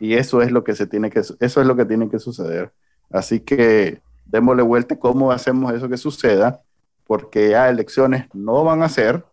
y, 0.00 0.14
eso 0.14 0.42
es 0.42 0.50
lo 0.50 0.64
que 0.64 0.74
se 0.74 0.86
tiene 0.86 1.10
que 1.10 1.20
eso 1.20 1.38
es 1.40 1.54
lo 1.66 1.76
que 1.76 1.84
tiene 1.84 2.08
que 2.08 2.18
suceder. 2.18 2.72
Así 3.10 3.40
que 3.40 4.00
démosle 4.26 4.62
vuelta 4.62 4.98
cómo 4.98 5.32
hacemos 5.32 5.72
eso 5.72 5.88
que 5.88 5.96
suceda, 5.96 6.60
porque 7.06 7.50
ya 7.50 7.68
elecciones 7.68 8.26
no 8.32 8.64
van 8.64 8.82
a 8.82 8.88
ser, 8.88 9.24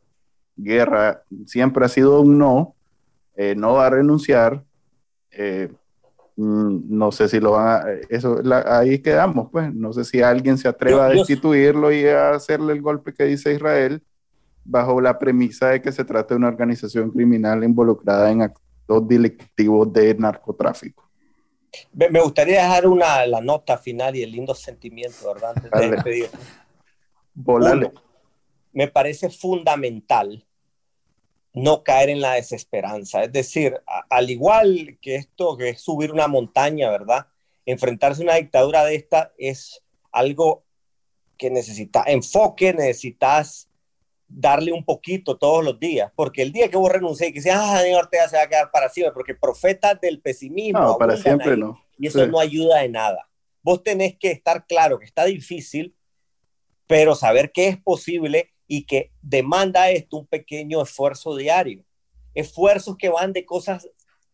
guerra 0.55 1.23
siempre 1.45 1.85
ha 1.85 1.89
sido 1.89 2.21
un 2.21 2.37
no, 2.37 2.75
eh, 3.35 3.55
no 3.55 3.73
va 3.73 3.87
a 3.87 3.89
renunciar. 3.89 4.63
Eh, 5.31 5.71
Mm, 6.35 6.97
no 6.97 7.11
sé 7.11 7.27
si 7.27 7.39
lo 7.39 7.51
van 7.51 7.67
a, 7.67 7.91
eso, 8.09 8.41
ahí 8.65 8.99
quedamos, 8.99 9.49
pues, 9.51 9.73
no 9.73 9.93
sé 9.93 10.03
si 10.03 10.21
alguien 10.21 10.57
se 10.57 10.67
atreva 10.67 11.05
a 11.05 11.09
destituirlo 11.09 11.91
y 11.91 12.07
a 12.07 12.31
hacerle 12.31 12.73
el 12.73 12.81
golpe 12.81 13.13
que 13.13 13.25
dice 13.25 13.53
Israel, 13.53 14.01
bajo 14.65 14.99
la 14.99 15.19
premisa 15.19 15.69
de 15.69 15.81
que 15.81 15.91
se 15.91 16.03
trata 16.03 16.33
de 16.33 16.39
una 16.39 16.47
organización 16.47 17.11
criminal 17.11 17.63
involucrada 17.63 18.31
en 18.31 18.41
actos 18.41 19.07
delictivos 19.07 19.93
de 19.93 20.15
narcotráfico. 20.15 21.02
Me 21.93 22.19
gustaría 22.21 22.63
dejar 22.63 22.87
una, 22.87 23.25
la 23.25 23.41
nota 23.41 23.77
final 23.77 24.15
y 24.15 24.23
el 24.23 24.31
lindo 24.31 24.53
sentimiento, 24.55 25.33
¿verdad? 25.33 25.53
Antes 25.55 26.03
de 26.03 26.29
Volale. 27.33 27.91
me 28.71 28.87
parece 28.87 29.29
fundamental 29.29 30.45
no 31.53 31.83
caer 31.83 32.09
en 32.09 32.21
la 32.21 32.33
desesperanza. 32.33 33.23
Es 33.23 33.31
decir, 33.31 33.79
al 34.09 34.29
igual 34.29 34.97
que 35.01 35.15
esto, 35.15 35.55
que 35.55 35.69
es 35.69 35.81
subir 35.81 36.11
una 36.11 36.27
montaña, 36.27 36.89
¿verdad? 36.89 37.27
Enfrentarse 37.65 38.21
a 38.21 38.25
una 38.25 38.35
dictadura 38.35 38.83
de 38.83 38.95
esta 38.95 39.33
es 39.37 39.81
algo 40.11 40.63
que 41.37 41.49
necesita 41.49 42.03
enfoque, 42.07 42.73
necesitas 42.73 43.69
darle 44.35 44.71
un 44.71 44.83
poquito 44.83 45.37
todos 45.37 45.63
los 45.63 45.79
días, 45.79 46.11
porque 46.15 46.41
el 46.41 46.51
día 46.51 46.69
que 46.69 46.77
vos 46.77 46.91
renuncié 46.91 47.27
y 47.27 47.33
que 47.33 47.41
seas, 47.41 47.59
ah, 47.61 47.75
Daniel 47.75 47.97
Ortega 47.97 48.27
se 48.27 48.37
va 48.37 48.43
a 48.43 48.49
quedar 48.49 48.71
para 48.71 48.89
siempre, 48.89 49.13
porque 49.13 49.35
profetas 49.35 49.99
del 50.01 50.19
pesimismo. 50.19 50.79
No, 50.79 50.97
para 50.97 51.17
siempre 51.17 51.55
no. 51.55 51.81
Y 51.97 52.07
eso 52.07 52.25
no 52.27 52.39
ayuda 52.39 52.79
de 52.79 52.89
nada. 52.89 53.29
Vos 53.61 53.83
tenés 53.83 54.17
que 54.17 54.31
estar 54.31 54.65
claro 54.65 54.99
que 54.99 55.05
está 55.05 55.25
difícil, 55.25 55.95
pero 56.87 57.15
saber 57.15 57.51
que 57.51 57.67
es 57.67 57.77
posible 57.77 58.51
y 58.67 58.85
que 58.85 59.11
demanda 59.21 59.89
esto 59.89 60.17
un 60.17 60.27
pequeño 60.27 60.81
esfuerzo 60.81 61.35
diario. 61.35 61.83
Esfuerzos 62.33 62.97
que 62.97 63.09
van 63.09 63.31
de 63.31 63.45
cosas 63.45 63.87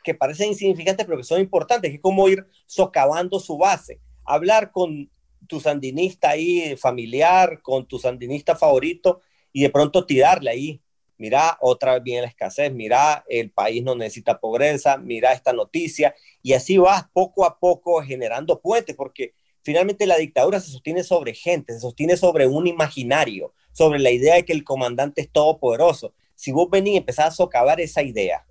que 0.03 0.15
parecen 0.15 0.49
insignificantes, 0.49 1.05
pero 1.05 1.17
que 1.17 1.23
son 1.23 1.41
importantes, 1.41 1.91
que 1.91 1.97
es 1.97 2.01
como 2.01 2.27
ir 2.30 2.47
socavando 2.65 3.39
su 3.39 3.57
base. 3.57 3.99
Hablar 4.23 4.71
con 4.71 5.11
tu 5.47 5.59
sandinista 5.59 6.30
ahí 6.30 6.76
familiar, 6.77 7.61
con 7.61 7.85
tu 7.85 7.99
sandinista 7.99 8.55
favorito, 8.55 9.21
y 9.51 9.63
de 9.63 9.69
pronto 9.69 10.05
tirarle 10.05 10.51
ahí, 10.51 10.81
mira, 11.17 11.57
otra 11.61 11.93
vez 11.93 12.03
viene 12.03 12.21
la 12.21 12.27
escasez, 12.27 12.71
mira, 12.71 13.26
el 13.27 13.51
país 13.51 13.84
no 13.84 13.95
necesita 13.95 14.39
pobreza, 14.39 14.97
mira 14.97 15.34
esta 15.34 15.53
noticia, 15.53 16.15
y 16.41 16.53
así 16.53 16.77
vas 16.77 17.05
poco 17.13 17.45
a 17.45 17.59
poco 17.59 18.01
generando 18.01 18.61
puentes, 18.61 18.95
porque 18.95 19.34
finalmente 19.61 20.07
la 20.07 20.17
dictadura 20.17 20.59
se 20.59 20.71
sostiene 20.71 21.03
sobre 21.03 21.34
gente, 21.34 21.73
se 21.73 21.81
sostiene 21.81 22.17
sobre 22.17 22.47
un 22.47 22.67
imaginario, 22.67 23.53
sobre 23.71 23.99
la 23.99 24.11
idea 24.11 24.35
de 24.35 24.45
que 24.45 24.53
el 24.53 24.63
comandante 24.63 25.21
es 25.21 25.31
todopoderoso. 25.31 26.13
Si 26.35 26.51
vos 26.51 26.69
venís 26.69 26.93
y 26.93 26.97
empezás 26.97 27.27
a 27.27 27.31
socavar 27.31 27.81
esa 27.81 28.01
idea, 28.01 28.45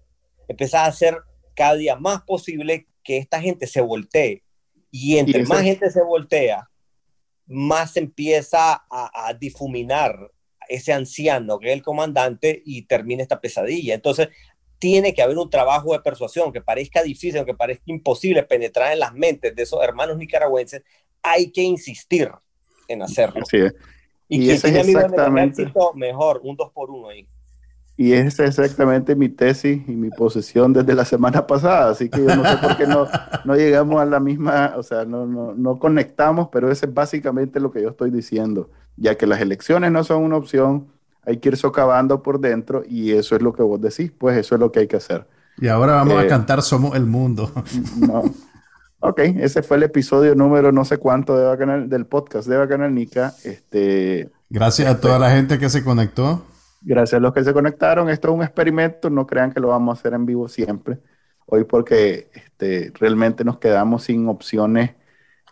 empezás 0.46 0.82
a 0.82 0.86
hacer 0.86 1.16
cada 1.54 1.74
día 1.74 1.96
más 1.96 2.22
posible 2.22 2.86
que 3.02 3.16
esta 3.16 3.40
gente 3.40 3.66
se 3.66 3.80
voltee. 3.80 4.44
Y 4.90 5.18
entre 5.18 5.44
más 5.44 5.62
gente 5.62 5.90
se 5.90 6.02
voltea, 6.02 6.70
más 7.46 7.96
empieza 7.96 8.74
a, 8.90 9.28
a, 9.28 9.34
difuminar 9.34 10.30
ese 10.68 10.92
anciano 10.92 11.58
que 11.58 11.68
es 11.68 11.74
el 11.74 11.82
comandante 11.82 12.62
y 12.64 12.82
termina 12.82 13.22
esta 13.22 13.40
pesadilla. 13.40 13.94
Entonces, 13.94 14.28
tiene 14.78 15.12
que 15.14 15.22
haber 15.22 15.38
un 15.38 15.50
trabajo 15.50 15.92
de 15.92 16.00
persuasión 16.00 16.52
que 16.52 16.60
parezca 16.60 17.02
difícil, 17.02 17.44
que 17.44 17.54
parezca 17.54 17.84
imposible 17.86 18.42
penetrar 18.44 18.92
en 18.92 19.00
las 19.00 19.12
mentes 19.12 19.54
de 19.54 19.62
esos 19.62 19.82
hermanos 19.82 20.16
nicaragüenses. 20.16 20.82
Hay 21.22 21.50
que 21.50 21.62
insistir 21.62 22.30
en 22.86 23.02
hacerlo. 23.02 23.42
Y, 24.28 24.50
ese 24.50 24.68
es 24.68 24.88
exactamente 24.88 25.72
mejor, 25.94 26.40
un 26.44 26.54
dos 26.54 26.70
por 26.70 26.90
uno 26.90 27.08
ahí. 27.08 27.26
Y 27.96 28.12
esa 28.12 28.44
es 28.44 28.58
exactamente 28.58 29.16
mi 29.16 29.28
tesis 29.28 29.82
y 29.88 29.90
mi 29.90 30.10
posición 30.10 30.72
desde 30.72 30.94
la 30.94 31.04
semana 31.04 31.44
pasada, 31.48 31.90
así 31.90 32.08
que 32.08 32.18
yo 32.18 32.36
no 32.36 32.48
sé 32.48 32.56
por 32.58 32.76
qué 32.76 32.86
no, 32.86 33.08
no 33.44 33.56
llegamos 33.56 34.00
a 34.00 34.04
la 34.04 34.20
misma, 34.20 34.74
o 34.76 34.84
sea, 34.84 35.04
no, 35.04 35.26
no, 35.26 35.52
no 35.54 35.80
conectamos, 35.80 36.48
pero 36.52 36.70
ese 36.70 36.86
es 36.86 36.94
básicamente 36.94 37.58
lo 37.58 37.72
que 37.72 37.82
yo 37.82 37.88
estoy 37.88 38.12
diciendo, 38.12 38.70
ya 38.98 39.16
que 39.16 39.26
las 39.26 39.40
elecciones 39.40 39.92
no 39.92 40.04
son 40.04 40.22
una 40.22 40.36
opción, 40.36 40.88
hay 41.24 41.38
que 41.38 41.50
ir 41.50 41.56
socavando 41.56 42.22
por 42.22 42.40
dentro 42.40 42.82
y 42.88 43.12
eso 43.12 43.36
es 43.36 43.42
lo 43.42 43.52
que 43.52 43.62
vos 43.62 43.80
decís, 43.80 44.10
pues 44.16 44.36
eso 44.36 44.54
es 44.54 44.60
lo 44.60 44.72
que 44.72 44.80
hay 44.80 44.86
que 44.86 44.96
hacer. 44.96 45.26
Y 45.58 45.68
ahora 45.68 45.94
vamos 45.94 46.14
a 46.14 46.24
eh, 46.24 46.28
cantar 46.28 46.62
Somos 46.62 46.96
el 46.96 47.06
Mundo. 47.06 47.50
No. 47.96 48.24
Ok, 49.00 49.20
ese 49.20 49.62
fue 49.62 49.76
el 49.76 49.84
episodio 49.84 50.34
número 50.34 50.72
no 50.72 50.84
sé 50.84 50.98
cuánto 50.98 51.36
de 51.36 51.86
del 51.86 52.06
podcast 52.06 52.48
de 52.48 52.56
Bacanal 52.56 52.92
Nica. 52.92 53.32
Este, 53.44 54.28
Gracias 54.50 54.88
a 54.88 55.00
toda 55.00 55.20
la 55.20 55.30
gente 55.30 55.58
que 55.58 55.68
se 55.68 55.84
conectó. 55.84 56.44
Gracias 56.80 57.18
a 57.18 57.20
los 57.20 57.32
que 57.32 57.44
se 57.44 57.52
conectaron. 57.52 58.08
Esto 58.08 58.28
es 58.28 58.34
un 58.34 58.42
experimento, 58.42 59.08
no 59.08 59.24
crean 59.24 59.52
que 59.52 59.60
lo 59.60 59.68
vamos 59.68 59.96
a 59.96 60.00
hacer 60.00 60.14
en 60.14 60.26
vivo 60.26 60.48
siempre. 60.48 60.98
Hoy 61.46 61.62
porque 61.62 62.28
este, 62.34 62.92
realmente 62.98 63.44
nos 63.44 63.58
quedamos 63.58 64.02
sin 64.02 64.28
opciones 64.28 64.96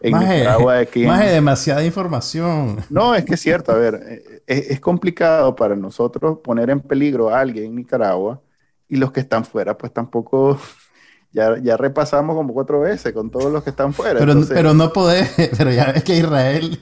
en 0.00 0.18
Nicaragua. 0.18 0.74
De 0.74 1.06
más 1.06 1.20
de 1.20 1.30
demasiada 1.30 1.84
información. 1.84 2.84
No, 2.90 3.14
es 3.14 3.24
que 3.24 3.34
es 3.34 3.40
cierto. 3.40 3.72
A 3.72 3.76
ver, 3.76 4.00
eh, 4.06 4.42
es, 4.46 4.70
es 4.70 4.80
complicado 4.80 5.54
para 5.56 5.76
nosotros 5.76 6.38
poner 6.42 6.70
en 6.70 6.80
peligro 6.80 7.30
a 7.30 7.40
alguien 7.40 7.66
en 7.66 7.76
Nicaragua 7.76 8.40
y 8.88 8.96
los 8.96 9.12
que 9.12 9.20
están 9.20 9.44
fuera 9.44 9.76
pues 9.76 9.92
tampoco 9.92 10.58
ya, 11.32 11.58
ya 11.58 11.76
repasamos 11.76 12.36
como 12.36 12.54
cuatro 12.54 12.80
veces 12.80 13.12
con 13.12 13.30
todos 13.30 13.52
los 13.52 13.62
que 13.62 13.70
están 13.70 13.92
fuera. 13.92 14.18
Pero, 14.18 14.34
pero 14.48 14.74
no 14.74 14.92
podés, 14.92 15.30
pero 15.58 15.70
ya 15.70 15.92
ves 15.92 16.04
que 16.04 16.16
Israel. 16.16 16.80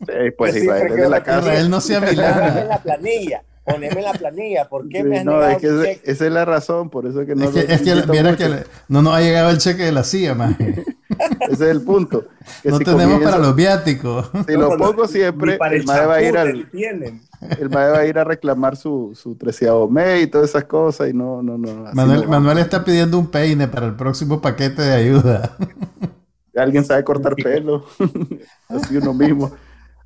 Sí, 0.00 0.30
pues 0.36 0.56
Israel 0.56 0.86
es 0.90 0.96
de 0.96 1.08
la 1.08 1.22
casa. 1.22 1.48
Israel 1.48 1.70
no 1.70 1.80
sea 1.80 2.00
Milana. 2.00 2.40
Poneme 2.40 2.60
en 2.60 2.68
la 2.68 2.82
planilla, 2.82 3.42
poneme 3.64 3.98
en 3.98 4.04
la 4.04 4.12
planilla. 4.12 4.68
¿Por 4.68 4.88
qué 4.88 5.04
me 5.04 5.18
has 5.18 5.24
no, 5.24 5.42
es 5.46 5.58
que 5.58 6.00
esa 6.04 6.26
es 6.26 6.32
la 6.32 6.44
razón, 6.44 6.90
por 6.90 7.06
eso 7.06 7.24
que 7.26 7.34
no. 7.34 7.44
Es 7.44 7.50
que, 7.50 7.72
es 7.72 7.82
que, 7.82 7.94
mira 8.08 8.36
que 8.36 8.64
no 8.88 9.02
nos 9.02 9.14
ha 9.14 9.20
llegado 9.20 9.50
el 9.50 9.58
cheque 9.58 9.84
de 9.84 9.92
la 9.92 10.04
CIA, 10.04 10.34
más. 10.34 10.56
Ese 11.40 11.52
es 11.52 11.70
el 11.70 11.82
punto. 11.82 12.24
Que 12.62 12.70
no 12.70 12.78
tenemos 12.78 13.22
para 13.22 13.38
los 13.38 13.54
viáticos. 13.54 14.30
Si 14.46 14.52
lo 14.54 14.76
pongo 14.76 15.06
siempre, 15.06 15.58
el 15.70 15.84
MAE 15.84 16.06
va 16.06 16.14
a 16.14 16.22
ir 16.22 16.38
al. 16.38 16.68
El 16.70 17.70
MAE 17.70 17.90
va 17.90 17.98
a 17.98 18.06
ir 18.06 18.18
a 18.18 18.24
reclamar 18.24 18.76
su, 18.76 19.12
su 19.14 19.36
treceavo 19.36 19.88
mes 19.88 20.24
y 20.24 20.26
todas 20.26 20.50
esas 20.50 20.64
cosas 20.64 21.10
y 21.10 21.12
no, 21.12 21.42
no, 21.42 21.58
no. 21.58 21.90
Manuel, 21.94 22.28
Manuel 22.28 22.58
está 22.58 22.84
pidiendo 22.84 23.18
un 23.18 23.30
peine 23.30 23.68
para 23.68 23.86
el 23.86 23.94
próximo 23.94 24.40
paquete 24.40 24.82
de 24.82 24.92
ayuda. 24.92 25.56
Alguien 26.56 26.84
sabe 26.84 27.04
cortar 27.04 27.36
pelo. 27.36 27.84
Así 28.68 28.96
uno 28.96 29.14
mismo. 29.14 29.52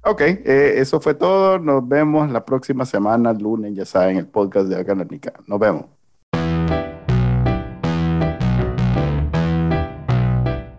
Ok, 0.05 0.21
eh, 0.21 0.75
eso 0.77 1.01
fue 1.01 1.15
todo. 1.15 1.59
Nos 1.59 1.87
vemos 1.87 2.31
la 2.31 2.45
próxima 2.45 2.85
semana, 2.85 3.33
lunes, 3.33 3.73
ya 3.75 3.85
saben, 3.85 4.17
el 4.17 4.27
podcast 4.27 4.69
de 4.69 4.77
Acanánica. 4.77 5.33
Nos 5.47 5.59
vemos. 5.59 5.87